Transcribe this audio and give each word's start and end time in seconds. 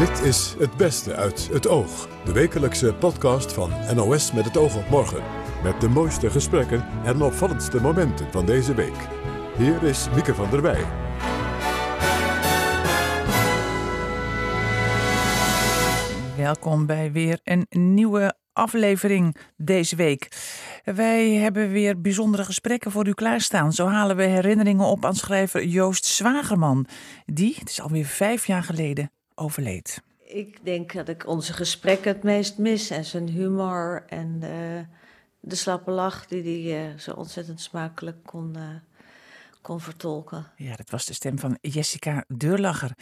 Dit 0.00 0.22
is 0.22 0.54
Het 0.58 0.76
Beste 0.76 1.14
uit 1.14 1.48
het 1.52 1.68
Oog. 1.68 2.08
De 2.24 2.32
wekelijkse 2.32 2.94
podcast 2.94 3.52
van 3.52 3.70
NOS 3.94 4.32
met 4.32 4.44
het 4.44 4.56
oog 4.56 4.76
op 4.76 4.88
morgen. 4.88 5.22
Met 5.62 5.80
de 5.80 5.88
mooiste 5.88 6.30
gesprekken 6.30 6.84
en 7.04 7.22
opvallendste 7.22 7.80
momenten 7.80 8.32
van 8.32 8.46
deze 8.46 8.74
week. 8.74 9.08
Hier 9.56 9.82
is 9.82 10.08
Mieke 10.14 10.34
van 10.34 10.50
der 10.50 10.62
Wij. 10.62 10.84
Welkom 16.36 16.86
bij 16.86 17.12
weer 17.12 17.40
een 17.44 17.66
nieuwe 17.68 18.34
aflevering 18.52 19.36
deze 19.56 19.96
week. 19.96 20.28
Wij 20.84 21.30
hebben 21.30 21.70
weer 21.70 22.00
bijzondere 22.00 22.44
gesprekken 22.44 22.90
voor 22.90 23.06
u 23.06 23.12
klaarstaan. 23.12 23.72
Zo 23.72 23.86
halen 23.86 24.16
we 24.16 24.22
herinneringen 24.22 24.86
op 24.86 25.04
aan 25.04 25.14
schrijver 25.14 25.64
Joost 25.64 26.04
Zwagerman, 26.04 26.86
die, 27.24 27.54
het 27.58 27.68
is 27.70 27.80
alweer 27.80 28.06
vijf 28.06 28.46
jaar 28.46 28.62
geleden, 28.62 29.10
overleed. 29.40 30.02
Ik 30.24 30.64
denk 30.64 30.92
dat 30.92 31.08
ik 31.08 31.26
onze 31.26 31.52
gesprekken 31.52 32.12
het 32.12 32.22
meest 32.22 32.58
mis 32.58 32.90
en 32.90 33.04
zijn 33.04 33.28
humor 33.28 34.04
en 34.06 34.40
de, 34.40 34.84
de 35.40 35.54
slappe 35.54 35.90
lach 35.90 36.26
die 36.26 36.72
hij 36.72 36.90
uh, 36.90 36.98
zo 36.98 37.12
ontzettend 37.12 37.60
smakelijk 37.60 38.24
kon, 38.24 38.56
uh, 38.56 38.68
kon 39.60 39.80
vertolken. 39.80 40.46
Ja, 40.56 40.76
dat 40.76 40.90
was 40.90 41.06
de 41.06 41.14
stem 41.14 41.38
van 41.38 41.58
Jessica 41.60 42.24
Deurlacher. 42.28 42.92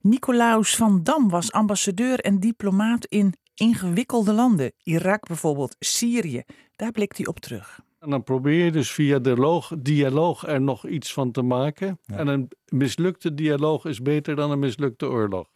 Nicolaus 0.00 0.76
van 0.76 1.02
Dam 1.02 1.28
was 1.28 1.52
ambassadeur 1.52 2.20
en 2.20 2.40
diplomaat 2.40 3.04
in 3.04 3.34
ingewikkelde 3.54 4.32
landen. 4.32 4.72
Irak 4.82 5.26
bijvoorbeeld, 5.26 5.76
Syrië. 5.78 6.42
Daar 6.76 6.92
blikt 6.92 7.16
hij 7.16 7.26
op 7.26 7.40
terug. 7.40 7.80
En 7.98 8.10
dan 8.10 8.22
probeer 8.22 8.64
je 8.64 8.72
dus 8.72 8.90
via 8.90 9.18
dialoog, 9.18 9.72
dialoog 9.78 10.46
er 10.46 10.60
nog 10.60 10.86
iets 10.86 11.12
van 11.12 11.30
te 11.30 11.42
maken. 11.42 11.98
Ja. 12.04 12.16
En 12.16 12.26
een 12.26 12.48
mislukte 12.68 13.34
dialoog 13.34 13.84
is 13.84 14.02
beter 14.02 14.36
dan 14.36 14.50
een 14.50 14.58
mislukte 14.58 15.06
oorlog. 15.08 15.48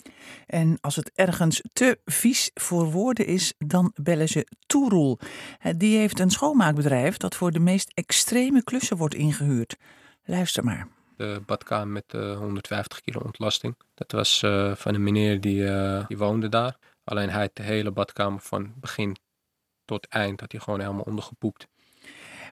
En 0.46 0.78
als 0.80 0.96
het 0.96 1.10
ergens 1.14 1.62
te 1.72 1.98
vies 2.04 2.50
voor 2.54 2.90
woorden 2.90 3.26
is, 3.26 3.54
dan 3.58 3.92
bellen 4.02 4.28
ze 4.28 4.46
Toeroel. 4.66 5.18
Die 5.76 5.96
heeft 5.96 6.20
een 6.20 6.30
schoonmaakbedrijf 6.30 7.16
dat 7.16 7.34
voor 7.34 7.50
de 7.50 7.60
meest 7.60 7.90
extreme 7.94 8.64
klussen 8.64 8.96
wordt 8.96 9.14
ingehuurd. 9.14 9.76
Luister 10.24 10.64
maar. 10.64 10.88
De 11.16 11.42
badkamer 11.46 11.88
met 11.88 12.14
uh, 12.14 12.38
150 12.38 13.00
kilo 13.00 13.20
ontlasting. 13.20 13.76
Dat 13.94 14.12
was 14.12 14.42
uh, 14.42 14.74
van 14.74 14.94
een 14.94 15.02
meneer 15.02 15.40
die, 15.40 15.62
uh, 15.62 16.06
die 16.06 16.18
woonde 16.18 16.48
daar. 16.48 16.76
Alleen 17.04 17.30
hij 17.30 17.40
had 17.40 17.56
de 17.56 17.62
hele 17.62 17.90
badkamer 17.90 18.40
van 18.40 18.72
begin 18.80 19.16
tot 19.84 20.06
eind 20.06 20.40
had 20.40 20.52
hij 20.52 20.60
gewoon 20.60 20.80
helemaal 20.80 21.02
ondergepoept. 21.02 21.68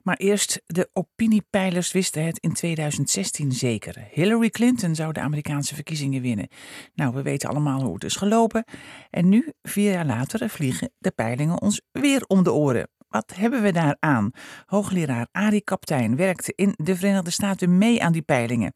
Maar 0.03 0.17
eerst, 0.17 0.61
de 0.65 0.89
opiniepeilers 0.93 1.91
wisten 1.91 2.25
het 2.25 2.39
in 2.39 2.53
2016 2.53 3.51
zeker. 3.51 4.07
Hillary 4.11 4.49
Clinton 4.49 4.95
zou 4.95 5.13
de 5.13 5.19
Amerikaanse 5.19 5.75
verkiezingen 5.75 6.21
winnen. 6.21 6.47
Nou, 6.93 7.13
we 7.13 7.21
weten 7.21 7.49
allemaal 7.49 7.81
hoe 7.81 7.93
het 7.93 8.03
is 8.03 8.15
gelopen. 8.15 8.63
En 9.09 9.29
nu, 9.29 9.51
vier 9.61 9.91
jaar 9.91 10.05
later, 10.05 10.49
vliegen 10.49 10.91
de 10.97 11.11
peilingen 11.11 11.61
ons 11.61 11.81
weer 11.91 12.23
om 12.27 12.43
de 12.43 12.53
oren. 12.53 12.87
Wat 13.11 13.33
hebben 13.35 13.61
we 13.61 13.71
daar 13.71 13.97
aan? 13.99 14.31
Hoogleraar 14.65 15.27
Arie 15.31 15.61
Kaptein 15.61 16.15
werkte 16.15 16.53
in 16.55 16.73
de 16.75 16.95
Verenigde 16.95 17.31
Staten 17.31 17.77
mee 17.77 18.03
aan 18.03 18.11
die 18.11 18.21
peilingen. 18.21 18.73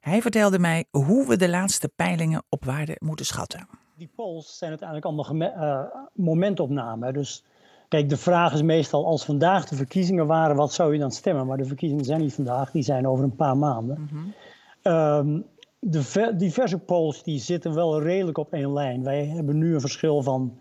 Hij 0.00 0.22
vertelde 0.22 0.58
mij 0.58 0.84
hoe 0.90 1.26
we 1.26 1.36
de 1.36 1.48
laatste 1.48 1.88
peilingen 1.96 2.44
op 2.48 2.64
waarde 2.64 2.96
moeten 2.98 3.26
schatten. 3.26 3.68
Die 3.96 4.10
polls 4.14 4.58
zijn 4.58 4.70
uiteindelijk 4.70 5.08
allemaal 5.08 5.50
uh, 5.50 5.84
momentopnamen. 6.12 7.12
Dus 7.12 7.44
Kijk, 7.88 8.08
de 8.08 8.16
vraag 8.16 8.52
is 8.52 8.62
meestal, 8.62 9.06
als 9.06 9.24
vandaag 9.24 9.68
de 9.68 9.76
verkiezingen 9.76 10.26
waren, 10.26 10.56
wat 10.56 10.72
zou 10.72 10.92
je 10.92 10.98
dan 10.98 11.10
stemmen? 11.10 11.46
Maar 11.46 11.56
de 11.56 11.64
verkiezingen 11.64 12.04
zijn 12.04 12.20
niet 12.20 12.34
vandaag, 12.34 12.70
die 12.70 12.82
zijn 12.82 13.06
over 13.06 13.24
een 13.24 13.36
paar 13.36 13.56
maanden. 13.56 13.98
Mm 14.00 14.08
-hmm. 14.08 14.92
um, 14.92 15.44
de 15.78 16.34
diverse 16.36 16.78
polls 16.78 17.22
die 17.22 17.38
zitten 17.38 17.74
wel 17.74 18.02
redelijk 18.02 18.38
op 18.38 18.52
één 18.52 18.72
lijn. 18.72 19.02
Wij 19.02 19.26
hebben 19.26 19.58
nu 19.58 19.74
een 19.74 19.80
verschil 19.80 20.22
van 20.22 20.58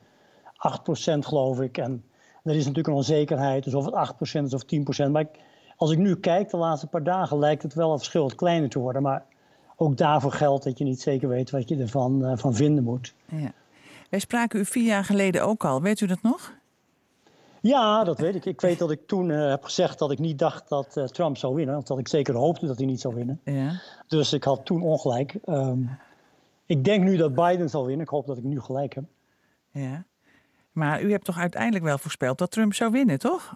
8% 1.16 1.20
geloof 1.20 1.62
ik. 1.62 1.78
En 1.78 2.04
er 2.44 2.52
is 2.56 2.60
natuurlijk 2.60 2.88
een 2.88 2.94
onzekerheid, 2.94 3.64
dus 3.64 3.74
of 3.74 3.86
het 3.86 4.14
8% 4.42 4.44
is 4.44 4.54
of 4.54 4.64
10%. 5.08 5.12
Maar 5.12 5.22
ik, 5.22 5.40
als 5.78 5.92
ik 5.92 5.98
nu 5.98 6.16
kijk, 6.16 6.50
de 6.50 6.58
laatste 6.58 6.88
paar 6.88 7.04
dagen, 7.04 7.40
lijkt 7.40 7.64
het 7.64 7.74
wel 7.74 7.92
een 7.92 7.98
verschil 7.98 8.22
wat 8.22 8.36
kleiner 8.36 8.70
te 8.70 8.80
worden. 8.80 9.02
Maar 9.02 9.26
ook 9.76 9.98
daarvoor 9.98 10.32
geldt 10.32 10.64
dat 10.64 10.78
je 10.78 10.84
niet 10.84 11.02
zeker 11.02 11.30
weet 11.30 11.50
wat 11.50 11.70
je 11.70 11.78
ervan 11.78 12.26
uh, 12.26 12.32
van 12.36 12.56
vinden 12.56 12.84
moet. 12.84 13.14
Ja. 13.26 13.52
Wij 14.10 14.20
spraken 14.20 14.60
u 14.60 14.66
vier 14.66 14.86
jaar 14.86 15.04
geleden 15.04 15.44
ook 15.44 15.66
al, 15.66 15.82
weet 15.82 16.02
u 16.02 16.06
dat 16.06 16.22
nog? 16.22 16.54
Ja, 17.62 18.04
dat 18.04 18.20
weet 18.20 18.36
ik. 18.36 18.46
Ik 18.46 18.62
weet 18.62 18.80
dat 18.80 18.92
ik 18.92 19.08
toen 19.08 19.30
uh, 19.30 19.50
heb 19.50 19.64
gezegd 19.64 20.00
dat 20.00 20.12
ik 20.12 20.20
niet 20.20 20.40
dacht 20.40 20.70
dat 20.70 20.98
uh, 20.98 21.04
Trump 21.04 21.38
zou 21.38 21.56
winnen. 21.56 21.78
Of 21.78 21.84
dat 21.84 22.00
ik 22.00 22.08
zeker 22.08 22.36
hoopte 22.36 22.66
dat 22.66 22.78
hij 22.78 22.86
niet 22.86 23.02
zou 23.02 23.16
winnen. 23.16 23.42
Ja. 23.44 23.82
Dus 24.08 24.34
ik 24.34 24.44
had 24.44 24.66
toen 24.66 24.82
ongelijk. 24.82 25.38
Um, 25.46 26.00
ik 26.66 26.84
denk 26.84 27.04
nu 27.04 27.18
dat 27.18 27.36
Biden 27.36 27.70
zal 27.70 27.86
winnen. 27.86 28.06
Ik 28.06 28.12
hoop 28.12 28.28
dat 28.28 28.38
ik 28.38 28.44
nu 28.44 28.62
gelijk 28.62 28.96
heb. 28.96 29.04
Ja. 29.72 30.04
Maar 30.72 31.02
u 31.02 31.12
hebt 31.12 31.26
toch 31.26 31.38
uiteindelijk 31.38 31.84
wel 31.84 31.98
voorspeld 31.98 32.38
dat 32.38 32.52
Trump 32.52 32.74
zou 32.74 32.92
winnen, 32.92 33.20
toch? 33.20 33.56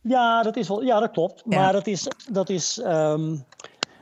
Ja, 0.00 0.42
dat, 0.42 0.56
is 0.56 0.68
wel, 0.68 0.82
ja, 0.82 1.00
dat 1.00 1.10
klopt. 1.10 1.42
Ja. 1.48 1.60
Maar 1.60 1.72
dat 1.72 1.86
is, 1.86 2.08
dat 2.32 2.48
is 2.48 2.82
um, 2.84 3.44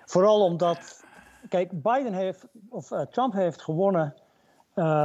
vooral 0.04 0.44
omdat... 0.44 1.04
Kijk, 1.48 1.82
Biden 1.82 2.12
heeft, 2.12 2.44
of 2.68 2.90
uh, 2.90 3.00
Trump 3.00 3.32
heeft 3.32 3.62
gewonnen 3.62 4.14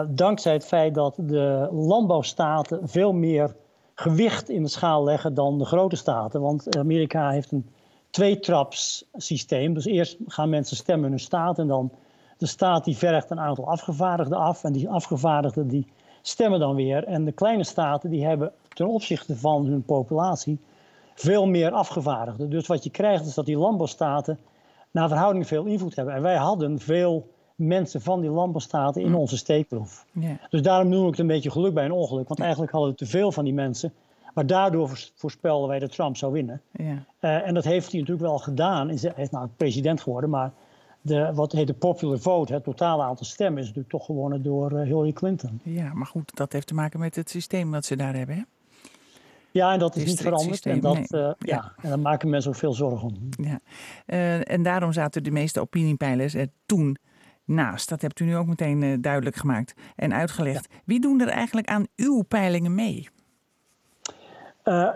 dankzij 0.10 0.54
het 0.54 0.66
feit 0.66 0.94
dat 0.96 1.16
de 1.18 1.70
landbouwstaten 1.72 2.90
veel 2.90 3.14
meer 3.14 3.56
gewicht 4.00 4.50
in 4.50 4.64
de 4.64 4.70
schaal 4.70 5.04
leggen 5.04 5.34
dan 5.34 5.58
de 5.58 5.66
grote 5.66 5.96
staten. 5.96 6.42
Want 6.42 6.78
Amerika 6.78 7.30
heeft 7.30 7.52
een 7.52 7.70
tweetraps 8.10 9.06
systeem. 9.14 9.74
Dus 9.74 9.86
eerst 9.86 10.18
gaan 10.28 10.50
mensen 10.50 10.78
stemmen 10.78 11.06
in 11.06 11.12
hun 11.12 11.20
staat 11.20 11.60
en 11.60 11.68
dan 11.68 11.92
de 12.38 12.46
staat 12.46 12.86
die 12.86 12.98
vergt 12.98 13.30
een 13.30 13.40
aantal 13.40 13.68
afgevaardigden 13.68 14.38
af. 14.38 14.64
En 14.64 14.74
die 14.74 14.90
afgevaardigden 14.90 15.68
die 15.68 15.88
stemmen 16.22 16.60
dan 16.60 16.76
weer. 16.76 17.04
En 17.04 17.26
de 17.26 17.32
kleine 17.32 17.64
staten 17.64 18.10
die 18.10 18.26
hebben 18.26 18.52
ten 18.68 18.88
opzichte 18.88 19.36
van 19.36 19.66
hun 19.66 19.84
populatie 19.84 20.60
veel 21.16 21.46
meer 21.46 21.72
afgevaardigden. 21.72 22.50
Dus 22.50 22.68
wat 22.68 22.84
je 22.84 22.90
krijgt 22.90 23.26
is 23.26 23.34
dat 23.34 23.46
die 23.46 23.58
landbouwstaten 23.58 24.40
naar 24.92 25.08
verhouding 25.08 25.48
veel 25.48 25.66
invloed 25.66 25.96
hebben. 25.96 26.14
En 26.14 26.22
wij 26.22 26.38
hadden 26.38 26.80
veel 26.80 27.28
mensen 27.58 28.02
van 28.02 28.22
die 28.22 28.30
landbouwstaten 28.30 29.02
in 29.02 29.16
onze 29.16 29.38
steekproef. 29.38 30.06
Ja. 30.12 30.40
Dus 30.50 30.62
daarom 30.62 30.90
noem 30.90 31.04
ik 31.04 31.10
het 31.10 31.20
een 31.20 31.28
beetje 31.28 31.52
geluk 31.52 31.74
bij 31.74 31.86
een 31.86 31.92
ongeluk. 31.92 32.28
Want 32.28 32.40
eigenlijk 32.40 32.72
hadden 32.72 32.92
we 32.92 32.98
te 32.98 33.06
veel 33.06 33.32
van 33.32 33.44
die 33.44 33.54
mensen. 33.54 33.94
Maar 34.34 34.46
daardoor 34.46 35.10
voorspelden 35.16 35.70
wij 35.70 35.80
dat 35.80 35.92
Trump 35.92 36.18
zou 36.18 36.32
winnen. 36.32 36.62
Ja. 36.72 37.06
Uh, 37.22 37.48
en 37.48 37.54
dat 37.54 37.64
heeft 37.64 37.92
hij 37.92 38.00
natuurlijk 38.00 38.28
wel 38.28 38.38
gedaan. 38.38 38.88
Hij 38.88 39.14
is 39.16 39.30
nou 39.30 39.48
president 39.58 40.02
geworden, 40.02 40.30
maar 40.30 40.52
de, 41.02 41.32
wat 41.34 41.52
heet 41.52 41.68
de 41.68 41.74
popular 41.74 42.20
vote, 42.20 42.54
het 42.54 42.64
totale 42.64 43.04
aantal 43.04 43.26
stemmen, 43.26 43.60
is 43.60 43.66
natuurlijk 43.68 43.94
toch 43.94 44.06
gewonnen 44.06 44.44
door 44.44 44.72
uh, 44.72 44.82
Hillary 44.82 45.12
Clinton. 45.12 45.60
Ja, 45.64 45.94
maar 45.94 46.06
goed, 46.06 46.36
dat 46.36 46.54
heeft 46.54 46.68
te 46.68 46.74
maken 46.74 47.00
met 47.00 47.16
het 47.16 47.30
systeem 47.30 47.72
dat 47.72 47.86
ze 47.86 47.96
daar 47.96 48.16
hebben, 48.16 48.36
hè? 48.36 48.42
Ja, 49.52 49.74
en 49.74 49.80
dat 49.80 49.96
is 49.96 50.06
niet 50.06 50.22
veranderd. 50.22 50.52
Systeem, 50.52 50.74
en, 50.74 50.82
dat, 50.82 50.94
nee. 50.94 51.22
uh, 51.22 51.28
ja. 51.28 51.34
ja. 51.40 51.74
en 51.82 51.90
daar 51.90 52.00
maken 52.00 52.30
mensen 52.30 52.52
ook 52.52 52.58
veel 52.58 52.74
zorgen 52.74 53.08
om. 53.08 53.30
Ja. 53.46 53.60
En 54.44 54.64
daarom 54.64 54.92
zaten 54.92 55.24
de 55.24 55.32
meeste 55.32 55.60
opiniepeilers 55.60 56.34
er 56.34 56.48
toen 56.66 56.98
naast. 57.48 57.90
Dat 57.90 58.02
hebt 58.02 58.20
u 58.20 58.26
nu 58.26 58.36
ook 58.36 58.48
meteen 58.48 58.82
uh, 58.82 58.98
duidelijk 59.02 59.36
gemaakt 59.36 59.74
en 59.96 60.14
uitgelegd. 60.14 60.68
Ja. 60.72 60.78
Wie 60.86 61.00
doen 61.00 61.22
er 61.22 61.28
eigenlijk 61.28 61.68
aan 61.68 61.88
uw 61.96 62.22
peilingen 62.22 62.76
mee? 62.76 63.10
Uh, 64.64 64.90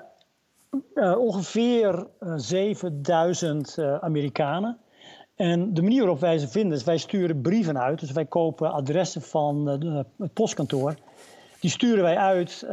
uh, 0.93 1.17
ongeveer 1.17 2.07
7000 2.35 3.79
Amerikanen. 3.79 4.77
En 5.35 5.73
de 5.73 5.81
manier 5.81 5.99
waarop 5.99 6.19
wij 6.19 6.37
ze 6.37 6.47
vinden 6.47 6.77
is, 6.77 6.83
wij 6.83 6.97
sturen 6.97 7.41
brieven 7.41 7.79
uit. 7.79 7.99
Dus 7.99 8.11
wij 8.11 8.25
kopen 8.25 8.71
adressen 8.71 9.21
van 9.21 9.67
het 10.17 10.33
postkantoor. 10.33 10.95
Die 11.59 11.69
sturen 11.69 12.03
wij 12.03 12.17
uit 12.17 12.65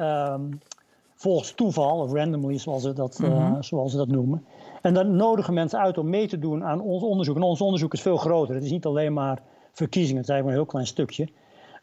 volgens 1.18 1.52
toeval, 1.52 2.00
of 2.00 2.12
randomly 2.12 2.58
zoals 2.58 2.82
ze 2.82 2.92
dat, 2.92 3.18
mm 3.18 3.30
-hmm. 3.30 3.62
zoals 3.62 3.90
ze 3.90 3.96
dat 3.96 4.08
noemen. 4.08 4.44
En 4.82 4.94
dan 4.94 5.16
nodigen 5.16 5.54
mensen 5.54 5.78
uit 5.78 5.98
om 5.98 6.10
mee 6.10 6.28
te 6.28 6.38
doen 6.38 6.64
aan 6.64 6.80
ons 6.80 7.02
onderzoek. 7.02 7.36
En 7.36 7.42
ons 7.42 7.60
onderzoek 7.60 7.92
is 7.92 8.02
veel 8.02 8.16
groter. 8.16 8.54
Het 8.54 8.64
is 8.64 8.70
niet 8.70 8.86
alleen 8.86 9.12
maar 9.12 9.42
verkiezingen. 9.78 10.20
Het 10.20 10.28
is 10.28 10.34
eigenlijk 10.34 10.44
maar 10.44 10.52
een 10.52 10.58
heel 10.58 10.66
klein 10.66 10.86
stukje. 10.86 11.28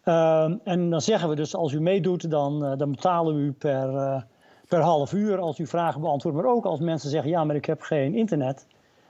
Uh, 0.06 0.58
en 0.64 0.90
dan 0.90 1.02
zeggen 1.02 1.30
we 1.30 1.36
dus, 1.36 1.56
als 1.56 1.74
u 1.74 1.82
meedoet, 1.82 2.30
dan, 2.30 2.66
uh, 2.66 2.78
dan 2.78 2.92
betalen 2.92 3.36
we 3.36 3.42
u 3.42 3.52
per, 3.52 3.94
uh, 3.94 4.22
per 4.68 4.80
half 4.80 5.14
uur 5.14 5.40
als 5.40 5.60
u 5.60 5.68
vragen 5.68 6.02
beantwoordt. 6.02 6.38
Maar 6.38 6.48
ook 6.48 6.66
als 6.66 6.80
mensen 6.80 7.10
zeggen, 7.10 7.30
ja, 7.30 7.44
maar 7.44 7.56
ik 7.56 7.66
heb 7.66 7.82
geen 7.82 8.16
internet. 8.16 8.68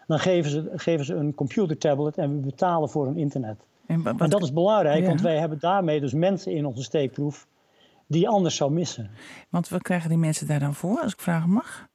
Dan 0.07 0.19
geven 0.19 0.51
ze, 0.51 0.71
geven 0.75 1.05
ze 1.05 1.15
een 1.15 1.35
computertablet 1.35 2.17
en 2.17 2.35
we 2.35 2.45
betalen 2.45 2.89
voor 2.89 3.07
een 3.07 3.17
internet. 3.17 3.57
En, 3.85 4.03
wat, 4.03 4.21
en 4.21 4.29
dat 4.29 4.43
is 4.43 4.53
belangrijk, 4.53 5.01
ja. 5.01 5.07
want 5.07 5.21
wij 5.21 5.37
hebben 5.37 5.59
daarmee 5.59 5.99
dus 5.99 6.13
mensen 6.13 6.51
in 6.51 6.65
onze 6.65 6.83
steekproef 6.83 7.47
die 8.07 8.29
anders 8.29 8.55
zou 8.55 8.71
missen. 8.71 9.09
Want 9.49 9.69
wat 9.69 9.81
krijgen 9.81 10.09
die 10.09 10.17
mensen 10.17 10.47
daar 10.47 10.59
dan 10.59 10.73
voor, 10.73 10.99
als 11.01 11.13
ik 11.13 11.19
vragen 11.19 11.49
mag? 11.49 11.87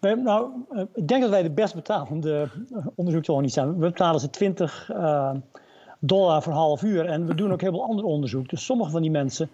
Wij, 0.00 0.14
nou, 0.14 0.50
ik 0.94 1.08
denk 1.08 1.20
dat 1.22 1.30
wij 1.30 1.42
de 1.42 1.50
best 1.50 1.74
betalende 1.74 2.48
onderzoeksorganisatie 2.94 3.70
zijn. 3.70 3.78
We 3.78 3.88
betalen 3.88 4.20
ze 4.20 4.30
20 4.30 4.90
uh, 4.92 5.34
dollar 5.98 6.42
voor 6.42 6.52
half 6.52 6.82
uur. 6.82 7.06
En 7.06 7.26
we 7.26 7.34
doen 7.34 7.52
ook 7.52 7.60
heel 7.60 7.70
veel 7.70 7.84
ander 7.84 8.04
onderzoek. 8.04 8.48
Dus 8.48 8.64
sommige 8.64 8.90
van 8.90 9.02
die 9.02 9.10
mensen 9.10 9.50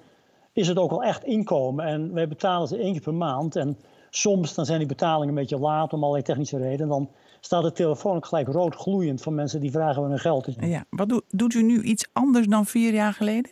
is 0.53 0.69
het 0.69 0.79
ook 0.79 0.91
al 0.91 1.03
echt 1.03 1.25
inkomen. 1.25 1.87
En 1.87 2.13
wij 2.13 2.29
betalen 2.29 2.69
ze 2.69 2.79
één 2.79 2.93
keer 2.93 3.01
per 3.01 3.15
maand. 3.15 3.57
En 3.57 3.77
soms 4.11 4.55
dan 4.55 4.65
zijn 4.65 4.79
die 4.79 4.89
betalingen 4.89 5.29
een 5.29 5.35
beetje 5.35 5.59
laat 5.59 5.93
om 5.93 6.01
allerlei 6.01 6.25
technische 6.25 6.59
redenen. 6.59 6.89
Dan 6.89 7.09
staat 7.41 7.63
de 7.63 7.73
telefoon 7.73 8.17
ook 8.17 8.27
gelijk 8.27 8.49
rood 8.49 8.75
gloeiend 8.75 9.23
van 9.23 9.35
mensen 9.35 9.61
die 9.61 9.71
vragen 9.71 10.01
waar 10.01 10.11
hun 10.11 10.19
geld 10.19 10.47
is. 10.47 10.55
Ja, 10.61 10.85
wat 10.91 11.09
do 11.09 11.21
doet 11.31 11.55
u 11.55 11.63
nu 11.63 11.83
iets 11.83 12.09
anders 12.13 12.47
dan 12.47 12.67
vier 12.67 12.93
jaar 12.93 13.13
geleden? 13.13 13.51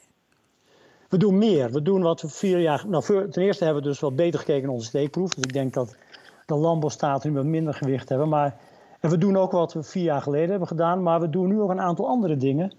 We 1.09 1.19
doen 1.19 1.39
meer. 1.39 1.71
We 1.71 1.83
doen 1.83 2.03
wat 2.03 2.23
we 2.23 2.29
vier 2.29 2.61
jaar. 2.61 2.85
Nou, 2.89 3.31
ten 3.31 3.43
eerste 3.43 3.65
hebben 3.65 3.83
we 3.83 3.89
dus 3.89 4.01
wel 4.01 4.15
beter 4.15 4.39
gekeken 4.39 4.63
naar 4.63 4.73
onze 4.73 4.87
steekproef. 4.87 5.35
Dus 5.35 5.45
ik 5.45 5.53
denk 5.53 5.75
dat 5.75 5.97
de 6.47 6.55
landbouwstaten 6.55 7.31
nu 7.31 7.37
wat 7.37 7.45
minder 7.45 7.75
gewicht 7.75 8.09
hebben. 8.09 8.29
Maar 8.29 8.57
en 9.01 9.11
we 9.11 9.19
doen 9.19 9.37
ook 9.37 9.53
wat 9.53 9.73
we 9.73 9.83
vier 9.83 10.03
jaar 10.03 10.23
geleden 10.23 10.51
hebben 10.51 10.69
gedaan. 10.69 11.03
Maar 11.03 11.21
we 11.21 11.31
doen 11.31 11.49
nu 11.49 11.61
ook 11.61 11.71
een 11.71 11.81
aantal 11.81 12.07
andere 12.07 12.37
dingen. 12.37 12.73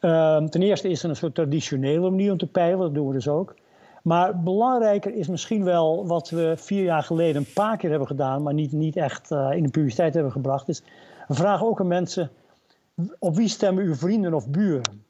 Ehm, 0.00 0.46
ten 0.46 0.62
eerste 0.62 0.88
is 0.88 1.02
er 1.02 1.08
een 1.08 1.16
soort 1.16 1.34
traditionele 1.34 2.10
manier 2.10 2.32
om 2.32 2.38
te 2.38 2.46
peilen. 2.46 2.78
Dat 2.78 2.94
doen 2.94 3.06
we 3.06 3.12
dus 3.12 3.28
ook. 3.28 3.54
Maar 4.02 4.42
belangrijker 4.42 5.14
is 5.14 5.28
misschien 5.28 5.64
wel 5.64 6.06
wat 6.06 6.30
we 6.30 6.54
vier 6.56 6.84
jaar 6.84 7.02
geleden 7.02 7.36
een 7.36 7.52
paar 7.54 7.76
keer 7.76 7.90
hebben 7.90 8.08
gedaan, 8.08 8.42
maar 8.42 8.54
niet, 8.54 8.72
niet 8.72 8.96
echt 8.96 9.30
uh, 9.30 9.52
in 9.52 9.62
de 9.62 9.70
publiciteit 9.70 10.14
hebben 10.14 10.32
gebracht. 10.32 10.68
Is 10.68 10.82
we 11.28 11.34
vragen 11.34 11.66
ook 11.66 11.80
aan 11.80 11.86
mensen: 11.86 12.30
op 13.18 13.36
wie 13.36 13.48
stemmen 13.48 13.84
uw 13.84 13.94
vrienden 13.94 14.34
of 14.34 14.48
buren? 14.48 15.04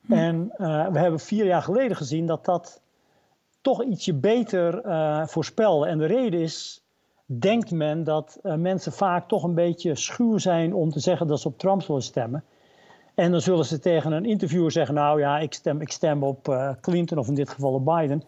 Hm. 0.00 0.12
En 0.12 0.52
uh, 0.58 0.88
we 0.88 0.98
hebben 0.98 1.20
vier 1.20 1.44
jaar 1.44 1.62
geleden 1.62 1.96
gezien 1.96 2.26
dat 2.26 2.44
dat 2.44 2.80
toch 3.60 3.84
ietsje 3.84 4.14
beter 4.14 4.86
uh, 4.86 5.26
voorspelde. 5.26 5.86
En 5.86 5.98
de 5.98 6.06
reden 6.06 6.40
is, 6.40 6.84
denkt 7.26 7.70
men 7.70 8.04
dat 8.04 8.38
mensen 8.42 8.92
vaak 8.92 9.28
toch 9.28 9.42
een 9.42 9.54
beetje 9.54 9.94
schuw 9.94 10.38
zijn 10.38 10.74
om 10.74 10.90
te 10.90 11.00
zeggen 11.00 11.26
dat 11.26 11.40
ze 11.40 11.48
op 11.48 11.58
Trump 11.58 11.82
zullen 11.82 12.02
stemmen. 12.02 12.44
En 13.14 13.30
dan 13.30 13.40
zullen 13.40 13.64
ze 13.64 13.78
tegen 13.78 14.12
een 14.12 14.24
interviewer 14.24 14.70
zeggen: 14.70 14.94
Nou 14.94 15.20
ja, 15.20 15.38
ik 15.38 15.52
stem, 15.52 15.80
ik 15.80 15.92
stem 15.92 16.22
op 16.22 16.48
uh, 16.48 16.70
Clinton 16.80 17.18
of 17.18 17.28
in 17.28 17.34
dit 17.34 17.50
geval 17.50 17.72
op 17.72 17.84
Biden. 17.84 18.22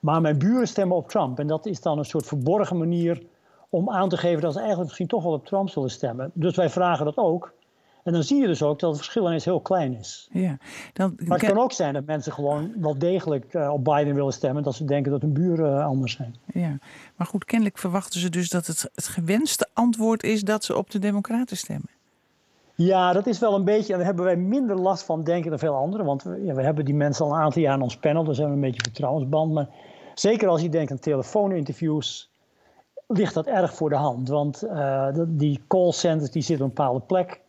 Maar 0.00 0.20
mijn 0.20 0.38
buren 0.38 0.68
stemmen 0.68 0.96
op 0.96 1.08
Trump. 1.08 1.38
En 1.38 1.46
dat 1.46 1.66
is 1.66 1.80
dan 1.80 1.98
een 1.98 2.04
soort 2.04 2.26
verborgen 2.26 2.78
manier 2.78 3.22
om 3.68 3.90
aan 3.90 4.08
te 4.08 4.16
geven 4.16 4.40
dat 4.40 4.52
ze 4.52 4.58
eigenlijk 4.58 4.88
misschien 4.88 5.08
toch 5.08 5.22
wel 5.22 5.32
op 5.32 5.46
Trump 5.46 5.68
zullen 5.68 5.90
stemmen. 5.90 6.30
Dus 6.34 6.56
wij 6.56 6.70
vragen 6.70 7.04
dat 7.04 7.16
ook. 7.16 7.52
En 8.04 8.12
dan 8.12 8.22
zie 8.22 8.40
je 8.40 8.46
dus 8.46 8.62
ook 8.62 8.78
dat 8.78 8.88
het 8.88 8.98
verschil 8.98 9.26
ineens 9.26 9.44
heel 9.44 9.60
klein 9.60 9.98
is. 9.98 10.28
Ja, 10.32 10.58
dan... 10.92 11.14
Maar 11.24 11.38
het 11.38 11.48
kan 11.48 11.58
ook 11.58 11.72
zijn 11.72 11.94
dat 11.94 12.06
mensen 12.06 12.32
gewoon 12.32 12.72
wel 12.76 12.98
degelijk 12.98 13.54
uh, 13.54 13.72
op 13.72 13.84
Biden 13.84 14.14
willen 14.14 14.32
stemmen. 14.32 14.62
Dat 14.62 14.74
ze 14.74 14.84
denken 14.84 15.12
dat 15.12 15.22
hun 15.22 15.32
buren 15.32 15.72
uh, 15.72 15.84
anders 15.84 16.12
zijn. 16.12 16.34
Ja, 16.52 16.78
maar 17.16 17.26
goed, 17.26 17.44
kennelijk 17.44 17.78
verwachten 17.78 18.20
ze 18.20 18.28
dus 18.28 18.48
dat 18.48 18.66
het, 18.66 18.90
het 18.94 19.08
gewenste 19.08 19.68
antwoord 19.72 20.22
is 20.22 20.42
dat 20.42 20.64
ze 20.64 20.76
op 20.76 20.90
de 20.90 20.98
Democraten 20.98 21.56
stemmen. 21.56 21.88
Ja, 22.82 23.12
dat 23.12 23.26
is 23.26 23.38
wel 23.38 23.54
een 23.54 23.64
beetje, 23.64 23.92
en 23.92 23.98
daar 23.98 24.06
hebben 24.06 24.24
wij 24.24 24.36
minder 24.36 24.76
last 24.76 25.04
van, 25.04 25.24
denken 25.24 25.50
dan 25.50 25.58
veel 25.58 25.74
anderen. 25.74 26.06
Want 26.06 26.22
we, 26.22 26.44
ja, 26.44 26.54
we 26.54 26.62
hebben 26.62 26.84
die 26.84 26.94
mensen 26.94 27.24
al 27.24 27.32
een 27.32 27.40
aantal 27.40 27.62
jaar 27.62 27.74
in 27.74 27.82
ons 27.82 27.96
panel, 27.96 28.24
dus 28.24 28.38
hebben 28.38 28.58
we 28.58 28.62
een 28.62 28.70
beetje 28.70 28.90
vertrouwensband. 28.90 29.52
Maar 29.52 29.68
zeker 30.14 30.48
als 30.48 30.62
je 30.62 30.68
denkt 30.68 30.90
aan 30.90 30.98
telefooninterviews, 30.98 32.30
ligt 33.06 33.34
dat 33.34 33.46
erg 33.46 33.74
voor 33.74 33.88
de 33.88 33.96
hand. 33.96 34.28
Want 34.28 34.64
uh, 34.64 35.08
die 35.26 35.64
callcenters 35.68 36.30
die 36.30 36.42
zitten 36.42 36.66
op 36.66 36.70
een 36.70 36.76
bepaalde 36.76 37.04
plek. 37.04 37.40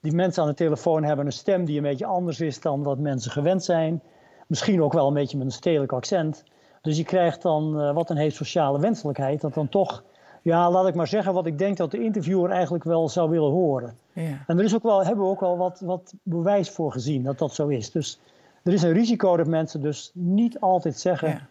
Die 0.00 0.12
mensen 0.12 0.42
aan 0.42 0.48
de 0.48 0.54
telefoon 0.54 1.04
hebben 1.04 1.26
een 1.26 1.32
stem 1.32 1.64
die 1.64 1.76
een 1.76 1.82
beetje 1.82 2.06
anders 2.06 2.40
is 2.40 2.60
dan 2.60 2.82
wat 2.82 2.98
mensen 2.98 3.30
gewend 3.30 3.64
zijn. 3.64 4.02
Misschien 4.46 4.82
ook 4.82 4.92
wel 4.92 5.06
een 5.06 5.14
beetje 5.14 5.36
met 5.36 5.46
een 5.46 5.52
stedelijk 5.52 5.92
accent. 5.92 6.44
Dus 6.80 6.96
je 6.96 7.04
krijgt 7.04 7.42
dan 7.42 7.80
uh, 7.80 7.94
wat 7.94 8.10
een 8.10 8.16
heet 8.16 8.34
sociale 8.34 8.80
wenselijkheid, 8.80 9.40
dat 9.40 9.54
dan 9.54 9.68
toch 9.68 10.04
ja, 10.42 10.70
laat 10.70 10.88
ik 10.88 10.94
maar 10.94 11.06
zeggen 11.06 11.32
wat 11.32 11.46
ik 11.46 11.58
denk 11.58 11.76
dat 11.76 11.90
de 11.90 12.02
interviewer 12.02 12.50
eigenlijk 12.50 12.84
wel 12.84 13.08
zou 13.08 13.30
willen 13.30 13.50
horen. 13.50 13.96
Ja. 14.12 14.44
En 14.46 14.58
er 14.58 14.64
is 14.64 14.74
ook 14.74 14.82
wel, 14.82 15.04
hebben 15.04 15.24
we 15.24 15.30
ook 15.30 15.40
wel 15.40 15.56
wat, 15.56 15.80
wat 15.80 16.14
bewijs 16.22 16.70
voor 16.70 16.92
gezien 16.92 17.22
dat 17.22 17.38
dat 17.38 17.54
zo 17.54 17.68
is. 17.68 17.90
Dus 17.90 18.20
er 18.62 18.72
is 18.72 18.82
een 18.82 18.92
risico 18.92 19.36
dat 19.36 19.46
mensen 19.46 19.80
dus 19.80 20.10
niet 20.14 20.60
altijd 20.60 20.98
zeggen 20.98 21.28
ja. 21.28 21.46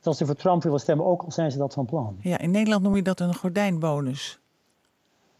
dat 0.00 0.16
ze 0.16 0.26
voor 0.26 0.34
Trump 0.34 0.62
willen 0.62 0.80
stemmen, 0.80 1.06
ook 1.06 1.22
al 1.22 1.32
zijn 1.32 1.50
ze 1.50 1.58
dat 1.58 1.74
van 1.74 1.86
plan. 1.86 2.16
Ja, 2.20 2.38
in 2.38 2.50
Nederland 2.50 2.82
noem 2.82 2.96
je 2.96 3.02
dat 3.02 3.20
een 3.20 3.34
gordijnbonus. 3.34 4.40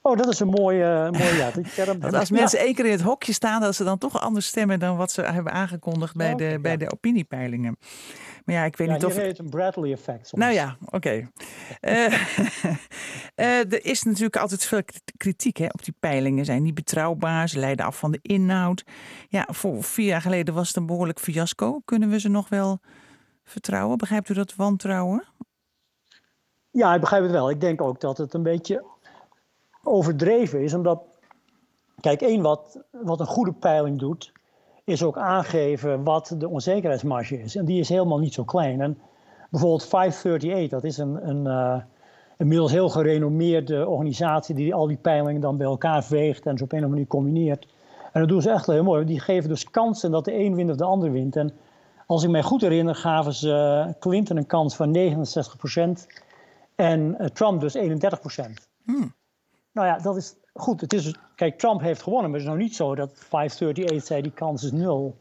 Oh, 0.04 0.16
dat 0.16 0.28
is 0.28 0.40
een 0.40 0.48
mooie, 0.48 1.08
mooie 1.10 1.34
ja. 1.34 1.50
term. 1.74 2.00
dat 2.00 2.14
als 2.14 2.30
mensen 2.30 2.58
één 2.58 2.74
keer 2.74 2.84
in 2.84 2.90
het 2.90 3.00
hokje 3.00 3.32
staan, 3.32 3.60
dat 3.60 3.74
ze 3.74 3.84
dan 3.84 3.98
toch 3.98 4.20
anders 4.20 4.46
stemmen 4.46 4.78
dan 4.78 4.96
wat 4.96 5.10
ze 5.12 5.22
hebben 5.22 5.52
aangekondigd 5.52 6.16
bij, 6.16 6.34
de, 6.34 6.58
bij 6.62 6.76
de 6.76 6.92
opiniepeilingen. 6.92 7.76
Maar 8.44 8.54
ja, 8.54 8.64
ik 8.64 8.76
weet 8.76 8.88
ja, 8.88 8.94
niet 8.94 9.04
of. 9.04 9.16
heet 9.16 9.38
een 9.38 9.50
Bradley 9.50 9.92
effect. 9.92 10.32
Nou 10.32 10.52
ja, 10.52 10.76
oké. 10.84 10.96
Okay. 10.96 11.28
uh, 11.80 12.12
uh, 13.36 13.72
er 13.72 13.84
is 13.84 14.02
natuurlijk 14.02 14.36
altijd 14.36 14.64
veel 14.64 14.82
kritiek 15.16 15.56
hè, 15.56 15.66
op 15.66 15.84
die 15.84 15.94
peilingen. 16.00 16.44
Zijn 16.44 16.62
niet 16.62 16.74
betrouwbaar, 16.74 17.48
ze 17.48 17.58
leiden 17.58 17.86
af 17.86 17.98
van 17.98 18.12
de 18.12 18.18
inhoud. 18.22 18.84
Ja, 19.28 19.46
voor 19.50 19.82
vier 19.82 20.06
jaar 20.06 20.20
geleden 20.20 20.54
was 20.54 20.68
het 20.68 20.76
een 20.76 20.86
behoorlijk 20.86 21.20
fiasco. 21.20 21.80
Kunnen 21.84 22.08
we 22.08 22.20
ze 22.20 22.28
nog 22.28 22.48
wel 22.48 22.80
vertrouwen? 23.44 23.98
Begrijpt 23.98 24.28
u 24.28 24.34
dat 24.34 24.54
wantrouwen? 24.54 25.24
Ja, 26.70 26.94
ik 26.94 27.00
begrijp 27.00 27.22
het 27.22 27.32
wel. 27.32 27.50
Ik 27.50 27.60
denk 27.60 27.80
ook 27.80 28.00
dat 28.00 28.18
het 28.18 28.34
een 28.34 28.42
beetje 28.42 28.84
overdreven 29.82 30.62
is, 30.62 30.74
omdat. 30.74 31.02
Kijk, 32.00 32.20
één 32.20 32.42
wat, 32.42 32.84
wat 32.90 33.20
een 33.20 33.26
goede 33.26 33.52
peiling 33.52 33.98
doet, 33.98 34.32
is 34.84 35.02
ook 35.02 35.18
aangeven 35.18 36.04
wat 36.04 36.34
de 36.38 36.48
onzekerheidsmarge 36.48 37.42
is. 37.42 37.56
En 37.56 37.64
die 37.64 37.80
is 37.80 37.88
helemaal 37.88 38.18
niet 38.18 38.34
zo 38.34 38.44
klein. 38.44 38.80
En 38.80 38.98
bijvoorbeeld 39.50 39.86
538, 39.86 40.68
dat 40.68 40.84
is 40.84 40.98
een, 40.98 41.28
een 41.28 41.44
uh, 41.46 41.82
inmiddels 42.36 42.72
heel 42.72 42.88
gerenommeerde 42.88 43.88
organisatie 43.88 44.54
die 44.54 44.74
al 44.74 44.86
die 44.86 44.96
peilingen 44.96 45.40
dan 45.40 45.56
bij 45.56 45.66
elkaar 45.66 46.04
veegt 46.04 46.46
en 46.46 46.58
ze 46.58 46.64
op 46.64 46.72
een 46.72 46.78
of 46.78 46.84
andere 46.84 46.88
manier 46.88 47.06
combineert. 47.06 47.68
En 48.12 48.20
dat 48.20 48.28
doen 48.28 48.42
ze 48.42 48.50
echt 48.50 48.66
heel 48.66 48.82
mooi. 48.82 49.04
Die 49.04 49.20
geven 49.20 49.48
dus 49.48 49.70
kansen 49.70 50.10
dat 50.10 50.24
de 50.24 50.38
een 50.38 50.54
wint 50.54 50.70
of 50.70 50.76
de 50.76 50.84
ander 50.84 51.12
wint. 51.12 51.36
En 51.36 51.52
als 52.06 52.22
ik 52.22 52.30
mij 52.30 52.42
goed 52.42 52.60
herinner, 52.60 52.94
gaven 52.94 53.34
ze 53.34 53.84
Clinton 53.98 54.36
een 54.36 54.46
kans 54.46 54.76
van 54.76 54.96
69% 54.96 56.06
en 56.74 57.16
uh, 57.18 57.26
Trump 57.26 57.60
dus 57.60 57.76
31%. 57.76 57.80
Hmm. 58.84 59.14
Nou 59.72 59.86
ja, 59.86 59.98
dat 59.98 60.16
is 60.16 60.34
goed, 60.52 60.80
het 60.80 60.92
is, 60.92 61.14
kijk, 61.34 61.58
Trump 61.58 61.80
heeft 61.80 62.02
gewonnen, 62.02 62.30
maar 62.30 62.38
het 62.38 62.48
is 62.48 62.54
nou 62.54 62.64
niet 62.64 62.76
zo 62.76 62.94
dat 62.94 63.10
538 63.14 64.06
zei 64.06 64.22
die 64.22 64.32
kans 64.32 64.64
is 64.64 64.72
nul. 64.72 65.16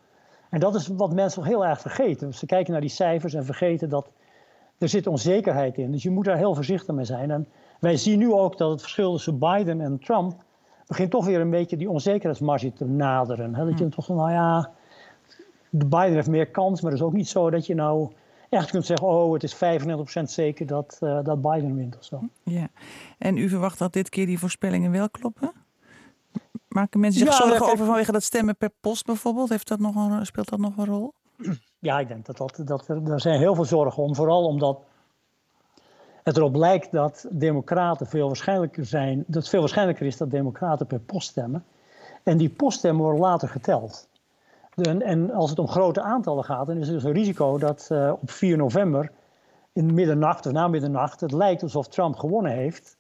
En 0.50 0.60
dat 0.60 0.76
is 0.76 0.88
wat 0.88 1.14
mensen 1.14 1.44
heel 1.44 1.66
erg 1.66 1.82
vergeten. 1.82 2.34
Ze 2.34 2.46
kijken 2.46 2.72
naar 2.72 2.82
die 2.82 2.90
cijfers 2.90 3.34
en 3.34 3.46
vergeten 3.46 3.90
dat 3.90 4.10
er 4.78 4.90
zit 4.90 5.08
onzekerheid 5.08 5.78
in. 5.78 5.92
Dus 5.92 6.04
je 6.04 6.10
moet 6.10 6.26
daar 6.26 6.38
heel 6.38 6.56
voorzichtig 6.56 6.96
mee 6.96 7.06
zijn. 7.06 7.32
En 7.32 7.48
wij 7.80 7.98
zien 7.98 8.20
nu 8.20 8.32
ook 8.32 8.58
dat 8.58 8.72
het 8.72 8.82
verschil 8.82 9.12
tussen 9.12 9.40
Biden 9.40 9.82
en 9.82 10.00
Trump 10.00 10.44
begint 10.88 11.12
toch 11.12 11.26
weer 11.26 11.40
een 11.40 11.50
beetje 11.50 11.78
die 11.78 11.90
onzekerheidsmarge 11.90 12.74
te 12.74 12.86
naderen. 12.86 13.52
Dat 13.52 13.80
je 13.80 13.90
toch, 13.90 14.08
nou 14.08 14.32
ja, 14.32 14.72
Biden 15.70 16.14
heeft 16.14 16.30
meer 16.30 16.48
kans, 16.48 16.82
maar 16.82 16.92
het 16.92 17.00
is 17.00 17.06
ook 17.06 17.14
niet 17.14 17.30
zo 17.30 17.50
dat 17.50 17.66
je 17.66 17.76
nou 17.76 18.12
echt 18.60 18.70
kunt 18.70 18.86
zeggen, 18.86 19.08
oh, 19.08 19.34
het 19.34 19.44
is 19.44 19.56
95% 19.56 20.24
zeker 20.24 20.66
dat, 20.66 20.98
uh, 21.02 21.24
dat 21.24 21.42
Biden 21.42 21.76
wint 21.76 21.98
of 21.98 22.04
zo. 22.04 22.22
Ja, 22.44 22.68
en 23.18 23.38
u 23.38 23.50
verwacht 23.50 23.80
dat 23.80 23.94
dit 23.94 24.10
keer 24.10 24.26
die 24.26 24.40
voorspellingen 24.40 24.92
wel 24.92 25.10
kloppen? 25.10 25.52
Maken 26.68 27.00
mensen 27.00 27.20
zich 27.22 27.40
ja, 27.40 27.48
zorgen 27.48 27.66
over 27.66 27.86
vanwege 27.86 28.12
dat 28.12 28.24
stemmen 28.24 28.58
per 28.58 28.72
post 28.82 29.06
bijvoorbeeld? 29.06 29.50
Heeft 29.50 29.68
dat 29.68 29.80
nog 29.80 29.96
een, 29.96 30.26
speelt 30.26 30.50
dat 30.50 30.60
nog 30.60 30.78
een 30.78 30.86
rol? 30.86 31.14
Ja, 31.80 32.00
ik 32.00 32.08
denk 32.08 32.26
dat, 32.26 32.38
dat, 32.38 32.62
dat 32.66 32.88
er, 32.88 33.12
er 33.12 33.22
zijn 33.22 33.40
heel 33.40 33.56
veel 33.56 33.66
zorgen 33.66 34.04
om. 34.04 34.16
Vooral 34.16 34.46
omdat 34.46 34.80
het 36.24 36.38
erop 36.38 36.56
lijkt 36.56 36.92
dat 36.92 37.26
democraten 37.30 38.08
veel 38.08 38.28
waarschijnlijker 38.28 38.86
zijn, 38.86 39.24
dat 39.28 39.42
het 39.42 39.50
veel 39.50 39.60
waarschijnlijker 39.60 40.06
is 40.06 40.18
dat 40.18 40.32
democraten 40.32 40.88
per 40.88 41.00
post 41.00 41.30
stemmen. 41.30 41.66
En 42.24 42.38
die 42.38 42.50
poststemmen 42.50 43.04
worden 43.04 43.22
later 43.22 43.50
geteld. 43.50 44.08
En, 44.76 45.02
en, 45.02 45.32
als 45.32 45.50
het 45.50 45.60
om 45.60 45.68
grote 45.68 46.02
aantallen 46.02 46.44
gaat, 46.44 46.68
dan 46.68 46.78
is 46.78 46.88
er 46.88 46.94
dus 46.94 47.04
een 47.04 47.12
risico 47.12 47.58
dat 47.58 47.90
uh, 47.92 48.14
op 48.22 48.32
4 48.32 48.58
november, 48.58 49.12
in 49.74 49.94
middernacht 49.94 50.46
of 50.46 50.52
na 50.52 50.68
middernacht, 50.68 51.22
het 51.22 51.32
lijkt 51.32 51.64
alsof 51.64 51.88
Trump 51.88 52.16
gewonnen 52.16 52.52
heeft. 52.52 52.98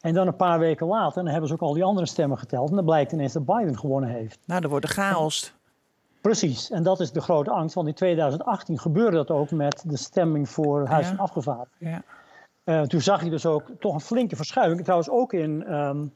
En 0.00 0.14
dan 0.14 0.26
een 0.26 0.36
paar 0.36 0.58
weken 0.58 0.86
later, 0.86 1.22
dan 1.22 1.32
hebben 1.32 1.48
ze 1.48 1.54
ook 1.54 1.60
al 1.60 1.74
die 1.74 1.84
andere 1.84 2.06
stemmen 2.06 2.38
geteld. 2.38 2.70
En 2.70 2.76
dan 2.76 2.84
blijkt 2.84 3.12
ineens 3.12 3.32
dat 3.32 3.44
Biden 3.44 3.78
gewonnen 3.78 4.10
heeft. 4.10 4.38
Nou, 4.46 4.60
dan 4.60 4.70
wordt 4.70 4.84
er 4.84 4.90
chaos. 4.90 5.54
Precies, 6.20 6.70
en 6.70 6.82
dat 6.82 7.00
is 7.00 7.12
de 7.12 7.20
grote 7.20 7.50
angst. 7.50 7.74
Want 7.74 7.88
in 7.88 7.94
2018 7.94 8.78
gebeurde 8.78 9.16
dat 9.16 9.30
ook 9.30 9.50
met 9.50 9.84
de 9.86 9.96
stemming 9.96 10.48
voor 10.48 10.80
het 10.80 10.88
Huis 10.88 11.08
ja. 11.08 11.14
van 11.14 11.24
Afgevaardigden. 11.24 11.88
Ja. 11.88 12.02
Uh, 12.64 12.82
toen 12.82 13.00
zag 13.00 13.24
je 13.24 13.30
dus 13.30 13.46
ook 13.46 13.70
toch 13.78 13.94
een 13.94 14.00
flinke 14.00 14.36
verschuiving. 14.36 14.82
Trouwens 14.82 15.10
ook 15.10 15.32
in... 15.32 15.74
Um, 15.74 16.12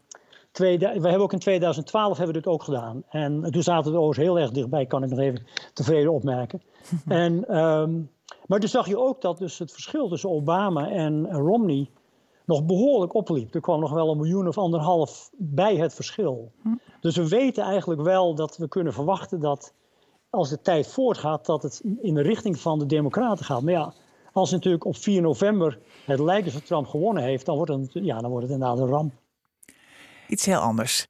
we 0.52 0.88
hebben 0.88 1.21
ook 1.21 1.33
in 1.33 1.38
2012 1.38 2.16
hebben 2.16 2.35
we 2.35 2.40
dit 2.42 2.52
ook 2.52 2.62
gedaan. 2.62 3.02
En 3.09 3.50
toen 3.50 3.62
zaten 3.62 3.92
de 3.92 4.00
oors 4.00 4.16
heel 4.16 4.38
erg 4.38 4.50
dichtbij, 4.50 4.87
kan 4.87 5.02
ik 5.02 5.11
nog 5.11 5.19
even 5.19 5.47
tevreden 5.73 6.12
opmerken. 6.12 6.62
en, 7.09 7.59
um, 7.59 8.11
maar 8.47 8.61
toen 8.61 8.69
zag 8.69 8.88
je 8.88 8.99
ook 8.99 9.21
dat 9.21 9.38
dus 9.38 9.59
het 9.59 9.73
verschil 9.73 10.09
tussen 10.09 10.30
Obama 10.30 10.90
en 10.90 11.33
Romney 11.33 11.90
nog 12.45 12.64
behoorlijk 12.64 13.14
opliep. 13.14 13.54
Er 13.54 13.61
kwam 13.61 13.80
nog 13.80 13.92
wel 13.92 14.11
een 14.11 14.16
miljoen 14.16 14.49
of 14.49 14.59
anderhalf 14.59 15.30
bij 15.37 15.76
het 15.76 15.95
verschil. 15.95 16.52
Hm. 16.62 16.69
Dus 17.00 17.16
we 17.16 17.28
weten 17.28 17.64
eigenlijk 17.64 18.02
wel 18.02 18.35
dat 18.35 18.57
we 18.57 18.69
kunnen 18.69 18.92
verwachten 18.92 19.40
dat 19.40 19.75
als 20.30 20.49
de 20.49 20.61
tijd 20.61 20.87
voortgaat, 20.87 21.47
dat 21.47 21.62
het 21.62 21.83
in 22.00 22.14
de 22.14 22.23
richting 22.23 22.59
van 22.59 22.78
de 22.78 22.87
Democraten 22.87 23.45
gaat. 23.45 23.62
Maar 23.62 23.73
ja, 23.73 23.92
als 24.33 24.50
natuurlijk 24.50 24.85
op 24.85 24.97
4 24.97 25.23
november 25.23 25.78
het 26.04 26.21
lijkt 26.21 26.47
alsof 26.47 26.62
Trump 26.62 26.87
gewonnen 26.87 27.23
heeft, 27.23 27.47
dan 27.47 27.57
wordt 27.57 27.71
het, 27.71 27.90
ja, 27.92 28.19
dan 28.19 28.30
wordt 28.30 28.47
het 28.47 28.54
inderdaad 28.54 28.78
een 28.78 28.88
ramp 28.88 29.12
iets 30.30 30.46
heel 30.46 30.60
anders. 30.60 31.06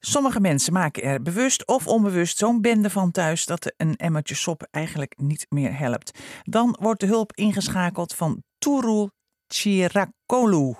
Sommige 0.00 0.40
mensen 0.40 0.72
maken 0.72 1.02
er 1.02 1.22
bewust 1.22 1.66
of 1.66 1.86
onbewust 1.86 2.38
zo'n 2.38 2.60
bende 2.60 2.90
van 2.90 3.10
thuis 3.10 3.46
dat 3.46 3.72
een 3.76 3.96
emmertje 3.96 4.34
sop 4.34 4.66
eigenlijk 4.70 5.14
niet 5.16 5.46
meer 5.48 5.78
helpt. 5.78 6.18
Dan 6.42 6.76
wordt 6.80 7.00
de 7.00 7.06
hulp 7.06 7.32
ingeschakeld 7.34 8.14
van 8.14 8.42
Turul 8.58 9.10
Chirakolu. 9.48 10.74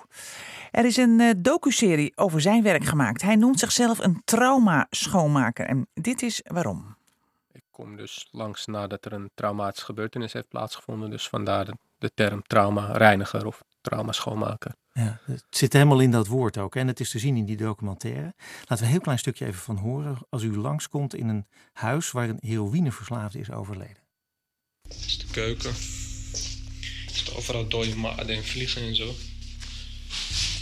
Er 0.71 0.85
is 0.85 0.97
een 0.97 1.19
uh, 1.19 1.31
docuserie 1.37 2.11
over 2.15 2.41
zijn 2.41 2.63
werk 2.63 2.85
gemaakt. 2.85 3.21
Hij 3.21 3.35
noemt 3.35 3.59
zichzelf 3.59 3.99
een 3.99 4.21
trauma-schoonmaker. 4.25 5.65
En 5.65 5.87
dit 5.93 6.21
is 6.21 6.41
waarom 6.43 6.97
kom 7.77 7.95
dus 7.95 8.27
langs 8.31 8.65
nadat 8.65 9.05
er 9.05 9.13
een 9.13 9.31
traumatische 9.33 9.85
gebeurtenis 9.85 10.33
heeft 10.33 10.47
plaatsgevonden. 10.47 11.09
Dus 11.09 11.29
vandaar 11.29 11.65
de, 11.65 11.73
de 11.97 12.11
term 12.13 12.41
trauma-reiniger 12.41 13.45
of 13.45 13.63
trauma-schoonmaker. 13.81 14.75
Ja, 14.93 15.19
het 15.25 15.43
zit 15.49 15.73
helemaal 15.73 15.99
in 15.99 16.11
dat 16.11 16.27
woord 16.27 16.57
ook. 16.57 16.73
hè, 16.73 16.79
En 16.79 16.87
het 16.87 16.99
is 16.99 17.09
te 17.09 17.19
zien 17.19 17.37
in 17.37 17.45
die 17.45 17.57
documentaire. 17.57 18.33
Laten 18.59 18.77
we 18.77 18.83
een 18.83 18.89
heel 18.91 18.99
klein 18.99 19.19
stukje 19.19 19.45
even 19.45 19.59
van 19.61 19.77
horen. 19.77 20.17
Als 20.29 20.43
u 20.43 20.57
langskomt 20.57 21.15
in 21.15 21.27
een 21.27 21.45
huis 21.73 22.11
waar 22.11 22.29
een 22.29 22.39
heroïneverslaafde 22.41 23.39
is 23.39 23.51
overleden. 23.51 24.03
Dit 24.81 25.05
is 25.05 25.17
de 25.17 25.27
keuken. 25.31 25.69
Er 25.69 27.13
zitten 27.13 27.35
overal 27.35 27.67
dode 27.67 27.95
maden 27.95 28.35
en 28.35 28.43
vliegen 28.43 28.81
en 28.81 28.95
zo. 28.95 29.05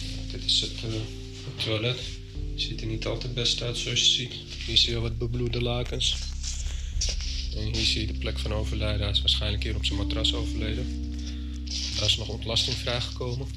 Ja, 0.02 0.32
dit 0.32 0.44
is 0.44 0.62
het, 0.62 0.84
eh, 0.84 0.92
het 1.46 1.64
toilet. 1.64 2.00
Het 2.52 2.62
ziet 2.62 2.82
er 2.82 2.88
niet 2.88 3.06
altijd 3.06 3.34
best 3.34 3.62
uit 3.62 3.78
zoals 3.78 4.00
je 4.00 4.12
ziet. 4.12 4.34
Hier 4.66 4.78
zie 4.78 4.90
je 4.94 5.00
wat 5.00 5.18
bebloede 5.18 5.62
lakens. 5.62 6.18
En 7.56 7.64
hier 7.64 7.86
zie 7.86 8.02
je 8.02 8.14
de 8.14 8.20
plek 8.20 8.40
van 8.40 8.54
overlijden. 8.54 9.02
Hij 9.02 9.12
is 9.12 9.20
waarschijnlijk 9.20 9.64
hier 9.64 9.76
op 9.76 9.86
zijn 9.86 10.00
matras 10.00 10.34
overleden. 10.34 11.14
Daar 11.96 12.06
is 12.06 12.18
nog 12.18 12.30
ontlasting 12.30 12.76
vrijgekomen. 12.76 13.48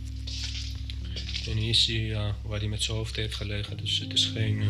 En 1.49 1.57
hier 1.57 1.75
zie 1.75 2.01
je 2.01 2.07
ja, 2.07 2.35
waar 2.47 2.59
hij 2.59 2.69
met 2.69 2.83
zijn 2.83 2.97
hoofd 2.97 3.17
heeft 3.17 3.35
gelegen. 3.35 3.77
Dus 3.77 3.99
het 3.99 4.13
is 4.13 4.27
geen 4.27 4.61
eh, 4.61 4.67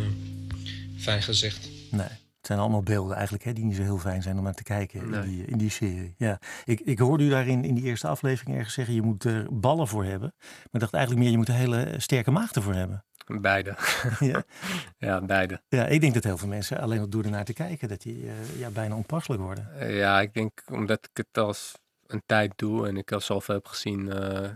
fijn 0.96 1.22
gezicht. 1.22 1.68
Nee, 1.90 2.00
het 2.00 2.46
zijn 2.46 2.58
allemaal 2.58 2.82
beelden 2.82 3.14
eigenlijk 3.14 3.44
hè, 3.44 3.52
die 3.52 3.64
niet 3.64 3.76
zo 3.76 3.82
heel 3.82 3.98
fijn 3.98 4.22
zijn 4.22 4.38
om 4.38 4.44
naar 4.44 4.54
te 4.54 4.62
kijken 4.62 5.10
Nee. 5.10 5.22
in, 5.22 5.28
die, 5.28 5.44
in 5.44 5.58
die 5.58 5.70
serie. 5.70 6.14
Ja. 6.18 6.40
Ik, 6.64 6.80
ik 6.80 6.98
hoorde 6.98 7.24
u 7.24 7.28
daarin 7.28 7.64
in 7.64 7.74
die 7.74 7.84
eerste 7.84 8.06
aflevering 8.08 8.56
ergens 8.56 8.74
zeggen... 8.74 8.94
je 8.94 9.02
moet 9.02 9.24
er 9.24 9.46
ballen 9.50 9.88
voor 9.88 10.04
hebben. 10.04 10.32
Maar 10.38 10.68
ik 10.72 10.80
dacht 10.80 10.92
eigenlijk 10.94 11.22
meer, 11.22 11.32
je 11.32 11.38
moet 11.38 11.48
een 11.48 11.54
hele 11.54 11.94
sterke 11.96 12.30
maag 12.30 12.52
ervoor 12.52 12.74
hebben. 12.74 13.04
Beide. 13.40 13.76
ja. 14.20 14.44
ja, 14.98 15.20
beide. 15.20 15.62
ja, 15.68 15.86
ik 15.86 16.00
denk 16.00 16.14
dat 16.14 16.24
heel 16.24 16.38
veel 16.38 16.48
mensen 16.48 16.80
alleen 16.80 17.00
al 17.00 17.08
door 17.08 17.24
ernaar 17.24 17.44
te 17.44 17.52
kijken... 17.52 17.88
dat 17.88 18.02
die 18.02 18.26
eh, 18.26 18.58
ja, 18.58 18.70
bijna 18.70 18.94
onpasselijk 18.94 19.42
worden. 19.42 19.78
Eh, 19.78 19.96
Ja, 19.96 20.20
ik 20.20 20.34
denk 20.34 20.62
omdat 20.70 21.08
ik 21.10 21.16
het 21.16 21.38
als 21.44 21.74
een 22.08 22.22
tijd 22.26 22.52
doe 22.56 22.86
en 22.86 22.96
ik 22.96 23.12
al 23.12 23.20
zoveel 23.20 23.54
heb 23.54 23.66
gezien, 23.66 24.12
eh, 24.12 24.44
eh, 24.44 24.52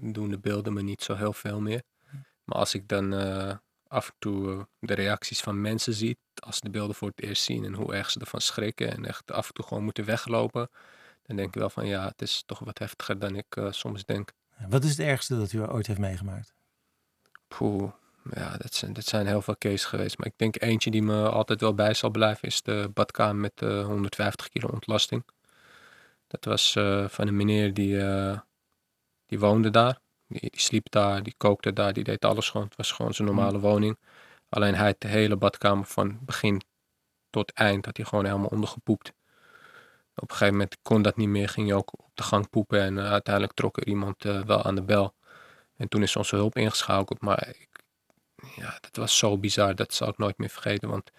doen 0.00 0.30
de 0.30 0.38
beelden 0.38 0.72
me 0.72 0.82
niet 0.82 1.02
zo 1.02 1.14
heel 1.14 1.32
veel 1.32 1.60
meer. 1.60 1.82
Maar 2.44 2.58
als 2.58 2.74
ik 2.74 2.88
dan 2.88 3.14
eh, 3.14 3.56
af 3.86 4.08
en 4.08 4.14
toe 4.18 4.66
de 4.78 4.94
reacties 4.94 5.40
van 5.40 5.60
mensen 5.60 5.92
zie, 5.92 6.18
als 6.34 6.56
ze 6.56 6.64
de 6.64 6.70
beelden 6.70 6.94
voor 6.94 7.08
het 7.08 7.22
eerst 7.22 7.42
zien 7.42 7.64
en 7.64 7.74
hoe 7.74 7.94
erg 7.94 8.10
ze 8.10 8.20
ervan 8.20 8.40
schrikken 8.40 8.92
en 8.92 9.04
echt 9.04 9.32
af 9.32 9.48
en 9.48 9.54
toe 9.54 9.64
gewoon 9.64 9.84
moeten 9.84 10.04
weglopen, 10.04 10.70
dan 11.22 11.36
denk 11.36 11.48
ik 11.48 11.60
wel 11.60 11.70
van 11.70 11.86
ja, 11.86 12.04
het 12.04 12.22
is 12.22 12.42
toch 12.46 12.58
wat 12.58 12.78
heftiger 12.78 13.18
dan 13.18 13.36
ik 13.36 13.60
soms 13.70 14.04
denk. 14.04 14.32
Wat 14.68 14.84
is 14.84 14.90
het 14.90 15.06
ergste 15.06 15.36
dat 15.36 15.52
u 15.52 15.60
ooit 15.60 15.86
heeft 15.86 15.98
meegemaakt? 15.98 16.54
Poeh, 17.48 17.92
ja, 18.34 18.56
dat 18.56 18.74
zijn, 18.74 18.92
dat 18.92 19.04
zijn 19.04 19.26
heel 19.26 19.42
veel 19.42 19.58
cases 19.58 19.84
geweest. 19.84 20.18
Maar 20.18 20.26
ik 20.26 20.34
denk 20.36 20.60
eentje 20.60 20.90
die 20.90 21.02
me 21.02 21.28
altijd 21.28 21.60
wel 21.60 21.74
bij 21.74 21.94
zal 21.94 22.10
blijven 22.10 22.48
is 22.48 22.62
de 22.62 22.90
badkamer 22.94 23.36
met 23.36 23.52
de 23.54 23.82
150 23.86 24.48
kilo 24.48 24.68
ontlasting. 24.68 25.24
Dat 26.30 26.44
was 26.44 26.76
eh, 26.76 27.08
van 27.08 27.26
een 27.26 27.36
meneer 27.36 27.74
die, 27.74 28.00
eh, 28.00 28.38
die 29.26 29.38
woonde 29.38 29.70
daar. 29.70 30.00
Die, 30.26 30.40
die 30.40 30.60
sliep 30.60 30.90
daar, 30.90 31.22
die 31.22 31.34
kookte 31.36 31.72
daar, 31.72 31.92
die 31.92 32.04
deed 32.04 32.24
alles 32.24 32.48
gewoon. 32.50 32.66
Het 32.66 32.76
was 32.76 32.92
gewoon 32.92 33.14
zijn 33.14 33.28
normale 33.28 33.58
woning. 33.60 33.98
Alleen 34.48 34.74
hij 34.74 34.86
had 34.86 35.00
de 35.00 35.08
hele 35.08 35.36
badkamer 35.36 35.84
van 35.84 36.18
begin 36.24 36.62
tot 37.30 37.52
eind 37.52 37.84
had 37.84 37.96
hij 37.96 38.06
gewoon 38.06 38.24
helemaal 38.24 38.48
ondergepoept. 38.48 39.12
Op 40.14 40.30
een 40.30 40.36
gegeven 40.36 40.54
moment 40.54 40.76
kon 40.82 41.02
dat 41.02 41.16
niet 41.16 41.28
meer, 41.28 41.48
ging 41.48 41.68
hij 41.68 41.76
ook 41.76 41.92
op 41.92 42.10
de 42.14 42.22
gang 42.22 42.50
poepen 42.50 42.80
en 42.80 42.98
eh, 42.98 43.10
uiteindelijk 43.10 43.54
trok 43.54 43.76
er 43.76 43.86
iemand 43.86 44.22
wel 44.22 44.62
aan 44.62 44.74
de 44.74 44.82
bel. 44.82 45.14
En 45.76 45.88
toen 45.88 46.02
is 46.02 46.16
onze 46.16 46.36
hulp 46.36 46.56
ingeschakeld, 46.56 47.20
maar 47.20 47.48
ik, 47.48 47.84
ja, 48.56 48.78
dat 48.80 48.96
was 48.96 49.18
zo 49.18 49.38
bizar, 49.38 49.74
dat 49.74 49.94
zal 49.94 50.08
ik 50.08 50.18
nooit 50.18 50.38
meer 50.38 50.48
vergeten. 50.48 50.88
Want 50.88 51.10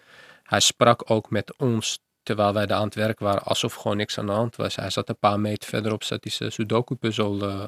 hij 0.42 0.60
sprak 0.60 1.10
ook 1.10 1.30
met 1.30 1.56
ons 1.56 2.00
terwijl 2.22 2.52
wij 2.52 2.66
daar 2.66 2.78
aan 2.78 2.84
het 2.84 2.94
werk 2.94 3.18
waren, 3.18 3.42
alsof 3.42 3.74
gewoon 3.74 3.96
niks 3.96 4.18
aan 4.18 4.26
de 4.26 4.32
hand 4.32 4.56
was. 4.56 4.76
Hij 4.76 4.90
zat 4.90 5.08
een 5.08 5.18
paar 5.18 5.40
meter 5.40 5.68
verderop, 5.68 6.04
zat 6.04 6.24
hij 6.24 6.32
zijn 6.32 6.52
Sudoku-puzzel 6.52 7.48
eh, 7.48 7.64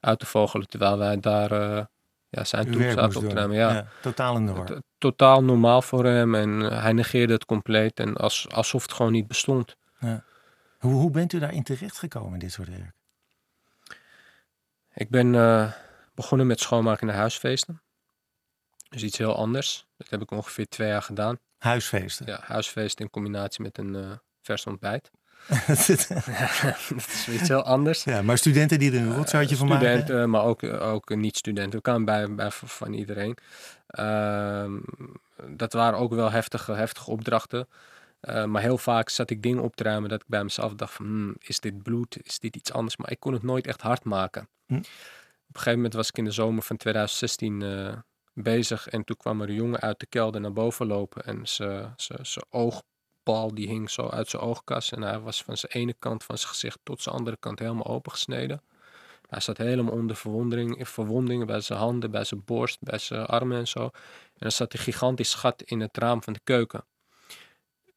uit 0.00 0.18
te 0.18 0.26
vogelen, 0.26 0.68
terwijl 0.68 0.98
wij 0.98 1.20
daar 1.20 1.52
eh, 1.52 1.84
ja, 2.28 2.44
zijn 2.44 2.78
werk 2.78 2.92
zaten 2.92 3.22
op 3.22 3.28
te 3.28 3.34
nemen. 3.34 3.56
Ja. 3.56 3.86
totaal 4.02 4.36
in 4.36 4.46
de 4.46 4.52
war. 4.52 4.66
T- 4.66 4.80
Totaal 4.98 5.44
normaal 5.44 5.82
voor 5.82 6.04
hem 6.04 6.34
en 6.34 6.70
eh, 6.70 6.82
hij 6.82 6.92
negeerde 6.92 7.32
het 7.32 7.44
compleet 7.44 8.00
en 8.00 8.16
als, 8.16 8.48
alsof 8.50 8.82
het 8.82 8.92
gewoon 8.92 9.12
niet 9.12 9.26
bestond. 9.26 9.76
Hoe, 10.78 10.92
hoe 10.92 11.10
bent 11.10 11.32
u 11.32 11.38
daarin 11.38 11.62
terechtgekomen 11.62 12.32
in 12.32 12.38
dit 12.38 12.52
soort 12.52 12.68
werk? 12.68 12.92
Ik 14.94 15.10
ben 15.10 15.30
begonnen 16.14 16.46
met 16.46 16.60
schoonmaken 16.60 17.06
de 17.06 17.12
huisfeesten. 17.12 17.82
Dus 18.88 19.02
iets 19.02 19.18
heel 19.18 19.36
anders. 19.36 19.86
Dat 19.96 20.10
heb 20.10 20.22
ik 20.22 20.30
ongeveer 20.30 20.68
twee 20.68 20.88
jaar 20.88 21.02
gedaan. 21.02 21.38
Huisfeesten. 21.64 22.26
Ja, 22.26 22.40
huisfeest 22.42 23.00
in 23.00 23.10
combinatie 23.10 23.62
met 23.62 23.78
een 23.78 23.94
eh, 23.96 24.10
vers 24.42 24.66
ontbijt. 24.66 25.10
dat 25.66 25.88
is 25.88 27.28
iets 27.28 27.48
heel 27.48 27.62
anders. 27.62 28.04
ja, 28.04 28.22
maar 28.22 28.38
studenten 28.38 28.78
die 28.78 28.92
er 28.92 29.00
een 29.00 29.14
rotzoutje 29.14 29.56
van 29.56 29.68
maken. 29.68 29.98
Studenten, 29.98 30.30
maar 30.30 30.44
ook, 30.44 30.62
ook 30.62 31.14
niet-studenten. 31.14 31.80
Kan 31.80 32.04
bij, 32.04 32.34
bij 32.34 32.50
van 32.50 32.92
iedereen. 32.92 33.36
Ehm, 33.86 34.72
dat 35.48 35.72
waren 35.72 35.98
ook 35.98 36.14
wel 36.14 36.30
heftige, 36.30 36.72
heftige 36.72 37.10
opdrachten. 37.10 37.68
Eh, 38.20 38.44
maar 38.44 38.62
heel 38.62 38.78
vaak 38.78 39.08
zat 39.08 39.30
ik 39.30 39.42
dingen 39.42 39.62
op 39.62 39.76
te 39.76 39.82
ruimen 39.82 40.08
dat 40.08 40.20
ik 40.20 40.28
bij 40.28 40.42
mezelf 40.42 40.74
dacht 40.74 40.92
van... 40.92 41.06
"Hmm, 41.06 41.34
is 41.38 41.60
dit 41.60 41.82
bloed? 41.82 42.16
Is 42.22 42.38
dit 42.38 42.56
iets 42.56 42.72
anders? 42.72 42.96
Maar 42.96 43.10
ik 43.10 43.20
kon 43.20 43.32
het 43.32 43.42
nooit 43.42 43.66
echt 43.66 43.80
hard 43.80 44.04
maken. 44.04 44.48
Hm. 44.66 44.74
Op 44.74 44.80
een 44.80 44.86
gegeven 45.52 45.74
moment 45.74 45.94
was 45.94 46.08
ik 46.08 46.18
in 46.18 46.24
de 46.24 46.30
zomer 46.30 46.62
van 46.62 46.76
2016 46.76 47.62
eh, 47.62 47.96
bezig. 48.34 48.88
En 48.88 49.04
toen 49.04 49.16
kwam 49.16 49.40
er 49.40 49.48
een 49.48 49.54
jongen 49.54 49.80
uit 49.80 50.00
de 50.00 50.06
kelder 50.06 50.40
naar 50.40 50.52
boven 50.52 50.86
lopen. 50.86 51.24
En 51.24 51.40
zijn 51.46 52.44
oogbal 52.50 53.54
die 53.54 53.68
hing 53.68 53.90
zo 53.90 54.08
uit 54.08 54.28
zijn 54.28 54.42
oogkas. 54.42 54.92
En 54.92 55.02
hij 55.02 55.18
was 55.18 55.42
van 55.42 55.56
zijn 55.56 55.72
ene 55.72 55.94
kant 55.98 56.24
van 56.24 56.38
zijn 56.38 56.50
gezicht 56.50 56.78
tot 56.82 57.02
zijn 57.02 57.14
andere 57.14 57.36
kant 57.40 57.58
helemaal 57.58 57.86
opengesneden. 57.86 58.62
Hij 59.28 59.40
zat 59.40 59.56
helemaal 59.56 59.92
onder 59.92 60.16
verwondering, 60.16 60.88
verwondingen 60.88 61.46
bij 61.46 61.60
zijn 61.60 61.78
handen, 61.78 62.10
bij 62.10 62.24
zijn 62.24 62.42
borst, 62.44 62.78
bij 62.80 62.98
zijn 62.98 63.26
armen 63.26 63.58
en 63.58 63.68
zo. 63.68 63.82
En 64.38 64.46
er 64.46 64.52
zat 64.52 64.72
een 64.72 64.78
gigantisch 64.78 65.34
gat 65.34 65.62
in 65.62 65.80
het 65.80 65.98
raam 65.98 66.22
van 66.22 66.32
de 66.32 66.40
keuken. 66.44 66.84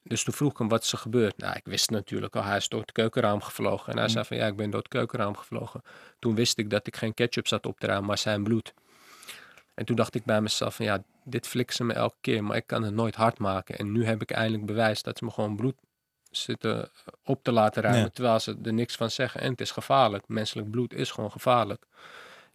Dus 0.04 0.24
toen 0.24 0.34
vroeg 0.34 0.52
ik 0.52 0.58
hem 0.58 0.68
wat 0.68 0.84
is 0.84 0.92
er 0.92 0.98
gebeurd. 0.98 1.38
Nou, 1.38 1.56
ik 1.56 1.66
wist 1.66 1.90
natuurlijk 1.90 2.36
al, 2.36 2.44
hij 2.44 2.58
is 2.58 2.68
door 2.68 2.82
het 2.82 2.92
keukenraam 2.92 3.42
gevlogen. 3.42 3.94
En 3.94 4.00
hij 4.00 4.08
zei 4.08 4.26
van 4.26 4.38
ja, 4.38 4.46
ik 4.46 4.56
ben 4.56 4.70
door 4.70 4.80
het 4.80 4.90
keukenraam 4.90 5.38
gevlogen. 5.38 5.82
Toen 6.20 6.36
wist 6.36 6.58
ik 6.58 6.70
dat 6.70 6.88
ik 6.88 6.96
geen 6.96 7.14
ketchup 7.14 7.48
zat 7.48 7.66
op 7.66 7.80
te 7.80 7.86
ruimen, 7.86 8.08
maar 8.08 8.18
zijn 8.18 8.44
bloed. 8.44 8.74
En 9.78 9.86
toen 9.86 9.96
dacht 9.96 10.16
ik 10.16 10.26
bij 10.26 10.42
mezelf 10.42 10.76
van 10.76 10.86
ja, 10.86 11.04
dit 11.24 11.48
flikken 11.48 11.76
ze 11.76 11.84
me 11.84 11.94
elke 11.94 12.16
keer, 12.22 12.44
maar 12.44 12.58
ik 12.58 12.68
kan 12.68 12.84
het 12.84 12.94
nooit 12.94 13.16
hard 13.16 13.40
maken. 13.40 13.78
En 13.78 13.92
nu 13.92 14.06
heb 14.06 14.22
ik 14.22 14.32
eindelijk 14.32 14.66
bewijs 14.66 15.04
dat 15.04 15.18
ze 15.18 15.26
me 15.26 15.32
gewoon 15.32 15.56
bloed 15.56 15.76
zitten 16.32 16.90
op 17.24 17.44
te 17.44 17.52
laten 17.52 17.82
ruimen, 17.82 18.04
Ja. 18.04 18.10
terwijl 18.10 18.40
ze 18.40 18.58
er 18.64 18.74
niks 18.74 18.96
van 18.96 19.10
zeggen. 19.12 19.42
En 19.42 19.52
het 19.52 19.62
is 19.62 19.72
gevaarlijk. 19.72 20.24
Menselijk 20.28 20.72
bloed 20.72 20.94
is 20.94 21.12
gewoon 21.12 21.32
gevaarlijk. 21.32 21.86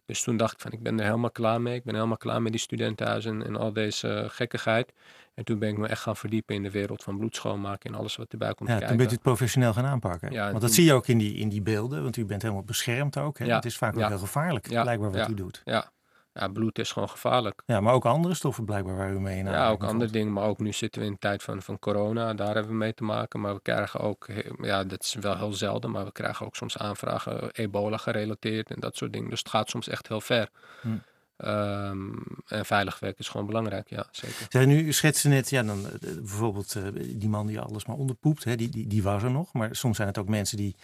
Dus 0.05 0.23
toen 0.23 0.37
dacht 0.37 0.53
ik 0.53 0.59
van, 0.59 0.71
ik 0.71 0.83
ben 0.83 0.99
er 0.99 1.05
helemaal 1.05 1.31
klaar 1.31 1.61
mee. 1.61 1.75
Ik 1.75 1.83
ben 1.83 1.93
helemaal 1.95 2.17
klaar 2.17 2.41
met 2.41 2.51
die 2.51 2.61
studentenhuizen 2.61 3.45
en 3.45 3.55
al 3.55 3.73
deze 3.73 4.07
eh, 4.13 4.29
gekkigheid. 4.29 4.93
En 5.33 5.43
toen 5.43 5.59
ben 5.59 5.69
ik 5.69 5.77
me 5.77 5.87
echt 5.87 6.01
gaan 6.01 6.15
verdiepen 6.15 6.55
in 6.55 6.63
de 6.63 6.71
wereld 6.71 7.03
van 7.03 7.17
bloed 7.17 7.35
schoonmaken 7.35 7.89
en 7.93 7.97
alles 7.99 8.15
wat 8.15 8.31
erbij 8.31 8.53
komt 8.53 8.69
Ja, 8.69 8.77
kijken. 8.77 8.87
toen 8.87 8.97
bent 8.97 9.09
u 9.09 9.13
het 9.13 9.23
professioneel 9.23 9.73
gaan 9.73 9.85
aanpakken. 9.85 10.31
Ja, 10.31 10.41
want 10.41 10.53
dat 10.53 10.61
toen- 10.61 10.69
zie 10.73 10.85
je 10.85 10.93
ook 10.93 11.07
in 11.07 11.17
die, 11.17 11.35
in 11.35 11.49
die 11.49 11.61
beelden, 11.61 12.03
want 12.03 12.17
u 12.17 12.25
bent 12.25 12.41
helemaal 12.41 12.63
beschermd 12.63 13.17
ook. 13.17 13.37
Hè? 13.37 13.45
Ja, 13.45 13.55
Het 13.55 13.65
is 13.65 13.77
vaak 13.77 13.97
ook 13.97 14.07
heel 14.07 14.17
gevaarlijk, 14.17 14.69
Ja, 14.69 14.81
blijkbaar 14.81 15.11
wat 15.11 15.29
u 15.29 15.33
doet. 15.33 15.61
Ja. 15.63 15.91
Ja, 16.33 16.47
bloed 16.47 16.79
is 16.79 16.91
gewoon 16.91 17.09
gevaarlijk. 17.09 17.63
Ja, 17.65 17.79
maar 17.79 17.93
ook 17.93 18.05
andere 18.05 18.33
stoffen 18.33 18.65
blijkbaar 18.65 18.95
waar 18.95 19.11
u 19.11 19.19
mee 19.19 19.37
in 19.37 19.45
Ja, 19.45 19.69
ook 19.69 19.83
andere 19.83 20.11
dingen. 20.11 20.33
Maar 20.33 20.47
ook 20.47 20.59
nu 20.59 20.73
zitten 20.73 21.01
we 21.01 21.07
in 21.07 21.13
de 21.13 21.19
tijd 21.19 21.43
van, 21.43 21.61
van 21.61 21.79
corona. 21.79 22.33
Daar 22.33 22.53
hebben 22.53 22.71
we 22.71 22.77
mee 22.77 22.93
te 22.93 23.03
maken. 23.03 23.39
Maar 23.39 23.53
we 23.53 23.61
krijgen 23.61 23.99
ook, 23.99 24.27
ja, 24.61 24.83
dat 24.83 25.03
is 25.03 25.13
wel 25.13 25.37
heel 25.37 25.53
zelden. 25.53 25.91
Maar 25.91 26.05
we 26.05 26.11
krijgen 26.11 26.45
ook 26.45 26.55
soms 26.55 26.77
aanvragen 26.77 27.51
ebola 27.51 27.97
gerelateerd 27.97 28.71
en 28.71 28.79
dat 28.79 28.97
soort 28.97 29.13
dingen. 29.13 29.29
Dus 29.29 29.39
het 29.39 29.49
gaat 29.49 29.69
soms 29.69 29.87
echt 29.87 30.07
heel 30.07 30.21
ver. 30.21 30.49
Hm. 30.81 30.89
Ehm, 31.37 32.11
en 32.47 32.65
veilig 32.65 32.99
werk 32.99 33.19
is 33.19 33.27
gewoon 33.27 33.45
belangrijk, 33.45 33.89
ja, 33.89 34.07
zeker. 34.11 34.45
Zeg, 34.49 34.65
nu 34.65 34.85
u 34.85 34.93
schetste 34.93 35.27
net, 35.27 35.49
ja, 35.49 35.63
dan, 35.63 35.85
eh, 35.85 35.99
bijvoorbeeld 35.99 36.75
eh, 36.75 36.83
die 36.95 37.29
man 37.29 37.47
die 37.47 37.59
alles 37.59 37.85
maar 37.85 37.95
onderpoept, 37.95 38.43
hè, 38.43 38.55
die, 38.55 38.69
die, 38.69 38.87
die 38.87 39.03
was 39.03 39.23
er 39.23 39.31
nog. 39.31 39.53
Maar 39.53 39.75
soms 39.75 39.95
zijn 39.95 40.07
het 40.07 40.17
ook 40.17 40.29
mensen 40.29 40.57
die 40.57 40.75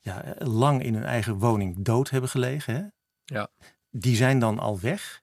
ja, 0.00 0.22
eh, 0.22 0.46
lang 0.46 0.82
in 0.82 0.94
hun 0.94 1.04
eigen 1.04 1.34
woning 1.38 1.76
dood 1.78 2.10
hebben 2.10 2.30
gelegen. 2.30 2.74
Hè? 2.74 2.82
Ja. 3.24 3.48
Die 3.90 4.16
zijn 4.16 4.38
dan 4.38 4.58
al 4.58 4.80
weg. 4.80 5.22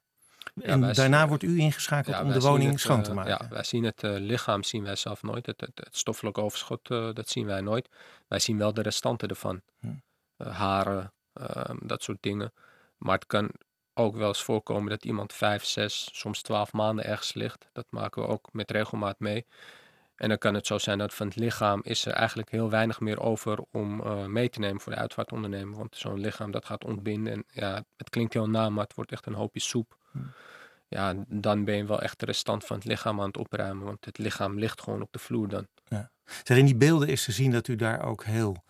en 0.62 0.82
daarna 0.94 1.20
zien- 1.20 1.28
wordt 1.28 1.44
u 1.44 1.60
ingeschakeld 1.60 2.16
Ja, 2.16 2.24
om 2.24 2.32
de 2.32 2.40
woning 2.40 2.72
het, 2.72 2.80
schoon 2.80 2.98
eh, 2.98 3.04
te 3.04 3.14
maken. 3.14 3.38
Ja, 3.42 3.48
wij 3.50 3.64
zien 3.64 3.84
het 3.84 4.04
eh, 4.04 4.16
lichaam 4.18 4.64
zien 4.64 4.84
wij 4.84 4.96
zelf 4.96 5.24
nooit. 5.24 5.46
Het, 5.46 5.62
het, 5.62 5.72
het 5.84 5.98
stoffelijk 5.98 6.38
overschot, 6.38 6.90
eh, 6.90 7.10
dat 7.14 7.30
zien 7.30 7.46
wij 7.46 7.62
nooit. 7.62 7.90
Wij 8.28 8.40
zien 8.40 8.58
wel 8.58 8.74
de 8.74 8.82
restanten 8.82 9.28
ervan. 9.30 9.62
Hm. 9.80 9.88
Haren, 10.50 11.14
ehm, 11.34 11.78
dat 11.80 12.04
soort 12.04 12.18
dingen. 12.22 12.54
Maar 12.98 13.16
het 13.16 13.26
kan 13.26 13.52
ook 13.94 14.16
wel 14.16 14.28
eens 14.28 14.44
voorkomen 14.44 14.90
dat 14.90 15.06
iemand 15.06 15.34
vijf, 15.34 15.66
zes, 15.66 16.10
soms 16.12 16.42
twaalf 16.42 16.74
maanden 16.74 17.06
ergens 17.06 17.34
ligt. 17.34 17.70
Dat 17.72 17.86
maken 17.90 18.22
we 18.22 18.28
ook 18.28 18.50
met 18.52 18.72
regelmaat 18.72 19.20
mee. 19.20 19.46
En 20.24 20.30
dan 20.30 20.38
kan 20.38 20.54
het 20.54 20.68
zo 20.68 20.78
zijn 20.78 20.98
dat 20.98 21.14
van 21.14 21.28
het 21.28 21.36
lichaam 21.36 21.80
is 21.84 22.06
er 22.06 22.14
eigenlijk 22.14 22.52
heel 22.52 22.70
weinig 22.70 23.00
meer 23.00 23.20
over 23.20 23.60
om 23.72 24.02
eh, 24.02 24.26
mee 24.26 24.50
te 24.50 24.60
nemen 24.60 24.82
voor 24.82 24.92
de 24.92 24.98
uitvaartondernemer. 24.98 25.78
Want 25.78 25.96
zo'n 25.96 26.20
lichaam 26.20 26.52
dat 26.52 26.66
gaat 26.66 26.84
ontbinden. 26.84 27.34
En 27.34 27.44
ja, 27.48 27.84
het 27.98 28.10
klinkt 28.10 28.34
heel 28.34 28.50
na, 28.50 28.70
maar 28.70 28.84
het 28.84 28.96
wordt 28.96 29.12
echt 29.12 29.26
een 29.26 29.34
hoopje 29.34 29.60
soep. 29.60 29.98
Hm. 30.12 30.18
ja, 30.88 31.14
dan 31.28 31.64
ben 31.64 31.76
je 31.76 31.86
wel 31.86 32.02
echt 32.02 32.20
de 32.20 32.26
restant 32.26 32.66
van 32.66 32.76
het 32.76 32.86
lichaam 32.86 33.20
aan 33.20 33.28
het 33.28 33.38
opruimen. 33.38 33.86
Want 33.86 34.06
het 34.06 34.18
lichaam 34.18 34.60
ligt 34.60 34.82
gewoon 34.82 35.02
op 35.02 35.12
de 35.12 35.20
vloer 35.20 35.48
dan. 35.48 35.68
Ja. 35.88 36.10
Zeg, 36.44 36.58
in 36.58 36.66
die 36.66 36.76
beelden 36.76 37.08
is 37.08 37.24
te 37.24 37.32
zien 37.32 37.52
dat 37.52 37.68
u 37.68 37.76
daar 37.76 38.06
ook 38.06 38.24
heel, 38.24 38.64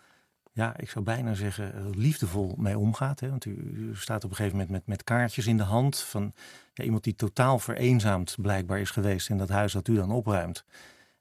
ja, 0.52 0.76
ik 0.76 0.90
zou 0.90 1.04
bijna 1.04 1.34
zeggen, 1.34 1.74
eh, 1.74 1.84
liefdevol 1.90 2.54
mee 2.56 2.78
omgaat. 2.78 3.20
Hè? 3.20 3.30
Want 3.30 3.44
u, 3.44 3.50
u 3.76 3.96
staat 3.96 4.24
op 4.24 4.30
een 4.30 4.36
gegeven 4.36 4.58
moment 4.58 4.74
met, 4.74 4.86
met 4.86 5.04
kaartjes 5.04 5.46
in 5.46 5.56
de 5.56 5.62
hand 5.62 5.98
van 5.98 6.32
ja, 6.72 6.84
iemand 6.84 7.04
die 7.04 7.14
totaal 7.14 7.58
vereenzaamd 7.58 8.36
blijkbaar 8.38 8.80
is 8.80 8.90
geweest 8.90 9.28
in 9.28 9.38
dat 9.38 9.48
huis 9.48 9.72
dat 9.72 9.88
u 9.88 9.94
dan 9.94 10.10
opruimt. 10.10 10.64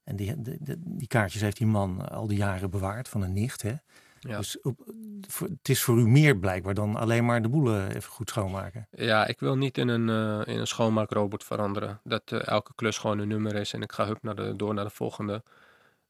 En 0.04 0.16
die, 0.16 0.42
die, 0.42 0.60
die 0.80 1.08
kaartjes 1.08 1.42
heeft 1.42 1.58
die 1.58 1.68
man 1.68 2.10
al 2.10 2.28
die 2.28 2.38
jaren 2.38 2.70
bewaard 2.70 3.10
van 3.10 3.22
een 3.22 3.34
nicht. 3.34 3.62
Hè? 3.62 3.74
Ja. 4.20 4.38
Dus 4.38 4.62
op, 4.62 4.94
voor- 5.28 5.48
het 5.48 5.70
is 5.70 5.84
voor 5.84 5.98
u 5.98 6.08
meer 6.08 6.38
blijkbaar 6.38 6.74
dan 6.74 6.96
alleen 6.96 7.26
maar 7.26 7.42
de 7.42 7.50
boelen 7.50 7.96
even 7.96 8.12
goed 8.12 8.30
schoonmaken. 8.30 8.88
Ja, 8.92 9.28
ik 9.28 9.40
wil 9.40 9.58
niet 9.58 9.78
in 9.78 9.88
een, 9.88 10.10
eh, 10.10 10.54
in 10.54 10.60
een 10.60 10.68
schoonmaakrobot 10.68 11.44
veranderen. 11.44 12.00
Dat 12.04 12.32
eh, 12.32 12.48
elke 12.48 12.72
klus 12.76 12.98
gewoon 12.98 13.20
een 13.20 13.28
nummer 13.28 13.56
is 13.56 13.74
en 13.74 13.82
ik 13.82 13.92
ga 13.92 14.06
hup 14.06 14.24
naar 14.24 14.36
de, 14.36 14.56
door 14.56 14.74
naar 14.74 14.86
de 14.86 14.90
volgende. 14.90 15.44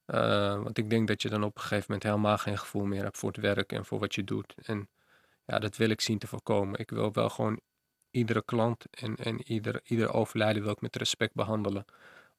Eh, 0.06 0.64
want 0.64 0.78
ik 0.78 0.90
denk 0.90 1.08
dat 1.08 1.22
je 1.22 1.30
dan 1.30 1.44
op 1.44 1.56
een 1.56 1.62
gegeven 1.62 1.86
moment 1.88 2.04
helemaal 2.04 2.38
geen 2.38 2.58
gevoel 2.58 2.86
meer 2.86 3.04
hebt 3.04 3.18
voor 3.18 3.32
het 3.32 3.42
werk 3.42 3.72
en 3.72 3.86
voor 3.86 4.00
wat 4.00 4.16
je 4.16 4.24
doet. 4.24 4.56
En 4.64 4.90
ja, 5.46 5.60
dat 5.60 5.78
wil 5.78 5.90
ik 5.90 6.02
zien 6.02 6.18
te 6.18 6.28
voorkomen. 6.28 6.80
Ik 6.80 6.90
wil 6.90 7.14
wel 7.14 7.30
gewoon 7.30 7.60
iedere 8.12 8.44
klant 8.46 8.86
en, 8.90 9.16
en 9.16 9.52
ieder, 9.52 9.82
ieder 9.84 10.14
overlijden 10.14 10.64
wil 10.64 10.72
ik 10.72 10.82
met 10.82 10.96
respect 10.96 11.34
behandelen. 11.34 11.86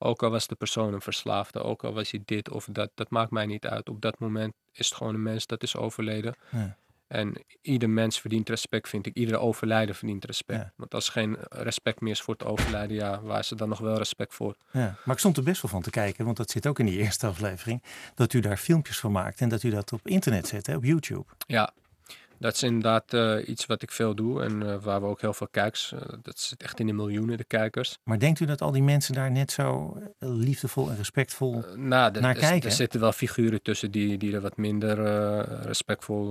Ook 0.05 0.23
al 0.23 0.31
was 0.31 0.47
de 0.47 0.55
persoon 0.55 0.95
een 0.95 1.01
verslaafde, 1.01 1.63
ook 1.63 1.85
al 1.85 1.93
was 1.93 2.11
hij 2.11 2.23
dit 2.25 2.51
of 2.51 2.69
dat, 2.71 2.91
dat 2.95 3.11
maakt 3.11 3.31
mij 3.31 3.47
niet 3.47 3.67
uit. 3.67 3.89
Op 3.89 4.01
dat 4.01 4.19
moment 4.19 4.53
is 4.73 4.89
het 4.89 4.97
gewoon 4.97 5.15
een 5.15 5.23
mens 5.23 5.47
dat 5.47 5.63
is 5.63 5.77
overleden. 5.77 6.35
Ja. 6.51 6.77
En 7.07 7.45
ieder 7.61 7.91
mens 7.91 8.21
verdient 8.21 8.49
respect, 8.49 8.89
vind 8.89 9.07
ik. 9.07 9.15
Iedere 9.15 9.39
overlijden 9.39 9.95
verdient 9.95 10.25
respect. 10.25 10.61
Ja. 10.61 10.73
Want 10.77 10.95
als 10.95 11.07
er 11.07 11.13
geen 11.13 11.37
respect 11.49 12.01
meer 12.01 12.13
is 12.13 12.23
voor 12.23 12.35
het 12.35 12.45
overlijden, 12.45 12.97
ja, 12.97 13.21
waar 13.23 13.39
is 13.39 13.51
er 13.51 13.57
dan 13.57 13.69
nog 13.69 13.79
wel 13.79 13.97
respect 13.97 14.35
voor? 14.35 14.57
Ja, 14.71 14.97
maar 15.05 15.15
ik 15.15 15.21
stond 15.21 15.37
er 15.37 15.43
best 15.43 15.63
wel 15.63 15.71
van 15.71 15.83
te 15.83 15.91
kijken, 15.91 16.25
want 16.25 16.37
dat 16.37 16.51
zit 16.51 16.67
ook 16.67 16.79
in 16.79 16.87
die 16.87 16.99
eerste 16.99 17.27
aflevering, 17.27 17.83
dat 18.15 18.33
u 18.33 18.41
daar 18.41 18.57
filmpjes 18.57 19.01
van 19.01 19.13
maakt 19.13 19.41
en 19.41 19.49
dat 19.49 19.63
u 19.63 19.71
dat 19.71 19.93
op 19.93 20.09
internet 20.09 20.49
zet, 20.49 20.67
hè, 20.67 20.77
op 20.77 20.85
YouTube. 20.85 21.25
Ja, 21.47 21.73
dat 22.45 22.55
is 22.55 22.63
inderdaad 22.63 23.13
eh, 23.13 23.49
iets 23.49 23.67
wat 23.67 23.83
ik 23.83 23.91
veel 23.91 24.15
doe 24.15 24.43
en 24.43 24.63
eh, 24.63 24.77
waar 24.83 25.01
we 25.01 25.07
ook 25.07 25.21
heel 25.21 25.35
veel 25.35 25.49
kijkers, 25.51 25.93
eh, 25.93 26.01
dat 26.23 26.39
zit 26.39 26.63
echt 26.63 26.81
in 26.81 26.87
de 26.87 26.93
miljoenen, 26.93 27.37
de 27.37 27.45
kijkers. 27.45 27.99
Maar 28.03 28.19
denkt 28.19 28.41
u 28.41 28.45
dat 28.45 28.61
al 28.61 28.71
die 28.71 28.83
mensen 28.83 29.15
daar 29.15 29.31
net 29.31 29.53
zo 29.53 29.97
liefdevol 30.19 30.91
en 30.91 30.97
respectvol... 30.97 31.65
Nou, 31.77 32.21
Naar 32.21 32.35
kijken, 32.35 32.69
er 32.69 32.75
zitten 32.75 33.01
wel 33.01 33.13
figuren 33.13 33.63
tussen 33.63 33.91
die, 33.91 34.19
die 34.19 34.35
er 34.35 34.41
wat 34.41 34.57
minder 34.57 34.97
respectvol 35.63 36.29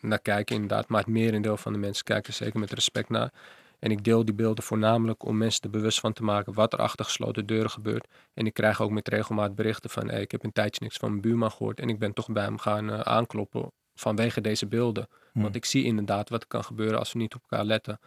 naar 0.00 0.20
kijken, 0.22 0.54
inderdaad. 0.54 0.88
Maar 0.88 1.00
het 1.00 1.08
merendeel 1.08 1.56
van 1.56 1.72
de 1.72 1.78
mensen 1.78 2.04
kijkt 2.04 2.26
er 2.26 2.32
zeker 2.32 2.60
met 2.60 2.72
respect 2.72 3.08
naar. 3.08 3.32
En 3.78 3.90
ik 3.90 4.04
deel 4.04 4.24
die 4.24 4.34
beelden 4.34 4.64
voornamelijk 4.64 5.24
om 5.24 5.36
mensen 5.36 5.62
er 5.62 5.70
bewust 5.70 6.00
van 6.00 6.12
te 6.12 6.22
maken 6.22 6.52
wat 6.52 6.72
er 6.72 6.78
achter 6.78 7.04
gesloten 7.04 7.46
deuren 7.46 7.70
gebeurt. 7.70 8.06
En 8.34 8.46
ik 8.46 8.54
krijg 8.54 8.80
ook 8.80 8.90
met 8.90 9.08
regelmaat 9.08 9.54
berichten 9.54 9.90
van, 9.90 10.08
hey, 10.08 10.20
ik 10.20 10.30
heb 10.30 10.44
een 10.44 10.52
tijdje 10.52 10.80
niks 10.82 10.96
van 10.96 11.08
mijn 11.08 11.22
buurman 11.22 11.50
gehoord 11.50 11.80
en 11.80 11.88
ik 11.88 11.98
ben 11.98 12.12
toch 12.12 12.32
bij 12.32 12.44
hem 12.44 12.58
gaan 12.58 13.04
aankloppen 13.04 13.70
vanwege 14.00 14.40
deze 14.40 14.66
beelden. 14.66 15.08
Hmm. 15.32 15.42
Want 15.42 15.54
ik 15.54 15.64
zie 15.64 15.84
inderdaad 15.84 16.28
wat 16.28 16.42
er 16.42 16.48
kan 16.48 16.64
gebeuren 16.64 16.98
als 16.98 17.12
we 17.12 17.18
niet 17.18 17.34
op 17.34 17.42
elkaar 17.48 17.66
letten. 17.66 18.00